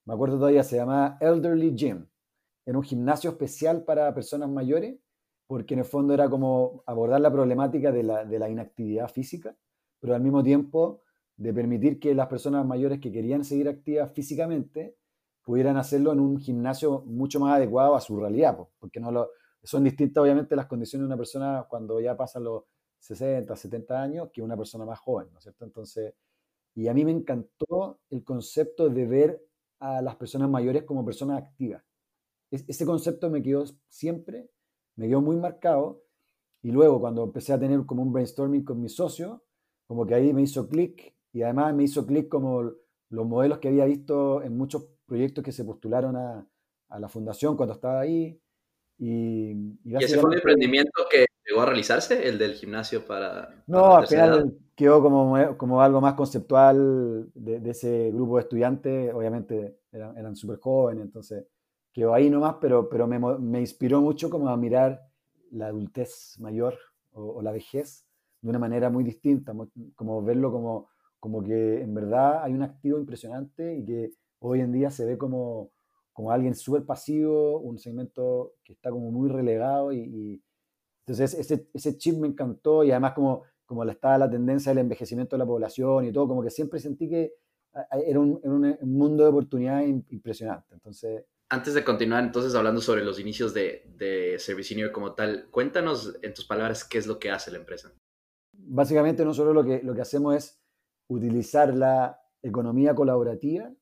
me 0.04 0.14
acuerdo 0.14 0.36
todavía, 0.36 0.64
se 0.64 0.74
llamaba 0.74 1.16
Elderly 1.20 1.76
Gym. 1.76 2.08
Era 2.66 2.76
un 2.76 2.82
gimnasio 2.82 3.30
especial 3.30 3.84
para 3.84 4.12
personas 4.12 4.50
mayores, 4.50 4.98
porque 5.46 5.74
en 5.74 5.78
el 5.78 5.86
fondo 5.86 6.12
era 6.12 6.28
como 6.28 6.82
abordar 6.86 7.20
la 7.20 7.30
problemática 7.30 7.92
de 7.92 8.02
la, 8.02 8.24
de 8.24 8.36
la 8.40 8.50
inactividad 8.50 9.08
física, 9.08 9.56
pero 10.00 10.16
al 10.16 10.22
mismo 10.22 10.42
tiempo 10.42 11.04
de 11.38 11.54
permitir 11.54 11.98
que 11.98 12.14
las 12.14 12.26
personas 12.26 12.66
mayores 12.66 13.00
que 13.00 13.10
querían 13.10 13.44
seguir 13.44 13.68
activas 13.68 14.12
físicamente 14.12 14.96
pudieran 15.42 15.76
hacerlo 15.76 16.12
en 16.12 16.20
un 16.20 16.38
gimnasio 16.38 17.02
mucho 17.06 17.40
más 17.40 17.56
adecuado 17.56 17.94
a 17.94 18.00
su 18.00 18.18
realidad, 18.18 18.58
porque 18.78 19.00
no 19.00 19.10
lo, 19.10 19.30
son 19.62 19.84
distintas 19.84 20.20
obviamente 20.22 20.56
las 20.56 20.66
condiciones 20.66 21.04
de 21.04 21.06
una 21.06 21.16
persona 21.16 21.66
cuando 21.70 22.00
ya 22.00 22.16
pasan 22.16 22.44
los 22.44 22.64
60, 22.98 23.54
70 23.54 24.02
años 24.02 24.30
que 24.32 24.42
una 24.42 24.56
persona 24.56 24.84
más 24.84 24.98
joven, 24.98 25.28
¿no 25.32 25.38
es 25.38 25.44
cierto? 25.44 25.64
Entonces, 25.64 26.14
y 26.74 26.88
a 26.88 26.94
mí 26.94 27.04
me 27.04 27.12
encantó 27.12 28.00
el 28.10 28.24
concepto 28.24 28.88
de 28.88 29.06
ver 29.06 29.46
a 29.78 30.02
las 30.02 30.16
personas 30.16 30.50
mayores 30.50 30.82
como 30.82 31.04
personas 31.04 31.42
activas. 31.42 31.82
ese 32.50 32.84
concepto 32.84 33.30
me 33.30 33.42
quedó 33.42 33.64
siempre, 33.88 34.50
me 34.96 35.08
quedó 35.08 35.22
muy 35.22 35.36
marcado, 35.36 36.02
y 36.62 36.72
luego 36.72 37.00
cuando 37.00 37.22
empecé 37.24 37.52
a 37.52 37.58
tener 37.58 37.86
como 37.86 38.02
un 38.02 38.12
brainstorming 38.12 38.64
con 38.64 38.80
mi 38.80 38.88
socio, 38.88 39.44
como 39.86 40.04
que 40.04 40.14
ahí 40.14 40.32
me 40.32 40.42
hizo 40.42 40.68
clic 40.68 41.14
y 41.32 41.42
además 41.42 41.74
me 41.74 41.84
hizo 41.84 42.06
clic 42.06 42.28
como 42.28 42.72
los 43.10 43.26
modelos 43.26 43.58
que 43.58 43.68
había 43.68 43.84
visto 43.84 44.42
en 44.42 44.56
muchos 44.56 44.86
proyectos 45.06 45.44
que 45.44 45.52
se 45.52 45.64
postularon 45.64 46.16
a, 46.16 46.46
a 46.88 46.98
la 46.98 47.08
fundación 47.08 47.56
cuando 47.56 47.74
estaba 47.74 48.00
ahí. 48.00 48.40
Y, 48.98 49.52
y, 49.84 49.96
ese 49.96 50.18
fue 50.18 50.30
un 50.30 50.36
emprendimiento 50.36 51.04
que 51.10 51.26
llegó 51.46 51.62
a 51.62 51.66
realizarse, 51.66 52.28
el 52.28 52.38
del 52.38 52.54
gimnasio 52.54 53.04
para... 53.04 53.62
No, 53.66 53.96
al 53.96 54.06
final 54.06 54.58
quedó 54.74 55.02
como, 55.02 55.56
como 55.56 55.80
algo 55.80 56.00
más 56.00 56.14
conceptual 56.14 57.30
de, 57.34 57.60
de, 57.60 57.70
ese 57.70 58.10
grupo 58.12 58.36
de 58.36 58.42
estudiantes, 58.42 59.14
obviamente 59.14 59.78
eran, 59.92 60.16
eran 60.16 60.36
súper 60.36 60.58
jóvenes, 60.58 61.04
entonces 61.04 61.46
quedó 61.92 62.14
ahí 62.14 62.28
nomás, 62.28 62.56
pero, 62.60 62.88
pero 62.88 63.06
me, 63.06 63.18
me, 63.18 63.60
inspiró 63.60 64.00
mucho 64.00 64.30
como 64.30 64.48
a 64.48 64.56
mirar 64.56 65.00
la 65.50 65.68
adultez 65.68 66.36
mayor 66.38 66.76
o, 67.12 67.38
o 67.38 67.42
la 67.42 67.52
vejez 67.52 68.04
de 68.40 68.50
una 68.50 68.58
manera 68.58 68.90
muy 68.90 69.04
distinta, 69.04 69.52
como 69.94 70.22
verlo 70.22 70.52
como 70.52 70.88
como 71.20 71.42
que 71.42 71.80
en 71.80 71.94
verdad 71.94 72.42
hay 72.42 72.52
un 72.52 72.62
activo 72.62 72.98
impresionante 72.98 73.76
y 73.76 73.84
que 73.84 74.12
hoy 74.40 74.60
en 74.60 74.72
día 74.72 74.90
se 74.90 75.04
ve 75.04 75.18
como, 75.18 75.70
como 76.12 76.30
alguien 76.30 76.54
súper 76.54 76.84
pasivo, 76.84 77.58
un 77.58 77.78
segmento 77.78 78.54
que 78.64 78.74
está 78.74 78.90
como 78.90 79.10
muy 79.10 79.28
relegado 79.28 79.92
y, 79.92 80.42
entonces 81.06 81.34
ese, 81.34 81.68
ese 81.72 81.96
chip 81.96 82.18
me 82.18 82.28
encantó 82.28 82.84
y 82.84 82.90
además 82.90 83.14
como, 83.14 83.44
como 83.64 83.82
estaba 83.84 84.18
la 84.18 84.30
tendencia 84.30 84.70
del 84.70 84.80
envejecimiento 84.80 85.36
de 85.36 85.38
la 85.38 85.46
población 85.46 86.04
y 86.04 86.12
todo, 86.12 86.28
como 86.28 86.42
que 86.42 86.50
siempre 86.50 86.80
sentí 86.80 87.08
que 87.08 87.32
era 88.06 88.20
un, 88.20 88.38
un 88.42 88.92
mundo 88.92 89.22
de 89.22 89.30
oportunidades 89.30 89.88
impresionante. 90.10 90.74
Entonces, 90.74 91.24
antes 91.50 91.72
de 91.74 91.82
continuar 91.82 92.24
entonces 92.24 92.54
hablando 92.54 92.80
sobre 92.80 93.02
los 93.02 93.18
inicios 93.18 93.54
de, 93.54 93.90
de 93.96 94.38
Servicinio 94.38 94.92
como 94.92 95.14
tal, 95.14 95.48
cuéntanos 95.50 96.18
en 96.22 96.34
tus 96.34 96.44
palabras 96.44 96.84
qué 96.84 96.98
es 96.98 97.06
lo 97.06 97.18
que 97.18 97.30
hace 97.30 97.50
la 97.50 97.58
empresa. 97.58 97.90
Básicamente 98.52 99.24
nosotros 99.24 99.54
lo 99.54 99.64
que, 99.64 99.80
lo 99.82 99.94
que 99.94 100.02
hacemos 100.02 100.34
es 100.34 100.60
utilizar 101.08 101.74
la 101.74 102.20
economía 102.42 102.94
colaborativa 102.94 103.72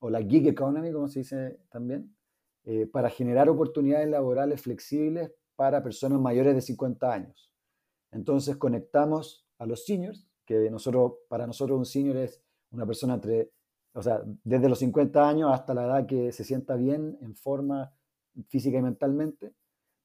o 0.00 0.10
la 0.10 0.22
gig 0.22 0.48
economy, 0.48 0.92
como 0.92 1.08
se 1.08 1.20
dice 1.20 1.60
también, 1.70 2.16
eh, 2.64 2.86
para 2.86 3.10
generar 3.10 3.48
oportunidades 3.48 4.08
laborales 4.08 4.62
flexibles 4.62 5.32
para 5.56 5.82
personas 5.82 6.20
mayores 6.20 6.54
de 6.54 6.60
50 6.60 7.12
años. 7.12 7.52
Entonces 8.10 8.56
conectamos 8.56 9.46
a 9.58 9.66
los 9.66 9.84
seniors, 9.84 10.28
que 10.44 10.70
nosotros, 10.70 11.14
para 11.28 11.46
nosotros 11.46 11.78
un 11.78 11.86
senior 11.86 12.16
es 12.16 12.42
una 12.70 12.86
persona 12.86 13.14
entre, 13.14 13.52
o 13.94 14.02
sea, 14.02 14.22
desde 14.44 14.68
los 14.68 14.78
50 14.78 15.28
años 15.28 15.52
hasta 15.52 15.74
la 15.74 15.84
edad 15.84 16.06
que 16.06 16.32
se 16.32 16.44
sienta 16.44 16.76
bien 16.76 17.18
en 17.20 17.34
forma 17.36 17.92
física 18.48 18.78
y 18.78 18.82
mentalmente, 18.82 19.54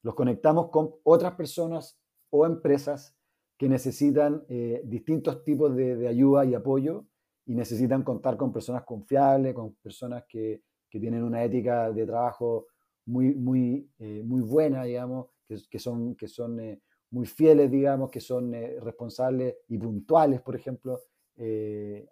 los 0.04 0.16
conectamos 0.16 0.70
con 0.70 0.94
otras 1.04 1.34
personas 1.34 2.00
o 2.30 2.46
empresas 2.46 3.17
que 3.58 3.68
necesitan 3.68 4.44
eh, 4.50 4.82
distintos 4.86 5.44
tipos 5.44 5.76
de, 5.76 6.08
ayuda 6.08 6.46
y 6.46 6.54
apoyo 6.54 7.06
y 7.46 7.56
necesitan 7.56 8.04
contar 8.04 8.38
con 8.38 8.54
personas 8.54 8.84
confiables, 8.84 9.54
con 9.54 9.74
personas 9.76 10.26
que, 10.28 10.62
que 10.90 11.00
tienen 11.00 11.24
una 11.24 11.44
ética 11.44 11.92
de 11.92 12.06
trabajo 12.06 12.68
muy, 13.06 13.34
muy, 13.34 13.90
eh, 14.00 14.22
muy 14.24 14.42
buena, 14.42 14.84
digamos, 14.84 15.28
que, 15.48 15.58
que 15.70 15.80
son, 15.80 16.16
que 16.16 16.28
son 16.28 16.60
eh, 16.60 16.82
muy 17.10 17.26
fieles, 17.26 17.72
digamos, 17.72 18.12
que 18.12 18.20
son 18.20 18.52
responsables 18.82 19.56
y 19.70 19.78
puntuales, 19.78 20.42
por 20.42 20.56
ejemplo. 20.56 21.00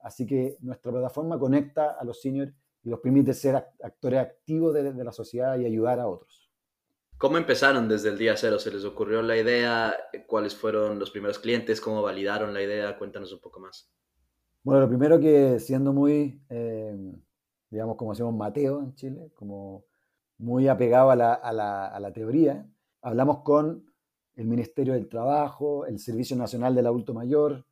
así 0.04 0.26
que 0.26 0.58
nuestra 0.62 0.92
plataforma 0.92 1.38
conecta 1.38 1.98
a 2.00 2.04
los 2.06 2.22
seniors 2.22 2.54
y 2.82 2.90
los 2.90 3.02
permite 3.02 3.34
ser 3.34 3.56
actores 3.56 4.20
activos 4.20 4.74
de 4.74 5.04
la 5.04 5.12
sociedad 5.12 5.60
y 5.60 5.66
ayudar 5.66 6.00
a 6.00 6.08
otros. 6.08 6.45
¿Cómo 7.18 7.38
empezaron 7.38 7.88
desde 7.88 8.10
el 8.10 8.18
día 8.18 8.36
cero? 8.36 8.60
¿Se 8.60 8.72
les 8.72 8.84
ocurrió 8.84 9.22
la 9.22 9.38
idea? 9.38 9.96
¿Cuáles 10.28 10.54
fueron 10.56 11.00
los 11.00 11.12
primeros 11.12 11.40
clientes? 11.40 11.80
¿Cómo 11.80 12.02
validaron 12.02 12.54
la 12.54 12.62
idea? 12.62 12.98
Cuéntanos 12.98 13.32
un 13.32 13.40
poco 13.40 13.62
más. 13.62 13.90
Bueno, 14.64 14.82
lo 14.82 14.88
primero 14.88 15.20
que 15.20 15.60
siendo 15.60 15.94
muy, 15.94 16.42
digamos, 17.70 17.96
como 17.96 18.12
decimos 18.12 18.36
Mateo 18.36 18.82
en 18.82 18.96
Chile, 18.96 19.32
como 19.34 19.86
muy 20.38 20.68
apegado 20.68 21.12
a 21.12 21.16
la, 21.16 22.12
teoría. 22.14 22.68
Hablamos 23.02 23.44
con 23.44 23.86
el 24.36 24.48
Ministerio 24.48 24.94
del 24.94 25.08
Trabajo, 25.08 25.86
el 25.86 26.00
Servicio 26.00 26.36
Nacional 26.36 26.76
del 26.76 26.88
Adulto 26.88 27.14
Mayor, 27.14 27.66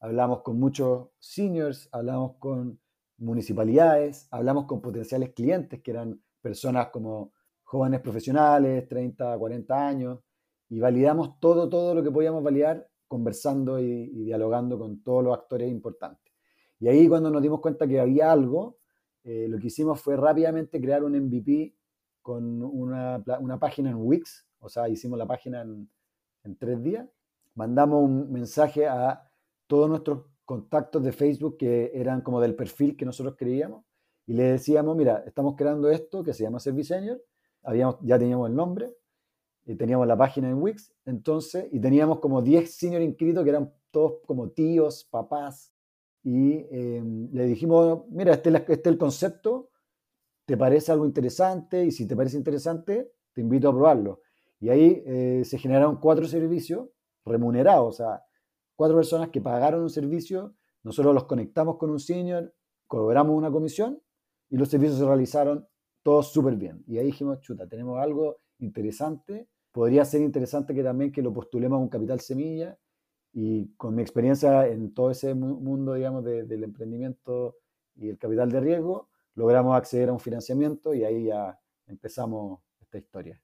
hablamos 0.00 0.42
con 0.42 0.58
muchos 0.58 1.08
seniors, 1.18 1.88
hablamos 1.92 2.36
con 2.38 2.80
municipalidades, 3.18 4.26
hablamos 4.30 4.64
con 4.64 4.80
potenciales 4.80 5.30
clientes 5.34 5.80
que 5.82 5.90
eran 5.90 6.20
personas 6.40 6.88
como 6.88 7.32
jóvenes 7.68 8.00
profesionales, 8.00 8.88
30, 8.88 9.36
40 9.36 9.88
años, 9.88 10.20
y 10.70 10.80
validamos 10.80 11.38
todo, 11.38 11.68
todo 11.68 11.94
lo 11.94 12.02
que 12.02 12.10
podíamos 12.10 12.42
validar 12.42 12.88
conversando 13.06 13.78
y, 13.78 13.84
y 13.84 14.24
dialogando 14.24 14.78
con 14.78 15.02
todos 15.02 15.22
los 15.22 15.36
actores 15.36 15.70
importantes. 15.70 16.32
Y 16.80 16.88
ahí 16.88 17.06
cuando 17.08 17.30
nos 17.30 17.42
dimos 17.42 17.60
cuenta 17.60 17.86
que 17.86 18.00
había 18.00 18.32
algo, 18.32 18.78
eh, 19.22 19.46
lo 19.50 19.58
que 19.58 19.66
hicimos 19.66 20.00
fue 20.00 20.16
rápidamente 20.16 20.80
crear 20.80 21.04
un 21.04 21.12
MVP 21.12 21.74
con 22.22 22.62
una, 22.62 23.22
una, 23.40 23.58
página 23.58 23.90
en 23.90 23.96
Wix, 23.98 24.46
o 24.60 24.70
sea, 24.70 24.88
hicimos 24.88 25.18
la 25.18 25.26
página 25.26 25.60
en, 25.60 25.90
en 26.44 26.56
tres 26.56 26.82
días, 26.82 27.06
mandamos 27.54 28.02
un 28.02 28.32
mensaje 28.32 28.86
a 28.86 29.30
todos 29.66 29.90
nuestros 29.90 30.24
contactos 30.46 31.02
de 31.02 31.12
Facebook 31.12 31.58
que 31.58 31.90
eran 31.94 32.22
como 32.22 32.40
del 32.40 32.54
perfil 32.54 32.96
que 32.96 33.04
nosotros 33.04 33.36
creíamos 33.36 33.84
y 34.26 34.32
le 34.32 34.44
decíamos, 34.44 34.96
mira, 34.96 35.22
estamos 35.26 35.56
creando 35.56 35.90
esto 35.90 36.22
que 36.22 36.32
se 36.32 36.44
llama 36.44 36.60
Service 36.60 36.94
Senior, 36.94 37.20
habíamos, 37.68 37.96
ya 38.00 38.18
teníamos 38.18 38.48
el 38.48 38.56
nombre, 38.56 38.96
y 39.66 39.74
teníamos 39.74 40.06
la 40.06 40.16
página 40.16 40.48
en 40.48 40.62
Wix, 40.62 40.94
entonces, 41.04 41.66
y 41.70 41.78
teníamos 41.78 42.20
como 42.20 42.40
10 42.40 42.74
senior 42.74 43.02
inscritos 43.02 43.44
que 43.44 43.50
eran 43.50 43.70
todos 43.90 44.20
como 44.26 44.48
tíos, 44.48 45.06
papás, 45.10 45.74
y 46.22 46.64
em, 46.70 47.28
le 47.30 47.44
dijimos, 47.44 48.04
mira, 48.08 48.32
este, 48.32 48.48
este, 48.48 48.72
es 48.72 48.86
el 48.86 48.96
concepto, 48.96 49.68
¿te 50.46 50.56
parece 50.56 50.90
algo 50.90 51.04
interesante? 51.04 51.84
Y 51.84 51.90
si 51.90 52.08
te 52.08 52.16
parece 52.16 52.38
interesante, 52.38 53.12
te 53.34 53.42
invito 53.42 53.68
a 53.68 53.72
probarlo. 53.72 54.22
Y 54.58 54.70
ahí 54.70 55.02
eh, 55.04 55.42
se 55.44 55.58
generaron 55.58 56.00
cuatro 56.00 56.26
servicios 56.26 56.88
remunerados, 57.26 57.88
o 57.88 57.92
sea, 57.92 58.24
cuatro 58.74 58.96
personas 58.96 59.28
que 59.28 59.42
pagaron 59.42 59.82
un 59.82 59.90
servicio, 59.90 60.54
nosotros 60.82 61.14
los 61.14 61.24
conectamos 61.24 61.76
con 61.76 61.90
un 61.90 62.00
senior, 62.00 62.54
cobramos 62.86 63.36
una 63.36 63.50
comisión 63.50 64.00
y 64.48 64.56
los 64.56 64.70
servicios 64.70 64.98
se 64.98 65.04
realizaron 65.04 65.67
todos 66.08 66.32
súper 66.32 66.56
bien. 66.56 66.82
Y 66.86 66.96
ahí 66.96 67.04
dijimos, 67.04 67.38
chuta, 67.42 67.68
tenemos 67.68 67.98
algo 67.98 68.40
interesante, 68.60 69.46
podría 69.70 70.06
ser 70.06 70.22
interesante 70.22 70.74
que 70.74 70.82
también 70.82 71.12
que 71.12 71.20
lo 71.20 71.34
postulemos 71.34 71.76
a 71.76 71.82
un 71.82 71.90
capital 71.90 72.18
semilla 72.20 72.78
y 73.30 73.74
con 73.76 73.94
mi 73.94 74.00
experiencia 74.00 74.66
en 74.68 74.94
todo 74.94 75.10
ese 75.10 75.34
mundo, 75.34 75.92
digamos, 75.92 76.24
del 76.24 76.64
emprendimiento 76.64 77.58
y 77.94 78.08
el 78.08 78.16
capital 78.16 78.50
de 78.50 78.58
riesgo, 78.58 79.10
logramos 79.34 79.76
acceder 79.76 80.08
a 80.08 80.14
un 80.14 80.18
financiamiento 80.18 80.94
y 80.94 81.04
ahí 81.04 81.24
ya 81.26 81.60
empezamos 81.86 82.60
esta 82.80 82.96
historia. 82.96 83.38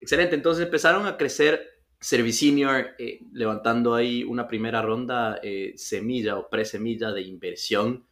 Excelente, 0.00 0.34
entonces 0.34 0.64
empezaron 0.64 1.04
a 1.04 1.18
crecer 1.18 1.60
Service 2.00 2.38
Senior, 2.38 2.86
eh, 2.98 3.20
levantando 3.34 3.94
ahí 3.94 4.24
una 4.24 4.48
primera 4.48 4.80
ronda 4.80 5.40
eh, 5.42 5.74
semilla 5.76 6.38
o 6.38 6.48
pre-semilla 6.48 7.12
de 7.12 7.20
inversión. 7.20 8.06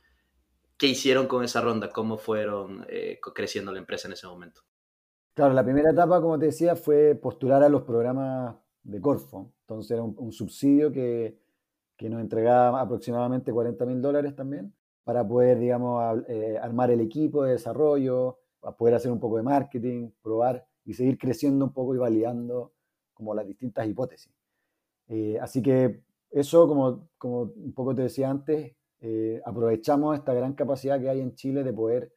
¿Qué 0.80 0.86
hicieron 0.86 1.26
con 1.26 1.44
esa 1.44 1.60
ronda? 1.60 1.90
¿Cómo 1.90 2.16
fueron 2.16 2.86
eh, 2.88 3.20
creciendo 3.34 3.70
la 3.70 3.80
empresa 3.80 4.08
en 4.08 4.14
ese 4.14 4.26
momento? 4.26 4.62
Claro, 5.34 5.52
la 5.52 5.62
primera 5.62 5.90
etapa, 5.90 6.22
como 6.22 6.38
te 6.38 6.46
decía, 6.46 6.74
fue 6.74 7.14
postular 7.16 7.62
a 7.62 7.68
los 7.68 7.82
programas 7.82 8.56
de 8.82 8.98
Corfo. 8.98 9.52
Entonces 9.60 9.90
era 9.90 10.02
un, 10.02 10.32
subsidio 10.32 10.90
que, 10.90 11.38
que, 11.98 12.08
nos 12.08 12.22
entregaba 12.22 12.80
aproximadamente 12.80 13.52
40 13.52 13.84
mil 13.84 14.00
dólares 14.00 14.34
también 14.34 14.74
para 15.04 15.28
poder, 15.28 15.58
digamos, 15.58 16.22
eh, 16.28 16.56
armar 16.58 16.90
el 16.90 17.02
equipo 17.02 17.44
de 17.44 17.52
desarrollo, 17.52 18.38
para 18.58 18.74
poder 18.74 18.94
hacer 18.94 19.12
un 19.12 19.20
poco 19.20 19.36
de 19.36 19.42
marketing, 19.42 20.08
probar 20.22 20.66
y 20.86 20.94
seguir 20.94 21.18
creciendo 21.18 21.66
un 21.66 21.74
poco 21.74 21.94
y 21.94 21.98
validando 21.98 22.72
como 23.12 23.34
las 23.34 23.46
distintas 23.46 23.86
hipótesis. 23.86 24.32
Eh, 25.08 25.38
así 25.42 25.60
que 25.60 26.02
eso, 26.30 26.66
como, 26.66 27.10
como 27.18 27.42
un 27.42 27.74
poco 27.74 27.94
te 27.94 28.00
decía 28.00 28.30
antes, 28.30 28.74
eh, 29.00 29.40
aprovechamos 29.44 30.18
esta 30.18 30.34
gran 30.34 30.54
capacidad 30.54 31.00
que 31.00 31.08
hay 31.08 31.20
en 31.20 31.34
Chile 31.34 31.64
de 31.64 31.72
poder 31.72 32.12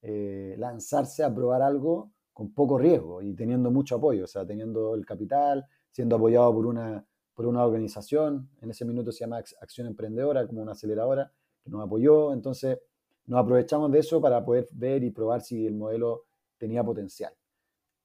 lanzarse 0.00 1.24
a 1.24 1.34
probar 1.34 1.60
algo 1.60 2.12
con 2.32 2.54
poco 2.54 2.78
riesgo 2.78 3.20
y 3.20 3.34
teniendo 3.34 3.68
mucho 3.72 3.96
apoyo, 3.96 4.22
o 4.22 4.26
sea, 4.28 4.46
teniendo 4.46 4.94
el 4.94 5.04
capital, 5.04 5.66
siendo 5.90 6.14
apoyado 6.14 6.54
por 6.54 6.66
una, 6.66 7.04
por 7.34 7.46
una 7.46 7.64
organización, 7.64 8.48
en 8.60 8.70
ese 8.70 8.84
minuto 8.84 9.10
se 9.10 9.24
llama 9.24 9.38
Acción 9.60 9.88
Emprendedora, 9.88 10.46
como 10.46 10.62
una 10.62 10.72
aceleradora, 10.72 11.32
que 11.62 11.68
nos 11.68 11.84
apoyó, 11.84 12.32
entonces 12.32 12.78
nos 13.26 13.40
aprovechamos 13.40 13.90
de 13.90 13.98
eso 13.98 14.20
para 14.20 14.44
poder 14.44 14.68
ver 14.72 15.02
y 15.04 15.10
probar 15.10 15.40
si 15.40 15.66
el 15.66 15.74
modelo 15.74 16.26
tenía 16.58 16.84
potencial. 16.84 17.32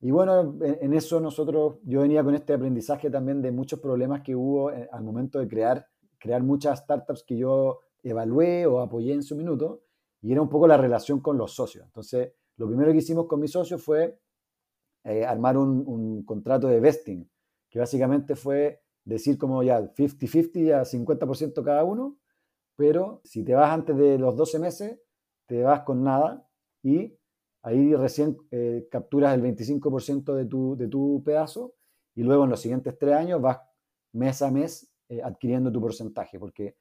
Y 0.02 0.12
bueno, 0.12 0.58
en, 0.62 0.94
eso 0.94 1.20
nosotros, 1.20 1.78
yo 1.84 2.02
venía 2.02 2.24
con 2.24 2.36
este 2.36 2.54
aprendizaje 2.54 3.10
también 3.10 3.42
de 3.42 3.52
muchos 3.52 3.80
problemas 3.80 4.22
que 4.22 4.36
hubo 4.36 4.72
eh, 4.72 4.90
al 4.92 5.04
momento 5.04 5.40
de 5.40 5.48
crear, 5.48 5.88
crear 6.20 6.44
muchas 6.44 6.80
startups 6.80 7.24
que 7.24 7.38
yo 7.38 7.80
evalué 8.04 8.66
o 8.66 8.80
apoyé 8.80 9.14
en 9.14 9.24
su 9.24 9.36
minuto, 9.36 9.84
y 10.22 10.32
era 10.32 10.42
un 10.42 10.50
poco 10.50 10.68
la 10.68 10.78
relación 10.78 11.20
con 11.20 11.38
los 11.38 11.54
socios. 11.54 11.86
Entonces, 11.86 12.34
lo 12.58 12.68
primero 12.68 12.92
que 12.92 13.00
hicimos 13.00 13.28
con 13.28 13.40
mis 13.40 13.52
socios 13.52 13.82
fue 13.82 14.20
eh, 15.04 15.26
armar 15.26 15.58
un, 15.58 16.24
contrato 16.24 16.68
de 16.68 16.80
vesting, 16.80 17.30
que 17.70 17.80
básicamente 17.80 18.36
fue 18.36 18.82
decir 19.04 19.38
como 19.38 19.64
ya 19.64 19.82
50-50 19.82 20.74
a 20.74 20.86
50% 20.86 21.64
cada 21.64 21.84
uno, 21.84 22.18
pero 22.76 23.22
si 23.26 23.44
te 23.44 23.54
vas 23.54 23.72
antes 23.72 23.98
de 23.98 24.18
los 24.18 24.36
12 24.36 24.60
meses, 24.60 25.00
te 25.46 25.62
vas 25.62 25.82
con 25.82 26.04
nada 26.04 26.48
y 26.82 27.18
ahí 27.64 27.96
recién 27.96 28.38
eh, 28.52 28.88
capturas 28.90 29.34
el 29.34 29.42
25% 29.42 30.34
de 30.36 30.46
tu, 30.46 30.78
de 30.78 30.88
tu 30.88 31.22
pedazo 31.26 31.76
y 32.16 32.24
luego 32.24 32.46
en 32.46 32.52
los 32.52 32.62
siguientes 32.62 32.98
tres 32.98 33.16
años 33.16 33.42
vas 33.42 33.60
mes 34.14 34.42
a 34.42 34.52
mes 34.52 34.94
eh, 35.10 35.22
adquiriendo 35.22 35.72
tu 35.72 35.82
porcentaje, 35.82 36.40
porque 36.40 36.78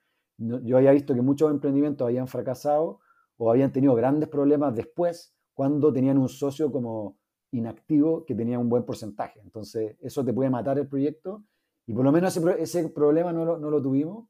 yo 0.62 0.76
había 0.76 0.92
visto 0.92 1.14
que 1.14 1.22
muchos 1.22 1.50
emprendimientos 1.50 2.06
habían 2.06 2.28
fracasado 2.28 3.00
o 3.36 3.50
habían 3.50 3.72
tenido 3.72 3.94
grandes 3.94 4.28
problemas 4.28 4.74
después 4.74 5.34
cuando 5.54 5.92
tenían 5.92 6.18
un 6.18 6.28
socio 6.28 6.70
como 6.70 7.18
inactivo 7.52 8.24
que 8.24 8.34
tenía 8.34 8.58
un 8.58 8.68
buen 8.68 8.84
porcentaje. 8.84 9.40
Entonces, 9.40 9.96
eso 10.00 10.24
te 10.24 10.32
puede 10.32 10.50
matar 10.50 10.78
el 10.78 10.88
proyecto 10.88 11.44
y 11.86 11.92
por 11.94 12.04
lo 12.04 12.12
menos 12.12 12.36
ese, 12.36 12.88
problema 12.90 13.32
no 13.32 13.44
lo, 13.44 13.82
tuvimos. 13.82 14.28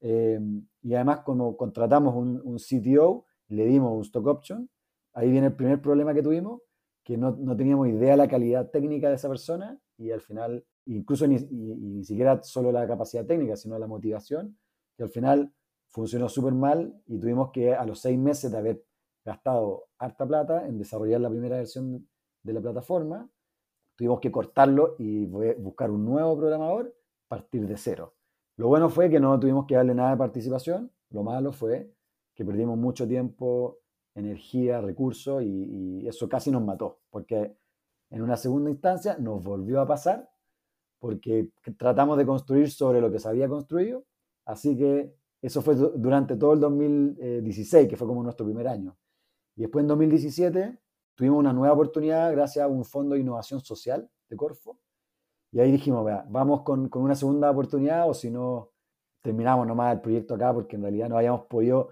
Eh, 0.00 0.40
y 0.82 0.94
además, 0.94 1.20
cuando 1.20 1.56
contratamos 1.56 2.14
un, 2.14 2.40
un, 2.44 2.56
CTO, 2.56 3.26
le 3.48 3.66
dimos 3.66 3.92
un 3.92 4.02
stock 4.02 4.26
option, 4.26 4.70
ahí 5.12 5.30
viene 5.30 5.48
el 5.48 5.54
primer 5.54 5.80
problema 5.80 6.14
que 6.14 6.22
tuvimos, 6.22 6.62
que 7.04 7.16
no, 7.16 7.36
no 7.36 7.56
teníamos 7.56 7.88
idea 7.88 8.12
de 8.12 8.16
la 8.16 8.28
calidad 8.28 8.70
técnica 8.70 9.08
de 9.08 9.16
esa 9.16 9.28
persona 9.28 9.78
y 9.96 10.10
al 10.10 10.20
final, 10.20 10.64
incluso 10.86 11.26
ni, 11.26 11.36
ni 11.36 12.04
siquiera 12.04 12.42
solo 12.42 12.72
la 12.72 12.86
capacidad 12.86 13.26
técnica, 13.26 13.56
sino 13.56 13.78
la 13.78 13.86
motivación, 13.86 14.56
que 14.98 15.04
al 15.04 15.10
final 15.10 15.54
funcionó 15.90 16.28
súper 16.28 16.52
mal 16.52 17.00
y 17.06 17.18
tuvimos 17.18 17.52
que 17.52 17.72
a 17.72 17.86
los 17.86 18.00
seis 18.00 18.18
meses 18.18 18.50
de 18.50 18.58
haber 18.58 18.84
gastado 19.24 19.84
harta 19.96 20.26
plata 20.26 20.66
en 20.66 20.76
desarrollar 20.76 21.20
la 21.20 21.30
primera 21.30 21.56
versión 21.56 22.08
de 22.42 22.52
la 22.52 22.60
plataforma, 22.60 23.30
tuvimos 23.94 24.18
que 24.18 24.32
cortarlo 24.32 24.96
y 24.98 25.26
buscar 25.26 25.90
un 25.90 26.04
nuevo 26.04 26.36
programador, 26.36 26.94
partir 27.28 27.66
de 27.68 27.76
cero. 27.76 28.16
Lo 28.56 28.66
bueno 28.66 28.90
fue 28.90 29.08
que 29.08 29.20
no 29.20 29.38
tuvimos 29.38 29.66
que 29.66 29.76
darle 29.76 29.94
nada 29.94 30.10
de 30.10 30.16
participación, 30.16 30.90
lo 31.10 31.22
malo 31.22 31.52
fue 31.52 31.94
que 32.34 32.44
perdimos 32.44 32.76
mucho 32.76 33.06
tiempo, 33.06 33.78
energía, 34.14 34.80
recursos 34.80 35.42
y, 35.42 36.00
y 36.02 36.08
eso 36.08 36.28
casi 36.28 36.50
nos 36.50 36.64
mató, 36.64 37.00
porque 37.10 37.56
en 38.10 38.22
una 38.22 38.36
segunda 38.36 38.70
instancia 38.70 39.16
nos 39.18 39.44
volvió 39.44 39.80
a 39.80 39.86
pasar 39.86 40.28
porque 40.98 41.50
tratamos 41.76 42.18
de 42.18 42.26
construir 42.26 42.70
sobre 42.70 43.00
lo 43.00 43.12
que 43.12 43.20
se 43.20 43.28
había 43.28 43.48
construido, 43.48 44.04
así 44.48 44.76
que 44.76 45.14
eso 45.40 45.62
fue 45.62 45.76
durante 45.76 46.36
todo 46.36 46.54
el 46.54 46.60
2016, 46.60 47.88
que 47.88 47.96
fue 47.96 48.08
como 48.08 48.22
nuestro 48.22 48.44
primer 48.44 48.66
año. 48.66 48.96
Y 49.56 49.62
después 49.62 49.82
en 49.82 49.88
2017 49.88 50.78
tuvimos 51.14 51.38
una 51.38 51.52
nueva 51.52 51.74
oportunidad 51.74 52.32
gracias 52.32 52.64
a 52.64 52.68
un 52.68 52.84
fondo 52.84 53.14
de 53.14 53.20
innovación 53.20 53.60
social 53.60 54.10
de 54.28 54.36
Corfo. 54.36 54.80
Y 55.52 55.60
ahí 55.60 55.70
dijimos, 55.70 56.04
vea, 56.04 56.26
vamos 56.28 56.62
con, 56.62 56.88
con, 56.88 57.02
una 57.02 57.14
segunda 57.14 57.50
oportunidad 57.50 58.08
o 58.08 58.14
si 58.14 58.30
no, 58.30 58.70
terminamos 59.22 59.66
nomás 59.66 59.94
el 59.94 60.00
proyecto 60.00 60.34
acá 60.34 60.52
porque 60.52 60.76
en 60.76 60.82
realidad 60.82 61.08
no 61.08 61.16
habíamos 61.16 61.46
podido 61.46 61.90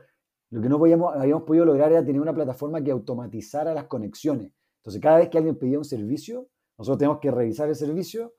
lo 0.50 0.62
que 0.62 0.68
no 0.68 0.76
habíamos 0.76 1.42
podido 1.42 1.64
lograr 1.64 1.90
era 1.90 2.04
tener 2.04 2.20
una 2.20 2.34
plataforma 2.34 2.82
que 2.82 2.92
automatizara 2.92 3.74
las 3.74 3.84
conexiones. 3.84 4.52
Entonces, 4.78 5.02
cada 5.02 5.18
vez 5.18 5.28
que 5.28 5.38
alguien 5.38 5.59
pedía 5.59 5.78
un 5.78 5.84
servicio, 5.84 6.48
nosotros 6.78 6.98
tenemos 6.98 7.18
que 7.18 7.30
revisar 7.30 7.68
el 7.68 7.74
servicio, 7.74 8.34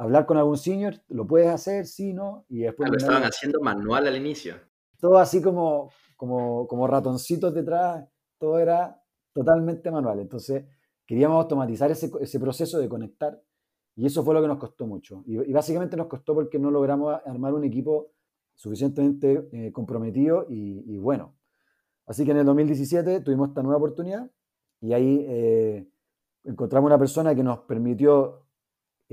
hablar 0.00 0.24
con 0.24 0.38
algún 0.38 0.56
senior, 0.56 0.94
lo 1.08 1.26
puedes 1.26 1.48
hacer, 1.48 1.86
sí, 1.86 2.14
no, 2.14 2.46
y 2.48 2.60
después... 2.60 2.90
lo 2.90 2.96
estaban 2.96 3.22
haciendo 3.22 3.60
manual 3.60 4.06
al 4.06 4.16
inicio. 4.16 4.54
Todo 4.98 5.18
así 5.18 5.42
como, 5.42 5.90
como, 6.16 6.66
como 6.66 6.86
ratoncitos 6.86 7.52
detrás, 7.52 8.08
todo 8.38 8.58
era 8.58 8.98
totalmente 9.34 9.90
manual. 9.90 10.20
Entonces, 10.20 10.64
queríamos 11.06 11.42
automatizar 11.42 11.90
ese, 11.90 12.10
ese, 12.18 12.40
proceso 12.40 12.78
de 12.78 12.88
conectar 12.88 13.42
y 13.94 14.06
eso 14.06 14.24
fue 14.24 14.32
lo 14.32 14.40
que 14.40 14.48
nos 14.48 14.56
costó 14.56 14.86
mucho. 14.86 15.22
Y, 15.26 15.52
básicamente 15.52 15.98
nos 15.98 16.06
costó 16.06 16.34
porque 16.34 16.58
no 16.58 16.70
logramos 16.70 17.20
armar 17.26 17.52
un 17.52 17.64
equipo 17.64 18.12
suficientemente 18.54 19.50
eh, 19.52 19.70
comprometido 19.70 20.46
y, 20.48 20.96
bueno. 20.96 21.36
Así 22.06 22.24
que 22.24 22.30
en 22.30 22.38
el 22.38 22.46
2017 22.46 23.20
tuvimos 23.20 23.50
esta 23.50 23.62
nueva 23.62 23.76
oportunidad 23.76 24.30
y 24.80 24.94
ahí 24.94 25.26
eh, 25.28 25.86
encontramos 26.44 26.88
una 26.88 26.98
persona 26.98 27.34
que 27.34 27.42
nos 27.42 27.58
permitió 27.60 28.46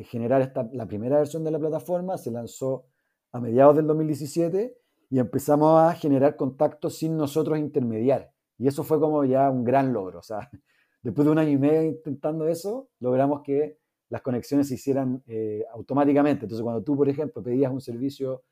generar 0.04 0.42
esta, 0.42 0.70
la 0.74 0.88
primera 0.88 1.18
versión 1.18 1.44
de 1.44 1.52
la 1.52 1.60
plataforma, 1.60 2.18
se 2.18 2.32
lanzó 2.32 2.86
a 3.32 3.40
mediados 3.40 3.76
del 3.76 3.88
2017 3.88 4.78
y 5.10 5.20
empezamos 5.20 5.80
a 5.80 5.94
generar 5.94 6.36
contactos 6.36 6.98
sin 6.98 7.18
nosotros 7.18 7.58
intermediar. 7.58 8.32
Y 8.58 8.68
eso 8.68 8.84
fue 8.84 9.00
como 9.00 9.24
ya 9.26 9.50
un 9.50 9.64
gran 9.64 9.94
logro. 9.94 10.20
O 10.20 10.24
sea, 10.24 10.50
después 11.02 11.26
de 11.26 11.32
un 11.32 11.40
año 11.40 11.52
y 11.52 11.58
medio 11.58 11.84
intentando 11.84 12.48
eso, 12.48 12.90
logramos 13.00 13.42
que 13.42 13.80
las 14.10 14.22
conexiones 14.22 14.68
se 14.70 14.76
hicieran 14.76 15.24
eh, 15.28 15.66
automáticamente. 15.74 16.46
Entonces, 16.46 16.64
cuando 16.64 16.84
tú, 16.84 16.96
por 16.96 17.10
ejemplo, 17.10 17.44
pedías 17.44 17.72
un 17.72 17.82
servicio, 17.82 18.44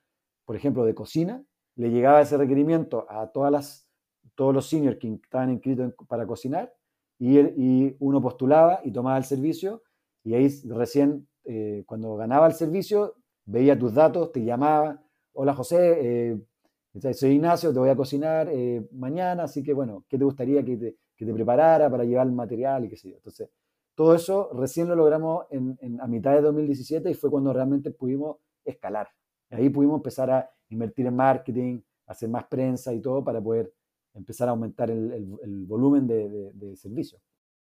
por 0.45 0.55
ejemplo, 0.55 0.85
de 0.85 0.93
cocina, 0.93 1.43
le 1.75 1.89
llegaba 1.89 2.21
ese 2.21 2.37
requerimiento 2.37 3.05
a 3.09 3.31
todas 3.31 3.51
las, 3.51 3.87
todos 4.35 4.53
los 4.53 4.67
seniors 4.67 4.97
que 4.97 5.13
estaban 5.13 5.51
inscritos 5.51 5.93
para 6.07 6.25
cocinar 6.25 6.73
y, 7.17 7.39
y, 7.39 7.95
uno 7.99 8.21
postulaba 8.21 8.81
y 8.83 8.91
tomaba 8.91 9.17
el 9.17 9.23
servicio 9.23 9.83
y 10.23 10.33
ahí 10.33 10.47
recién, 10.65 11.27
eh, 11.45 11.83
cuando 11.85 12.15
ganaba 12.15 12.47
el 12.47 12.53
servicio, 12.53 13.15
veía 13.45 13.77
tus 13.77 13.93
datos, 13.93 14.31
te 14.31 14.43
llamaba, 14.43 15.01
hola 15.33 15.53
José, 15.53 16.31
eh, 16.31 17.13
soy 17.13 17.31
Ignacio, 17.31 17.73
te 17.73 17.79
voy 17.79 17.89
a 17.89 17.95
cocinar 17.95 18.49
mañana, 18.93 19.43
así 19.43 19.61
que 19.61 19.73
bueno, 19.73 20.05
¿qué 20.07 20.17
te 20.17 20.23
gustaría 20.23 20.63
que 20.63 20.77
te, 20.77 20.95
que 21.15 21.25
te 21.25 21.33
preparara 21.33 21.89
para 21.89 22.05
llevar 22.05 22.27
el 22.27 22.33
material 22.33 22.85
y 22.85 22.89
qué 22.89 22.95
sé 22.95 23.09
yo? 23.09 23.17
Entonces, 23.17 23.49
todo 23.95 24.13
eso 24.13 24.49
recién 24.53 24.89
lo 24.89 24.95
logramos 24.95 25.45
en, 25.49 25.99
a 26.01 26.07
mitad 26.07 26.33
de 26.33 26.41
2017 26.41 27.09
y 27.09 27.13
fue 27.13 27.31
cuando 27.31 27.53
realmente 27.53 27.91
pudimos 27.91 28.37
escalar. 28.65 29.07
Ahí 29.49 29.69
pudimos 29.69 29.97
empezar 29.97 30.29
a 30.29 30.49
invertir 30.69 31.05
en 31.05 31.15
marketing, 31.15 31.79
hacer 32.07 32.27
más 32.29 32.45
prensa 32.47 32.93
y 32.93 33.01
todo 33.01 33.23
para 33.23 33.41
poder 33.41 33.73
empezar 34.13 34.49
a 34.49 34.51
aumentar 34.51 34.91
el, 34.91 35.65
volumen 35.65 36.07
de, 36.07 36.51
de, 36.53 36.75
servicio. 36.75 37.19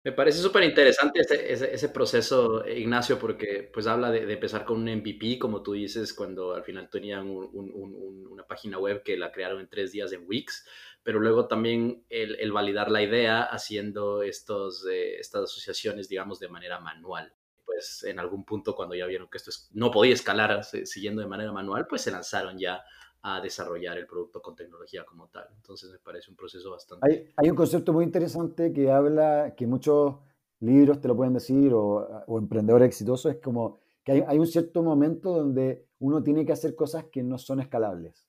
Me 0.05 0.13
parece 0.13 0.39
súper 0.39 0.63
interesante 0.63 1.21
ese, 1.21 1.53
ese, 1.53 1.89
proceso, 1.89 2.67
Ignacio, 2.67 3.19
porque 3.19 3.69
pues 3.73 3.87
habla 3.87 4.11
de, 4.11 4.33
empezar 4.33 4.65
con 4.65 4.79
un 4.79 4.89
MVP, 4.89 5.39
como 5.39 5.63
tú 5.63 5.73
dices, 5.73 6.15
cuando 6.15 6.55
al 6.55 6.63
final 6.63 6.89
tenían 6.89 7.29
una 7.29 8.45
página 8.45 8.79
web 8.79 9.03
que 9.03 9.17
la 9.17 9.33
crearon 9.33 9.61
en 9.61 9.69
tres 9.69 9.93
días 9.93 10.13
en 10.13 10.25
Wix 10.27 10.65
pero 11.09 11.21
luego 11.21 11.49
también 11.49 12.05
el, 12.11 12.53
validar 12.53 12.91
la 12.91 13.03
idea 13.03 13.43
haciendo 13.43 14.23
estos, 14.23 14.87
eh, 14.87 15.19
estas 15.19 15.45
asociaciones, 15.45 16.07
digamos, 16.07 16.39
de 16.39 16.49
manera 16.49 16.81
manual. 16.81 17.33
Pues 17.65 18.05
en 18.05 18.19
algún 18.19 18.45
punto 18.45 18.75
cuando 18.75 18.95
ya 18.95 19.07
vieron 19.07 19.27
que 19.31 19.39
esto 19.39 19.51
no 19.73 19.91
podía 19.91 20.13
escalar 20.13 20.65
siguiendo 20.65 21.23
de 21.23 21.29
manera 21.29 21.51
manual, 21.51 21.87
pues 21.87 22.03
se 22.03 22.11
lanzaron 22.11 22.59
ya 22.59 22.85
a 23.23 23.41
desarrollar 23.41 23.99
el 23.99 24.07
producto 24.07 24.41
con 24.41 24.55
tecnología 24.55 25.05
como 25.05 25.29
tal. 25.29 25.47
Entonces 25.57 25.91
me 25.91 25.99
parece 25.99 26.31
un 26.31 26.37
proceso 26.37 26.71
bastante... 26.71 27.07
Hay, 27.07 27.29
hay 27.37 27.51
un 27.51 27.57
concepto 27.57 27.93
muy 27.93 28.05
interesante 28.05 28.73
que 28.73 28.91
habla, 28.91 29.55
que 29.57 29.67
muchos 29.67 30.17
libros 30.61 31.01
te 31.01 31.09
lo 31.09 31.17
pueden 31.17 31.35
decir, 31.35 31.73
o, 31.73 32.25
o 32.27 32.39
emprendedores 32.39 32.89
exitosos, 32.89 33.35
es 33.35 33.41
como 33.41 33.79
que 34.05 34.13
hay, 34.13 34.25
hay, 34.27 34.39
un 34.39 34.47
cierto 34.47 34.83
momento 34.83 35.33
donde 35.33 35.87
uno 35.99 36.23
tiene 36.23 36.47
que 36.47 36.53
hacer 36.53 36.75
cosas 36.75 37.05
que 37.13 37.23
no 37.23 37.39
son 37.39 37.61
escalables 37.61 38.29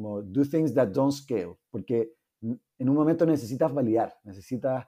como 0.00 0.22
do 0.22 0.44
things 0.44 0.72
that 0.74 0.88
don't 0.88 1.12
scale, 1.12 1.58
porque 1.70 2.14
en 2.42 2.88
un 2.88 2.94
momento 2.94 3.26
necesitas 3.26 3.72
validar, 3.72 4.18
necesitas, 4.24 4.86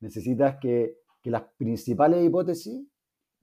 necesitas 0.00 0.56
que, 0.60 0.98
que 1.22 1.30
las 1.30 1.42
principales 1.56 2.24
hipótesis 2.24 2.84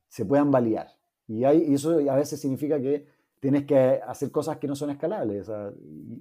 se 0.09 0.25
puedan 0.25 0.51
validar. 0.51 0.89
Y, 1.27 1.43
hay, 1.45 1.73
eso 1.73 1.99
a 2.09 2.15
veces 2.15 2.39
significa 2.39 2.81
que 2.81 3.07
tienes 3.45 3.65
que 3.65 4.01
hacer 4.07 4.31
cosas 4.31 4.57
que 4.57 4.67
no 4.67 4.75
son 4.75 4.89
escalables, 4.89 5.51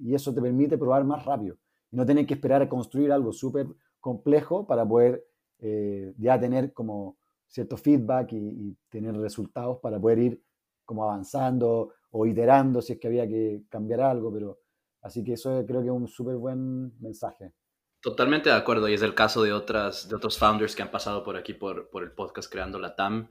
y 0.01 0.13
eso 0.13 0.33
te 0.33 0.41
permite 0.41 0.77
probar 0.77 1.03
más 1.03 1.25
rápido. 1.25 1.57
Y 1.91 1.97
no 1.97 2.05
tener 2.05 2.25
que 2.25 2.35
esperar 2.35 2.61
a 2.61 2.69
construir 2.69 3.11
algo 3.11 3.31
súper 3.31 3.67
complejo 3.99 4.67
para 4.67 4.87
poder 4.87 5.25
eh, 5.59 6.13
ya 6.17 6.39
tener 6.39 6.73
como 6.73 7.17
cierto 7.47 7.77
feedback 7.77 8.33
y, 8.33 8.37
y, 8.37 8.77
tener 8.89 9.15
resultados 9.17 9.79
para 9.79 9.99
poder 9.99 10.19
ir 10.19 10.43
como 10.83 11.03
avanzando 11.03 11.93
o 12.11 12.25
iterando 12.25 12.81
si 12.81 12.93
es 12.93 12.99
que 12.99 13.07
había 13.07 13.27
que 13.27 13.63
cambiar 13.69 14.01
algo, 14.01 14.31
pero 14.31 14.59
Así 15.05 15.23
que 15.23 15.33
eso 15.33 15.63
creo 15.67 15.81
que 15.81 15.87
es 15.87 15.93
un 15.93 16.07
súper 16.07 16.35
buen 16.35 16.99
mensaje. 16.99 17.53
Totalmente 18.01 18.49
de 18.49 18.55
acuerdo, 18.55 18.89
y 18.89 18.95
es 18.95 19.03
el 19.03 19.13
caso 19.13 19.43
de, 19.43 19.53
otras, 19.53 20.09
de 20.09 20.15
otros 20.15 20.39
founders 20.39 20.75
que 20.75 20.81
han 20.81 20.89
pasado 20.89 21.23
por 21.23 21.37
aquí 21.37 21.53
por, 21.53 21.91
por 21.91 22.01
el 22.01 22.11
podcast 22.11 22.51
Creando 22.51 22.79
la 22.79 22.95
TAM. 22.95 23.29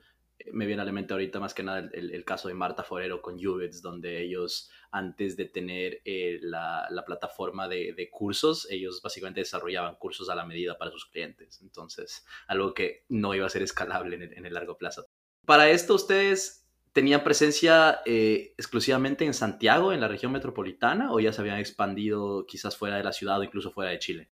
Me 0.53 0.67
viene 0.67 0.83
a 0.83 0.85
la 0.85 0.93
mente 0.93 1.13
ahorita 1.13 1.41
más 1.41 1.55
que 1.55 1.63
nada 1.63 1.89
el, 1.93 2.11
el 2.11 2.25
caso 2.25 2.49
de 2.49 2.55
Marta 2.55 2.83
Forero 2.83 3.23
con 3.23 3.35
Ubits, 3.35 3.83
donde 3.83 4.23
ellos, 4.23 4.71
antes 4.91 5.37
de 5.37 5.47
tener 5.47 6.01
eh, 6.05 6.39
la, 6.43 6.87
la, 6.91 7.05
plataforma 7.05 7.69
de, 7.69 7.95
de, 7.97 8.11
cursos, 8.11 8.67
ellos 8.71 9.01
básicamente 9.03 9.41
desarrollaban 9.41 9.97
cursos 9.97 10.29
a 10.29 10.35
la 10.35 10.45
medida 10.45 10.77
para 10.77 10.91
sus 10.91 11.07
clientes. 11.07 11.61
Entonces, 11.63 12.27
algo 12.47 12.75
que 12.75 13.05
no 13.09 13.35
iba 13.35 13.47
a 13.47 13.51
ser 13.51 13.63
escalable 13.63 14.17
en 14.17 14.23
el, 14.23 14.33
en 14.35 14.47
el 14.47 14.55
largo 14.55 14.77
plazo. 14.77 15.07
Para 15.47 15.71
esto, 15.71 15.95
ustedes 15.95 16.65
¿Tenían 16.95 17.25
presencia 17.25 18.03
eh, 18.07 18.55
exclusivamente 18.57 19.25
en 19.25 19.35
Santiago, 19.35 19.93
en 19.93 20.01
la 20.01 20.07
región 20.07 20.31
metropolitana, 20.31 21.13
o 21.13 21.19
ya 21.19 21.33
se 21.33 21.41
habían 21.41 21.59
expandido 21.59 22.47
quizás 22.47 22.77
fuera 22.77 22.97
de 22.97 23.03
la 23.03 23.13
ciudad 23.13 23.41
o 23.41 23.43
incluso 23.43 23.73
fuera 23.73 23.91
de 23.91 23.99
Chile? 23.99 24.31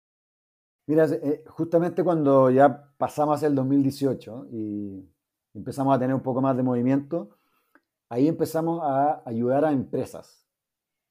Mira, 0.86 1.06
eh, 1.06 1.42
justamente 1.46 2.04
cuando 2.04 2.50
ya 2.50 2.92
pasamos 2.98 3.42
el 3.44 3.54
2018 3.54 4.48
y 4.52 5.08
empezamos 5.54 5.94
a 5.94 5.98
tener 5.98 6.14
un 6.14 6.22
poco 6.22 6.40
más 6.40 6.56
de 6.56 6.62
movimiento, 6.62 7.30
ahí 8.08 8.28
empezamos 8.28 8.80
a 8.82 9.22
ayudar 9.24 9.64
a 9.64 9.72
empresas. 9.72 10.46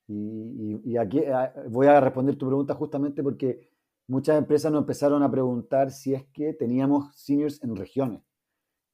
Y, 0.08 0.98
aquí 0.98 1.22
voy 1.70 1.86
a 1.86 2.00
responder 2.00 2.36
tu 2.36 2.48
pregunta 2.48 2.74
justamente 2.74 3.22
porque 3.22 3.70
muchas 4.08 4.38
empresas 4.38 4.72
nos 4.72 4.82
empezaron 4.82 5.22
a 5.22 5.30
preguntar 5.30 5.92
si 5.92 6.16
es 6.16 6.26
que 6.34 6.54
teníamos 6.54 7.16
seniors 7.16 7.64
en 7.64 7.76
regiones 7.76 8.22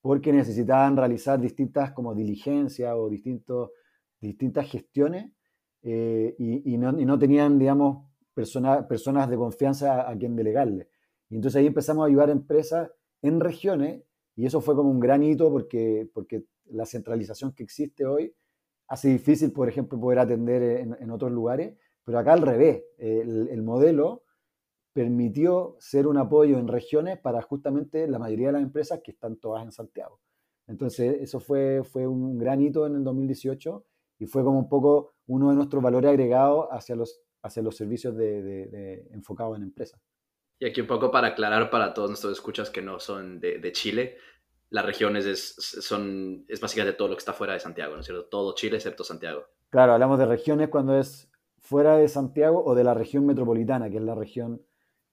porque 0.06 0.32
necesitaban 0.32 0.96
realizar 0.96 1.40
distintas 1.40 1.92
como 1.92 2.14
diligencias 2.14 2.94
o 2.96 3.10
distintos, 3.10 3.72
distintas 4.22 4.70
gestiones 4.70 5.32
eh, 5.82 6.36
y, 6.38 6.78
no, 6.78 7.00
y, 7.00 7.06
no, 7.08 7.18
tenían, 7.18 7.58
digamos, 7.58 8.06
personas 8.36 9.28
de 9.28 9.36
confianza 9.36 10.08
a, 10.08 10.16
quien 10.16 10.36
delegarle. 10.36 10.90
Y 11.28 11.38
entonces 11.38 11.60
ahí 11.60 11.66
empezamos 11.66 12.04
a 12.04 12.08
ayudar 12.08 12.30
a 12.30 12.34
empresas 12.34 12.92
en 13.24 13.40
regiones 13.40 14.04
y 14.36 14.46
eso 14.46 14.62
fue 14.62 14.76
como 14.76 14.90
un 14.90 15.00
gran 15.00 15.24
hito 15.24 15.52
porque, 15.52 16.10
porque 16.14 16.46
la 16.66 16.86
centralización 16.86 17.54
que 17.54 17.64
existe 17.64 18.06
hoy 18.06 18.34
hace 18.88 19.10
difícil, 19.10 19.52
por 19.52 19.70
ejemplo, 19.70 20.00
poder 20.00 20.20
atender 20.20 20.62
en, 20.62 20.96
en 21.00 21.12
otros 21.12 21.32
lugares, 21.32 21.76
pero 22.04 22.20
acá 22.20 22.34
al 22.34 22.42
revés, 22.42 22.84
el, 22.98 23.50
el 23.50 23.64
modelo 23.64 24.24
permitió 24.94 25.76
ser 25.80 26.08
un 26.08 26.18
apoyo 26.18 26.58
en 26.58 26.68
regiones 26.68 27.20
para 27.20 27.42
justamente 27.42 28.08
la 28.08 28.20
mayoría 28.20 28.48
de 28.48 28.54
las 28.54 28.62
empresas 28.62 29.02
que 29.04 29.12
están 29.12 29.36
todas 29.38 29.64
en 29.64 29.72
Santiago. 29.72 30.22
Entonces, 30.68 31.18
eso 31.22 31.40
fue, 31.40 31.84
fue 31.84 32.08
un 32.08 32.38
gran 32.38 32.62
hito 32.62 32.88
en 32.88 32.96
el 32.96 33.04
2018 33.04 33.86
y 34.20 34.26
fue 34.26 34.44
como 34.44 34.60
un 34.60 34.70
poco 34.70 35.16
uno 35.28 35.50
de 35.50 35.56
nuestros 35.56 35.84
valores 35.84 36.10
agregados 36.10 36.68
hacia 36.72 36.96
los, 36.96 37.20
hacia 37.42 37.62
los 37.62 37.76
servicios 37.76 38.16
de, 38.16 38.42
de, 38.42 39.08
enfocados 39.12 39.58
en 39.58 39.64
empresas. 39.64 40.00
Y 40.60 40.66
aquí 40.66 40.82
un 40.82 40.88
poco 40.88 41.12
para 41.12 41.30
aclarar 41.30 41.70
para 41.70 41.94
todos 41.94 42.10
nuestros 42.10 42.34
escuchas 42.34 42.70
que 42.70 42.82
no 42.82 43.00
son 43.00 43.40
de, 43.40 43.60
de 43.60 43.72
Chile, 43.72 44.18
las 44.70 44.86
regiones 44.86 45.26
es, 45.26 45.56
son, 45.58 46.46
es 46.48 46.60
básicamente 46.60 46.98
todo 46.98 47.10
lo 47.10 47.16
que 47.16 47.20
está 47.20 47.34
fuera 47.34 47.54
de 47.54 47.60
Santiago, 47.60 47.94
¿no 47.94 48.02
es 48.02 48.06
cierto? 48.06 48.26
Todo 48.26 48.56
Chile 48.56 48.78
excepto 48.78 49.04
Santiago. 49.04 49.46
Claro, 49.70 49.94
hablamos 49.94 50.20
de 50.20 50.26
regiones 50.26 50.70
cuando 50.70 50.98
es 50.98 51.30
fuera 51.60 51.98
de 51.98 52.08
Santiago 52.08 52.64
o 52.64 52.76
de 52.76 52.84
la 52.84 52.94
región 52.94 53.26
metropolitana, 53.26 53.90
que 53.90 53.98
es 53.98 54.04
la 54.04 54.16
región 54.16 54.62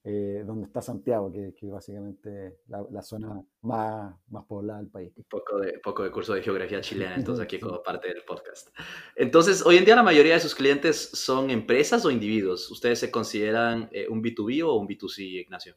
eh, 0.05 0.43
donde 0.45 0.65
está 0.65 0.81
Santiago, 0.81 1.31
que, 1.31 1.53
que 1.55 1.69
básicamente 1.69 2.59
la, 2.67 2.85
la, 2.91 3.01
zona 3.01 3.41
más, 3.61 4.13
más 4.27 4.43
poblada 4.43 4.79
del 4.79 4.89
país. 4.89 5.13
Un 5.15 5.23
poco 5.23 5.59
de, 5.59 5.79
poco 5.79 6.03
de 6.03 6.11
curso 6.11 6.33
de 6.33 6.41
geografía 6.41 6.81
chilena, 6.81 7.15
entonces 7.15 7.41
aquí 7.45 7.57
como 7.57 7.81
parte 7.81 8.09
del 8.09 8.21
podcast. 8.27 8.67
Entonces, 9.15 9.65
hoy 9.65 9.77
en 9.77 9.85
día 9.85 9.95
la 9.95 10.03
mayoría 10.03 10.33
de 10.33 10.41
sus 10.41 10.55
clientes 10.55 10.97
son 11.13 11.49
empresas 11.49 12.03
o 12.03 12.11
individuos. 12.11 12.69
¿Ustedes 12.69 12.99
se 12.99 13.09
consideran 13.09 13.87
eh, 13.93 14.07
un 14.09 14.21
B2B 14.21 14.65
o 14.65 14.75
un 14.75 14.89
B2C, 14.89 15.21
Ignacio? 15.21 15.75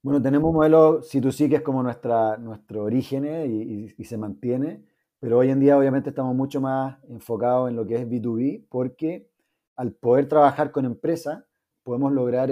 Bueno, 0.00 0.22
tenemos 0.22 0.48
un 0.48 0.56
modelo 0.56 1.02
C2C 1.02 1.50
que 1.50 1.56
es 1.56 1.62
como 1.62 1.82
nuestra, 1.82 2.38
nuestro 2.38 2.84
origen 2.84 3.26
eh, 3.26 3.46
y, 3.46 3.94
y, 3.98 4.04
se 4.04 4.16
mantiene, 4.16 4.82
pero 5.20 5.36
hoy 5.36 5.50
en 5.50 5.60
día 5.60 5.76
obviamente 5.76 6.08
estamos 6.08 6.34
mucho 6.34 6.62
más 6.62 6.96
enfocados 7.10 7.68
en 7.68 7.76
lo 7.76 7.86
que 7.86 7.96
es 7.96 8.08
B2B 8.08 8.64
porque 8.70 9.28
al 9.76 9.92
poder 9.92 10.26
trabajar 10.26 10.70
con 10.70 10.86
empresas 10.86 11.44
podemos 11.82 12.12
lograr 12.12 12.50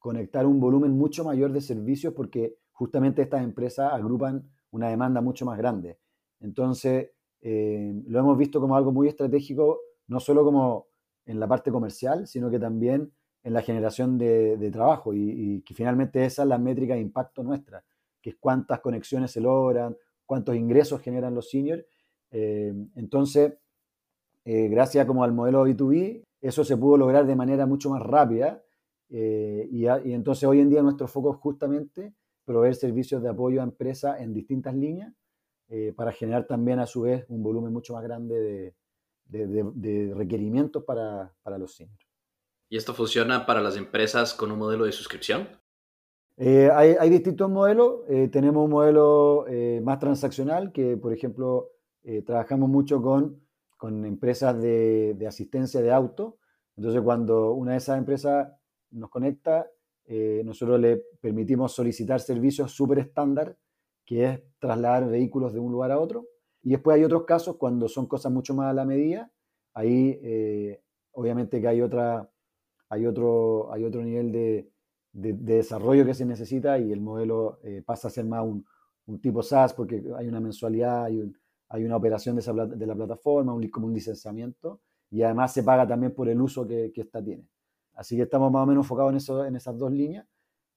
conectar 0.00 0.46
un 0.46 0.58
volumen 0.58 0.92
mucho 0.92 1.22
mayor 1.22 1.52
de 1.52 1.60
servicios 1.60 2.12
porque 2.14 2.56
justamente 2.72 3.22
estas 3.22 3.44
empresas 3.44 3.92
agrupan 3.92 4.42
una 4.72 4.88
demanda 4.88 5.20
mucho 5.20 5.44
más 5.44 5.58
grande. 5.58 5.98
Entonces, 6.40 7.10
eh, 7.42 7.92
lo 8.06 8.18
hemos 8.18 8.36
visto 8.36 8.60
como 8.60 8.76
algo 8.76 8.92
muy 8.92 9.08
estratégico, 9.08 9.80
no 10.08 10.18
solo 10.18 10.42
como 10.42 10.86
en 11.26 11.38
la 11.38 11.46
parte 11.46 11.70
comercial, 11.70 12.26
sino 12.26 12.50
que 12.50 12.58
también 12.58 13.12
en 13.42 13.52
la 13.52 13.62
generación 13.62 14.18
de, 14.18 14.70
trabajo 14.72 15.12
y, 15.14 15.62
que 15.66 15.74
finalmente 15.74 16.24
esa 16.24 16.42
es 16.42 16.48
la 16.48 16.58
métrica 16.58 16.94
de 16.94 17.00
impacto 17.00 17.42
nuestra, 17.42 17.84
que 18.20 18.30
es 18.30 18.36
cuántas 18.40 18.80
conexiones 18.80 19.30
se 19.30 19.40
logran, 19.40 19.96
cuántos 20.24 20.56
ingresos 20.56 21.02
generan 21.02 21.34
los 21.34 21.50
seniors. 21.50 21.84
Eh, 22.30 22.72
entonces, 22.96 23.52
eh, 24.46 24.68
gracias 24.68 25.04
como 25.06 25.24
al 25.24 25.32
modelo 25.32 25.66
B2B, 25.66 26.22
eso 26.40 26.64
se 26.64 26.76
pudo 26.78 26.96
lograr 26.96 27.26
de 27.26 27.36
manera 27.36 27.66
mucho 27.66 27.90
más 27.90 28.02
rápida 28.02 28.62
y, 29.10 29.84
y, 29.84 30.12
entonces 30.12 30.44
hoy 30.44 30.60
en 30.60 30.70
día 30.70 30.82
nuestro 30.82 31.08
foco 31.08 31.32
es 31.32 31.38
justamente 31.38 32.14
proveer 32.44 32.74
servicios 32.74 33.22
de 33.22 33.28
apoyo 33.28 33.60
a 33.60 33.64
empresas 33.64 34.20
en 34.20 34.32
distintas 34.32 34.74
líneas 34.74 35.12
eh, 35.72 35.92
para 35.94 36.10
generar 36.10 36.48
también 36.48 36.80
a 36.80 36.86
su 36.86 37.02
vez 37.02 37.24
un 37.28 37.44
volumen 37.44 37.72
mucho 37.72 37.94
más 37.94 38.02
grande 38.02 38.74
de, 39.28 40.14
requerimientos 40.16 40.82
para, 40.82 41.32
los 41.58 41.76
seniors. 41.76 42.08
¿Y 42.68 42.76
esto 42.76 42.92
funciona 42.92 43.46
para 43.46 43.60
las 43.60 43.76
empresas 43.76 44.34
con 44.34 44.50
un 44.50 44.58
modelo 44.58 44.84
de 44.84 44.90
suscripción? 44.90 45.48
Eh, 46.36 46.68
hay, 46.74 47.08
distintos 47.08 47.48
modelos. 47.48 48.00
Eh, 48.08 48.26
tenemos 48.32 48.64
un 48.64 48.70
modelo 48.70 49.46
más 49.84 50.00
transaccional 50.00 50.72
que, 50.72 50.96
por 50.96 51.12
ejemplo, 51.12 51.68
trabajamos 52.26 52.68
mucho 52.68 53.00
con, 53.00 53.40
con 53.76 54.04
empresas 54.04 54.60
de, 54.60 55.24
asistencia 55.28 55.80
de 55.80 55.92
auto. 55.92 56.38
Entonces, 56.76 57.00
cuando 57.00 57.52
una 57.52 57.72
de 57.72 57.78
esas 57.78 57.96
empresas 57.96 58.48
nos 58.90 59.10
conecta, 59.10 59.70
nosotros 60.44 60.80
le 60.80 60.96
permitimos 61.20 61.72
solicitar 61.72 62.18
servicios 62.20 62.72
súper 62.72 62.98
estándar 62.98 63.56
que 64.10 64.24
es 64.24 64.40
trasladar 64.58 65.08
vehículos 65.08 65.52
de 65.52 65.60
un 65.60 65.70
lugar 65.70 65.92
a 65.92 66.00
otro. 66.00 66.26
Y 66.64 66.70
después 66.70 66.96
hay 66.96 67.04
otros 67.04 67.22
casos 67.22 67.56
cuando 67.56 67.86
son 67.86 68.06
cosas 68.06 68.32
mucho 68.32 68.54
más 68.54 68.68
a 68.68 68.72
la 68.72 68.84
medida. 68.84 69.30
Ahí 69.72 70.18
eh, 70.20 70.82
obviamente 71.12 71.60
que 71.60 71.68
hay, 71.68 71.80
otra, 71.80 72.28
hay, 72.88 73.06
otro, 73.06 73.72
hay 73.72 73.84
otro 73.84 74.02
nivel 74.02 74.32
de, 74.32 74.68
de, 75.12 75.32
desarrollo 75.34 76.04
que 76.04 76.14
se 76.14 76.26
necesita 76.26 76.76
y 76.76 76.90
el 76.90 77.00
modelo 77.00 77.60
eh, 77.62 77.84
pasa 77.86 78.08
a 78.08 78.10
ser 78.10 78.24
más 78.24 78.44
un, 78.44 78.66
tipo 79.20 79.44
SaaS 79.44 79.74
porque 79.74 80.02
hay 80.16 80.26
una 80.26 80.40
mensualidad, 80.40 81.04
hay, 81.04 81.32
hay 81.68 81.84
una 81.84 81.96
operación 81.96 82.34
de, 82.34 82.40
esa, 82.40 82.52
de 82.52 82.86
la 82.86 82.94
plataforma, 82.96 83.54
un, 83.54 83.68
como 83.68 83.86
un 83.86 83.94
licenciamiento 83.94 84.80
y 85.08 85.22
además 85.22 85.52
se 85.52 85.62
paga 85.62 85.86
también 85.86 86.14
por 86.16 86.28
el 86.28 86.40
uso 86.40 86.66
que 86.66 86.92
esta 86.96 87.22
tiene. 87.22 87.46
Así 88.00 88.16
que 88.16 88.22
estamos 88.22 88.50
más 88.50 88.62
o 88.62 88.66
menos 88.66 88.84
enfocados 88.84 89.10
en, 89.10 89.16
eso, 89.18 89.44
en 89.44 89.56
esas 89.56 89.76
dos 89.76 89.92
líneas. 89.92 90.26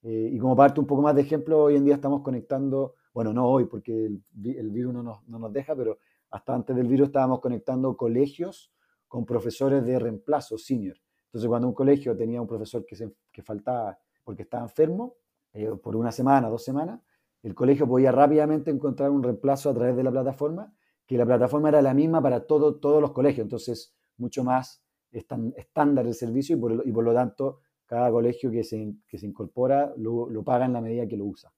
Eh, 0.02 0.32
y 0.34 0.38
como 0.38 0.58
parte 0.58 0.82
un 0.82 0.86
poco 0.86 1.02
más 1.02 1.16
de 1.16 1.22
ejemplo, 1.22 1.64
hoy 1.64 1.78
en 1.78 1.86
día 1.86 1.96
estamos 1.96 2.22
conectando 2.22 2.96
bueno, 3.14 3.32
no 3.32 3.48
hoy 3.48 3.64
porque 3.64 4.08
el, 4.08 4.72
virus 4.72 4.94
no 4.94 5.02
nos, 5.04 5.26
no 5.30 5.40
nos, 5.40 5.54
deja, 5.54 5.74
pero 5.74 6.00
hasta 6.32 6.54
antes 6.54 6.76
del 6.76 6.86
virus 6.88 7.08
estábamos 7.08 7.40
conectando 7.40 7.96
colegios 7.96 8.74
con 9.08 9.26
profesores 9.26 9.86
de 9.86 10.00
reemplazo, 10.00 10.58
senior. 10.58 10.98
Entonces, 11.28 11.48
cuando 11.48 11.70
un 11.70 11.74
colegio 11.74 12.18
tenía 12.18 12.42
un 12.42 12.48
profesor 12.48 12.86
que, 12.86 12.98
se, 12.98 13.16
que 13.32 13.42
faltaba 13.42 13.98
porque 14.26 14.42
estaba 14.42 14.64
enfermo, 14.64 15.16
eh, 15.54 15.70
por 15.82 15.96
una 15.96 16.12
semana, 16.12 16.50
dos 16.50 16.66
semanas, 16.66 17.00
el 17.42 17.56
colegio 17.56 17.88
podía 17.88 18.12
rápidamente 18.12 18.70
encontrar 18.70 19.12
un 19.12 19.24
reemplazo 19.24 19.70
a 19.70 19.74
través 19.74 19.96
de 19.96 20.04
la 20.04 20.12
plataforma, 20.12 20.74
que 21.06 21.18
la 21.18 21.26
plataforma 21.26 21.70
era 21.70 21.82
la 21.82 21.94
misma 21.94 22.22
para 22.22 22.46
todo, 22.46 22.76
todos 22.76 23.02
los 23.02 23.14
colegios, 23.14 23.46
entonces 23.46 23.96
mucho 24.18 24.44
más 24.44 24.83
estándar 25.14 26.06
el 26.08 26.14
servicio 26.14 26.58
y 26.58 26.60
por, 26.60 26.84
y 26.86 26.92
por 26.92 27.04
lo 27.04 27.14
tanto 27.14 27.60
cada 27.86 28.10
colegio 28.12 28.52
que 28.52 28.64
se, 28.64 28.94
que 29.08 29.18
se 29.18 29.28
incorpora 29.28 29.94
lo, 29.98 30.30
lo 30.30 30.44
paga 30.44 30.66
en 30.66 30.74
la 30.74 30.82
medida 30.82 31.08
que 31.08 31.18
lo 31.18 31.26
usa. 31.26 31.52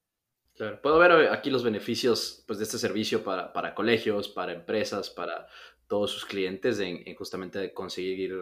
Claro, 0.56 0.82
puedo 0.82 0.98
ver 1.00 1.12
eh, 1.12 1.30
aquí 1.30 1.50
los 1.50 1.64
beneficios 1.64 2.44
pues, 2.48 2.60
de 2.60 2.66
este 2.66 2.78
servicio 2.78 3.24
para, 3.24 3.52
para 3.52 3.76
colegios, 3.76 4.30
para 4.30 4.54
empresas, 4.54 5.10
para 5.10 5.48
todos 5.88 6.12
sus 6.12 6.26
clientes 6.26 6.80
en, 6.80 7.04
justamente 7.16 7.74
conseguir 7.74 8.34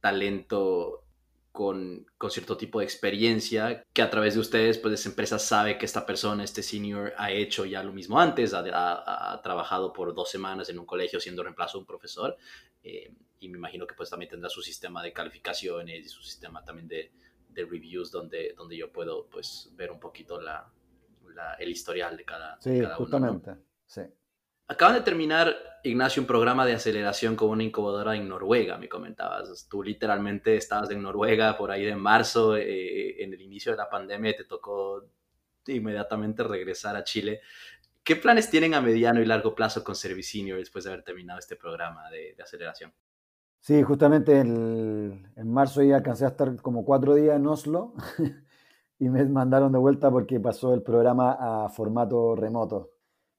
talento 0.00 1.04
con, 1.50 2.06
con, 2.16 2.30
cierto 2.30 2.56
tipo 2.56 2.78
de 2.78 2.84
experiencia 2.84 3.84
que 3.92 4.02
a 4.02 4.10
través 4.10 4.34
de 4.34 4.40
ustedes, 4.40 4.78
pues 4.78 4.94
esa 4.94 5.08
empresa 5.08 5.38
sabe 5.40 5.76
que 5.76 5.86
esta 5.86 6.06
persona, 6.06 6.44
este 6.44 6.62
senior, 6.62 7.12
ha 7.16 7.32
hecho 7.32 7.64
ya 7.64 7.82
lo 7.82 7.92
mismo 7.92 8.20
antes, 8.20 8.54
ha, 8.54 8.62
ha, 9.32 9.42
trabajado 9.42 9.92
por 9.92 10.14
dos 10.14 10.30
semanas 10.30 10.68
en 10.68 10.78
un 10.78 10.86
colegio 10.86 11.18
siendo 11.20 11.42
reemplazo 11.42 11.78
de 11.78 11.80
un 11.80 11.86
profesor 11.86 12.36
eh, 12.84 13.12
y 13.40 13.48
me 13.48 13.58
imagino 13.58 13.86
que 13.86 13.94
pues 13.94 14.10
también 14.10 14.30
tendrá 14.30 14.48
su 14.48 14.62
sistema 14.62 15.02
de 15.02 15.12
calificaciones 15.12 16.06
y 16.06 16.08
su 16.08 16.22
sistema 16.22 16.64
también 16.64 16.88
de, 16.88 17.12
de 17.48 17.64
reviews 17.64 18.10
donde, 18.10 18.54
donde 18.56 18.76
yo 18.76 18.92
puedo 18.92 19.26
pues 19.26 19.70
ver 19.74 19.90
un 19.90 20.00
poquito 20.00 20.40
la, 20.40 20.70
el 21.58 21.68
historial 21.70 22.16
de 22.16 22.24
cada, 22.24 22.60
sí, 22.60 22.80
cada 22.80 22.96
justamente, 22.96 23.54
sí. 23.86 24.02
Acaban 24.70 24.96
de 24.96 25.00
terminar, 25.00 25.56
Ignacio, 25.82 26.20
un 26.20 26.26
programa 26.26 26.66
de 26.66 26.74
aceleración 26.74 27.34
con 27.34 27.48
una 27.48 27.62
incubadora 27.62 28.14
en 28.14 28.28
Noruega, 28.28 28.76
me 28.76 28.86
comentabas. 28.86 29.66
Tú 29.66 29.82
literalmente 29.82 30.56
estabas 30.56 30.90
en 30.90 31.00
Noruega 31.00 31.56
por 31.56 31.70
ahí 31.70 31.86
de 31.86 31.96
marzo, 31.96 32.54
eh, 32.54 33.22
en 33.22 33.32
el 33.32 33.40
inicio 33.40 33.72
de 33.72 33.78
la 33.78 33.88
pandemia, 33.88 34.32
y 34.32 34.36
te 34.36 34.44
tocó 34.44 35.06
inmediatamente 35.66 36.42
regresar 36.42 36.96
a 36.96 37.04
Chile. 37.04 37.40
¿Qué 38.04 38.16
planes 38.16 38.50
tienen 38.50 38.74
a 38.74 38.82
mediano 38.82 39.22
y 39.22 39.24
largo 39.24 39.54
plazo 39.54 39.82
con 39.82 39.94
Servicinio 39.94 40.56
después 40.56 40.84
de 40.84 40.92
haber 40.92 41.02
terminado 41.02 41.38
este 41.38 41.56
programa 41.56 42.10
de, 42.10 42.36
aceleración? 42.42 42.92
Sí, 43.60 43.82
justamente 43.82 44.40
en 44.40 45.52
marzo 45.52 45.82
ya 45.82 45.96
alcancé 45.96 46.24
a 46.24 46.28
estar 46.28 46.56
como 46.62 46.84
cuatro 46.84 47.14
días 47.14 47.36
en 47.36 47.46
Oslo 47.46 47.92
y 48.98 49.08
me 49.08 49.24
mandaron 49.26 49.72
de 49.72 49.78
vuelta 49.78 50.10
porque 50.10 50.40
pasó 50.40 50.74
el 50.74 50.82
programa 50.82 51.64
a 51.64 51.68
formato 51.68 52.34
remoto. 52.34 52.90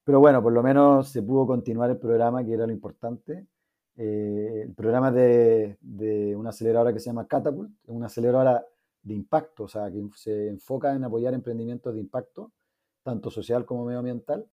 Pero 0.04 0.20
bueno, 0.20 0.42
por 0.42 0.54
lo 0.54 0.64
menos 0.64 1.10
se 1.10 1.22
pudo 1.24 1.46
continuar 1.48 1.90
el 1.90 1.98
programa, 1.98 2.44
que 2.44 2.54
era 2.54 2.66
lo 2.66 2.74
importante. 2.74 3.48
Eh, 3.96 4.64
el 4.66 4.74
programa 4.74 5.12
de, 5.12 5.78
de, 5.82 6.36
una 6.36 6.50
aceleradora 6.50 6.94
que 6.94 7.00
se 7.00 7.08
llama 7.08 7.28
Catapult, 7.28 7.72
es 7.84 7.90
una 7.90 8.08
aceleradora 8.08 8.66
de 9.04 9.14
impacto, 9.14 9.66
o 9.66 9.68
sea, 9.68 9.92
que 9.92 10.02
se 10.16 10.48
enfoca 10.50 10.94
en 10.96 11.04
apoyar 11.04 11.34
emprendimientos 11.34 11.94
de 11.94 12.00
impacto, 12.00 12.52
tanto 13.04 13.30
social 13.30 13.66
como 13.66 13.86
medioambiental, 13.86 14.48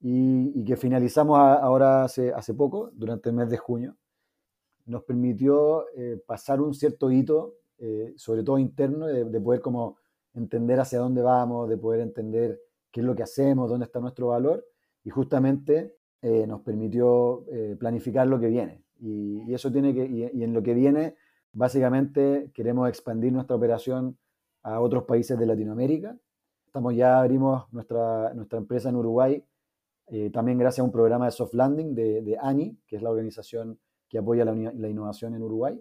y, 0.00 0.52
y 0.60 0.64
que 0.64 0.76
finalizamos 0.76 1.38
ahora 1.38 2.04
hace, 2.04 2.32
hace 2.32 2.54
poco, 2.54 2.90
durante 2.94 3.30
el 3.30 3.36
mes 3.36 3.50
de 3.50 3.56
junio. 3.58 3.96
Nos 4.86 5.04
permitió 5.04 5.86
eh, 5.96 6.22
pasar 6.26 6.60
un 6.60 6.74
cierto 6.74 7.10
hito, 7.10 7.54
eh, 7.78 8.12
sobre 8.16 8.42
todo 8.42 8.58
interno, 8.58 9.06
de, 9.06 9.24
de 9.24 9.40
poder 9.40 9.60
como 9.60 9.98
entender 10.34 10.80
hacia 10.80 10.98
dónde 10.98 11.22
vamos, 11.22 11.68
de 11.68 11.76
poder 11.76 12.00
entender 12.00 12.60
qué 12.90 13.00
es 13.00 13.06
lo 13.06 13.14
que 13.14 13.22
hacemos, 13.22 13.70
dónde 13.70 13.86
está 13.86 14.00
nuestro 14.00 14.28
valor, 14.28 14.64
y 15.02 15.10
justamente 15.10 15.94
eh, 16.22 16.46
nos 16.46 16.62
permitió 16.62 17.44
eh, 17.50 17.76
planificar 17.78 18.26
lo 18.26 18.40
que 18.40 18.46
viene. 18.46 18.82
Y, 18.98 19.52
eso 19.52 19.70
tiene 19.70 19.92
que, 19.92 20.06
y, 20.06 20.42
en 20.42 20.54
lo 20.54 20.62
que 20.62 20.72
viene, 20.72 21.16
básicamente 21.52 22.50
queremos 22.54 22.88
expandir 22.88 23.30
nuestra 23.30 23.54
operación 23.56 24.16
a 24.62 24.80
otros 24.80 25.04
países 25.04 25.38
de 25.38 25.44
Latinoamérica. 25.44 26.16
Estamos 26.66 26.94
ya 26.94 27.20
abrimos 27.20 27.70
nuestra, 27.72 28.32
nuestra 28.32 28.58
empresa 28.58 28.88
en 28.88 28.96
Uruguay, 28.96 29.44
eh, 30.06 30.30
también 30.30 30.56
gracias 30.56 30.80
a 30.80 30.84
un 30.84 30.92
programa 30.92 31.26
de 31.26 31.32
soft 31.32 31.52
landing 31.52 31.94
de, 31.94 32.22
de 32.22 32.38
ANI, 32.38 32.78
que 32.86 32.96
es 32.96 33.02
la 33.02 33.10
organización 33.10 33.78
que 34.14 34.18
apoya 34.18 34.44
la, 34.44 34.88
innovación 34.88 35.34
en 35.34 35.42
Uruguay. 35.42 35.76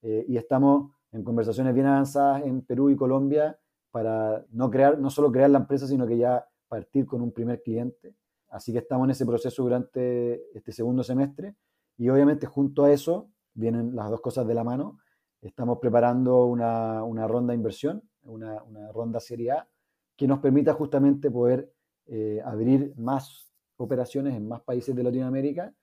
y 0.00 0.36
estamos 0.36 0.92
en 1.10 1.24
conversaciones 1.24 1.74
bien 1.74 1.88
avanzadas 1.88 2.44
en 2.44 2.62
Perú 2.62 2.90
y 2.90 2.96
Colombia 2.96 3.58
para 3.90 4.46
no, 4.52 4.70
crear, 4.70 5.00
no 5.00 5.10
solo 5.10 5.32
crear 5.32 5.50
la 5.50 5.58
empresa, 5.58 5.88
sino 5.88 6.06
que 6.06 6.16
ya 6.16 6.46
partir 6.68 7.06
con 7.06 7.22
un 7.22 7.32
primer 7.32 7.64
cliente. 7.64 8.14
Así 8.50 8.70
que 8.72 8.78
estamos 8.78 9.06
en 9.06 9.10
ese 9.10 9.26
proceso 9.26 9.64
durante 9.64 10.56
este 10.56 10.70
segundo 10.70 11.02
semestre 11.02 11.56
y 11.98 12.08
obviamente 12.08 12.46
junto 12.46 12.84
a 12.84 12.92
eso 12.92 13.30
vienen 13.52 13.96
las 13.96 14.10
dos 14.10 14.20
cosas 14.20 14.46
de 14.46 14.54
la 14.54 14.62
mano. 14.62 15.00
Estamos 15.42 15.78
preparando 15.80 16.46
una, 16.46 17.02
una 17.02 17.26
ronda 17.26 17.50
de 17.50 17.56
inversión, 17.56 18.00
una, 18.22 18.62
una, 18.62 18.92
ronda 18.92 19.18
Serie 19.18 19.50
A, 19.50 19.68
que 20.16 20.28
nos 20.28 20.38
permita 20.38 20.72
justamente 20.72 21.32
poder 21.32 21.72
eh, 22.06 22.40
abrir 22.44 22.94
más 22.96 23.50
operaciones 23.76 24.36
en 24.36 24.46
más 24.46 24.60
países 24.62 24.94
de 24.94 25.02
Latinoamérica 25.02 25.74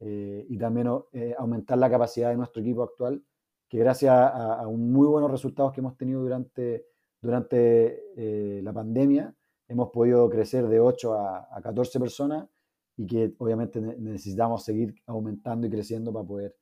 eh, 0.00 0.46
y 0.48 0.58
también 0.58 0.88
eh, 1.12 1.34
aumentar 1.38 1.78
la 1.78 1.90
capacidad 1.90 2.30
de 2.30 2.36
nuestro 2.36 2.62
equipo 2.62 2.82
actual, 2.82 3.22
que 3.68 3.78
gracias 3.78 4.12
a, 4.12 4.54
a 4.54 4.66
un 4.66 4.92
muy 4.92 5.06
buenos 5.06 5.30
resultados 5.30 5.72
que 5.72 5.80
hemos 5.80 5.96
tenido 5.96 6.22
durante 6.22 6.86
durante 7.20 8.12
eh, 8.16 8.60
la 8.62 8.72
pandemia 8.72 9.34
hemos 9.66 9.90
podido 9.90 10.28
crecer 10.30 10.66
de 10.68 10.80
8 10.80 11.14
a, 11.14 11.60
14 11.62 12.00
personas 12.00 12.48
y 12.96 13.06
que 13.06 13.34
obviamente 13.38 13.80
necesitamos 13.80 14.64
seguir 14.64 14.94
aumentando 15.06 15.66
y 15.66 15.70
creciendo 15.70 16.12
para 16.12 16.26
poder 16.26 16.56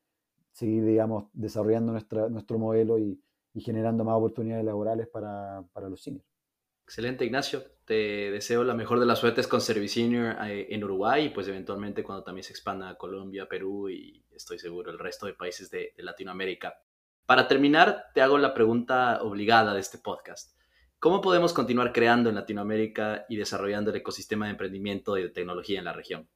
seguir, 0.52 0.84
digamos, 0.84 1.28
desarrollando 1.32 1.92
nuestra, 1.92 2.28
nuestro 2.28 2.58
modelo 2.58 2.98
y, 2.98 3.20
generando 3.58 4.04
más 4.04 4.16
oportunidades 4.16 4.66
laborales 4.66 5.08
para, 5.08 5.64
para, 5.72 5.88
los 5.88 6.02
seniors. 6.02 6.26
Excelente, 6.86 7.24
Ignacio. 7.24 7.64
Te 7.84 8.30
deseo 8.30 8.62
la 8.62 8.72
mejor 8.72 9.00
de 9.00 9.06
las 9.06 9.18
suertes 9.18 9.48
con 9.48 9.60
Servicenior 9.60 10.36
eh, 10.46 10.68
en 10.70 10.84
Uruguay 10.84 11.24
y 11.24 11.28
pues 11.30 11.48
eventualmente 11.48 12.04
cuando 12.04 12.22
también 12.22 12.44
se 12.44 12.52
expanda 12.52 12.88
a 12.88 12.96
Colombia, 12.96 13.48
Perú 13.48 13.90
y 13.90 14.24
estoy 14.30 14.60
seguro 14.60 14.92
el 14.92 14.98
resto 15.00 15.26
de 15.26 15.34
países 15.34 15.68
de 15.68 15.94
Latinoamérica. 15.96 16.78
Para 17.26 17.48
terminar, 17.48 18.04
te 18.14 18.22
hago 18.22 18.38
la 18.38 18.54
pregunta 18.54 19.20
obligada 19.22 19.74
de 19.74 19.80
este 19.80 19.98
podcast. 19.98 20.56
¿Cómo 21.00 21.20
podemos 21.20 21.52
continuar 21.52 21.92
creando 21.92 22.28
en 22.28 22.36
Latinoamérica 22.36 23.26
y 23.28 23.36
desarrollando 23.36 23.90
el 23.90 23.96
ecosistema 23.96 24.44
de 24.46 24.52
emprendimiento 24.52 25.18
y 25.18 25.24
de 25.24 25.30
tecnología 25.30 25.80
en 25.80 25.86
la 25.86 25.92
región? 25.92 26.28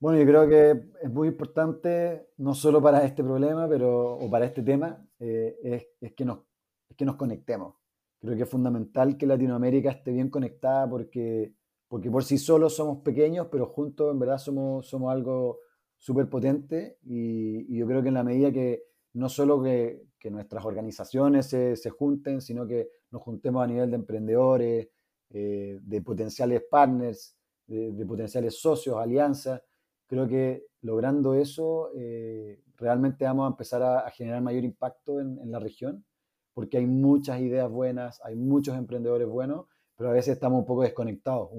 Bueno, 0.00 0.18
yo 0.20 0.26
creo 0.26 0.48
que 0.48 0.70
es 1.02 1.10
muy 1.10 1.28
importante, 1.28 2.30
no 2.38 2.54
solo 2.54 2.80
para 2.80 3.04
este 3.04 3.22
problema, 3.22 3.68
pero, 3.68 4.14
o 4.14 4.30
para 4.30 4.46
este 4.46 4.62
tema, 4.62 5.06
eh, 5.20 5.86
es 6.00 6.14
que 6.14 6.24
nos 6.24 7.16
conectemos. 7.16 7.83
Creo 8.24 8.36
que 8.36 8.44
es 8.44 8.48
fundamental 8.48 9.18
que 9.18 9.26
Latinoamérica 9.26 9.90
esté 9.90 10.12
bien 10.12 10.30
conectada 10.30 10.88
porque, 10.88 11.54
porque 11.88 12.10
por 12.10 12.24
sí 12.24 12.38
solos 12.38 12.74
somos 12.74 13.02
pequeños, 13.02 13.48
pero 13.50 13.66
juntos 13.66 14.12
en 14.12 14.18
verdad 14.18 14.38
somos, 14.38 14.86
somos 14.88 15.12
algo 15.12 15.60
súper 15.98 16.28
potente 16.28 16.98
y, 17.02 17.74
y, 17.74 17.78
yo 17.78 17.86
creo 17.86 18.02
que 18.02 18.08
en 18.08 18.14
la 18.14 18.24
medida 18.24 18.52
que 18.52 18.84
no 19.14 19.28
solo 19.28 19.62
que, 19.62 20.02
que 20.18 20.30
nuestras 20.30 20.64
organizaciones 20.64 21.46
se, 21.46 21.76
se, 21.76 21.90
junten, 21.90 22.40
sino 22.40 22.66
que 22.66 22.88
nos 23.10 23.22
juntemos 23.22 23.62
a 23.62 23.66
nivel 23.66 23.90
de 23.90 23.96
emprendedores, 23.96 24.88
eh, 25.30 25.78
de 25.82 26.02
potenciales 26.02 26.62
partners, 26.70 27.36
de, 27.66 27.92
de 27.92 28.06
potenciales 28.06 28.60
socios, 28.60 28.96
alianzas, 28.96 29.62
creo 30.06 30.28
que 30.28 30.66
logrando 30.82 31.34
eso 31.34 31.90
eh, 31.96 32.62
realmente 32.76 33.24
vamos 33.24 33.46
a 33.46 33.50
empezar 33.50 33.82
a, 33.82 34.10
generar 34.10 34.42
mayor 34.42 34.64
impacto 34.64 35.20
en, 35.20 35.50
la 35.50 35.58
región, 35.58 36.04
porque 36.54 36.78
hay 36.78 36.86
muchas 36.86 37.40
ideas 37.40 37.70
buenas, 37.70 38.20
hay 38.24 38.36
muchos 38.36 38.76
emprendedores 38.76 39.28
buenos, 39.28 39.66
pero 39.96 40.10
a 40.10 40.12
veces 40.12 40.34
estamos 40.34 40.60
un 40.60 40.66
poco 40.66 40.82
desconectados 40.82 41.50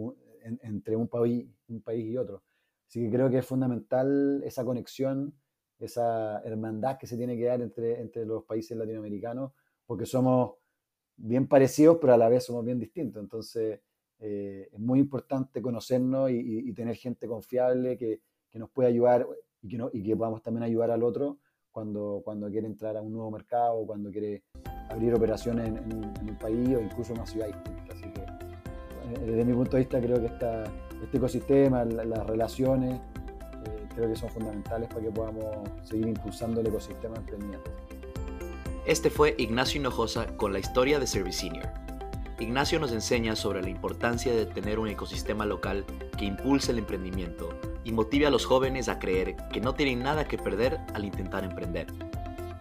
entre 0.43 0.95
un 0.95 1.07
país, 1.07 1.47
un 1.67 1.81
país 1.81 2.05
y 2.05 2.17
otro. 2.17 2.43
Así 2.87 3.01
que 3.01 3.11
creo 3.11 3.29
que 3.29 3.39
es 3.39 3.45
fundamental 3.45 4.41
esa 4.43 4.63
conexión, 4.63 5.33
esa 5.79 6.41
hermandad 6.41 6.97
que 6.97 7.07
se 7.07 7.17
tiene 7.17 7.35
que 7.37 7.45
dar 7.45 7.61
entre, 7.61 7.99
entre 7.99 8.25
los 8.25 8.45
países 8.45 8.77
latinoamericanos, 8.77 9.51
porque 9.85 10.05
somos 10.05 10.55
bien 11.17 11.47
parecidos, 11.47 11.97
pero 11.99 12.13
a 12.13 12.17
la 12.17 12.29
vez 12.29 12.45
somos 12.45 12.63
bien 12.63 12.79
distintos. 12.79 13.21
Entonces, 13.21 13.81
eh, 14.19 14.69
es 14.71 14.79
muy 14.79 14.99
importante 14.99 15.61
conocernos 15.61 16.31
y 16.31 16.73
tener 16.73 16.95
gente 16.95 17.27
confiable 17.27 17.97
que, 17.97 18.21
que 18.55 18.59
nos 18.59 18.69
puede 18.69 18.87
ayudar 18.87 19.27
y 19.61 19.67
que, 19.67 19.77
no, 19.77 19.89
y 19.91 20.01
que 20.01 20.15
podamos 20.15 20.41
también 20.41 20.63
ayudar 20.63 20.89
al 20.89 21.03
otro 21.03 21.39
cuando, 21.71 22.21
cuando 22.23 22.49
quiere 22.49 22.67
entrar 22.67 22.95
a 22.95 23.01
un 23.01 23.11
nuevo 23.11 23.29
mercado 23.29 23.75
o 23.75 23.85
cuando 23.85 24.09
quiere 24.09 24.45
abrir 24.95 25.13
operaciones 25.13 25.67
en, 25.67 25.93
un 25.93 26.35
país 26.35 26.75
o 26.75 26.81
incluso 26.81 27.13
en 27.13 27.19
una 27.19 27.27
ciudad 27.27 27.47
distinta. 27.47 27.93
Así 27.93 28.09
que 28.09 28.21
eh, 28.21 29.25
desde 29.25 29.45
mi 29.45 29.53
punto 29.53 29.71
de 29.71 29.79
vista 29.79 29.99
creo 29.99 30.19
que 30.19 30.27
esta, 30.27 30.63
este 31.03 31.17
ecosistema, 31.17 31.83
las 31.85 32.25
relaciones, 32.25 32.95
eh, 32.95 33.87
creo 33.93 34.09
que 34.09 34.15
son 34.15 34.29
fundamentales 34.29 34.87
para 34.89 35.01
que 35.01 35.11
podamos 35.11 35.45
seguir 35.83 36.07
impulsando 36.07 36.61
el 36.61 36.67
ecosistema 36.67 37.15
emprendimiento. 37.17 37.71
Este 38.85 39.09
fue 39.09 39.35
Ignacio 39.37 39.79
Hinojosa 39.79 40.27
con 40.37 40.53
la 40.53 40.59
historia 40.59 40.99
de 40.99 41.07
Service 41.07 41.39
Senior. 41.39 41.67
Ignacio 42.39 42.79
nos 42.79 42.91
enseña 42.91 43.35
sobre 43.35 43.61
la 43.61 43.69
importancia 43.69 44.33
de 44.33 44.45
tener 44.45 44.77
un 44.77 44.89
ecosistema 44.89 45.45
local 45.45 45.85
que 46.17 46.25
impulse 46.25 46.71
el 46.71 46.79
emprendimiento 46.79 47.49
y 47.83 47.93
motive 47.93 48.27
a 48.27 48.29
los 48.29 48.45
jóvenes 48.45 48.89
a 48.89 48.99
creer 48.99 49.35
que 49.51 49.61
no 49.61 49.73
tienen 49.73 49.99
nada 49.99 50.25
que 50.27 50.37
perder 50.37 50.79
al 50.93 51.05
intentar 51.05 51.43
emprender. 51.43 51.87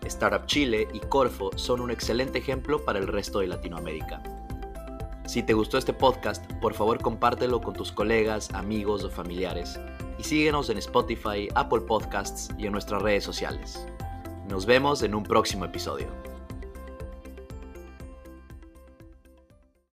Startup 0.06 0.46
Chile 0.46 0.88
y 0.92 1.00
Corfo 1.00 1.50
son 1.56 1.80
un 1.80 1.90
excelente 1.90 2.38
ejemplo 2.38 2.84
para 2.84 2.98
el 2.98 3.06
resto 3.06 3.40
de 3.40 3.46
Latinoamérica. 3.46 4.22
Si 5.26 5.42
te 5.42 5.54
gustó 5.54 5.78
este 5.78 5.92
podcast, 5.92 6.44
por 6.60 6.74
favor 6.74 7.00
compártelo 7.00 7.60
con 7.60 7.74
tus 7.74 7.90
colegas, 7.90 8.50
amigos 8.52 9.04
o 9.04 9.10
familiares 9.10 9.80
y 10.18 10.24
síguenos 10.24 10.68
en 10.70 10.78
Spotify, 10.78 11.48
Apple 11.54 11.80
Podcasts 11.80 12.50
y 12.58 12.66
en 12.66 12.72
nuestras 12.72 13.02
redes 13.02 13.24
sociales. 13.24 13.86
Nos 14.48 14.66
vemos 14.66 15.02
en 15.02 15.14
un 15.14 15.22
próximo 15.22 15.64
episodio. 15.64 16.33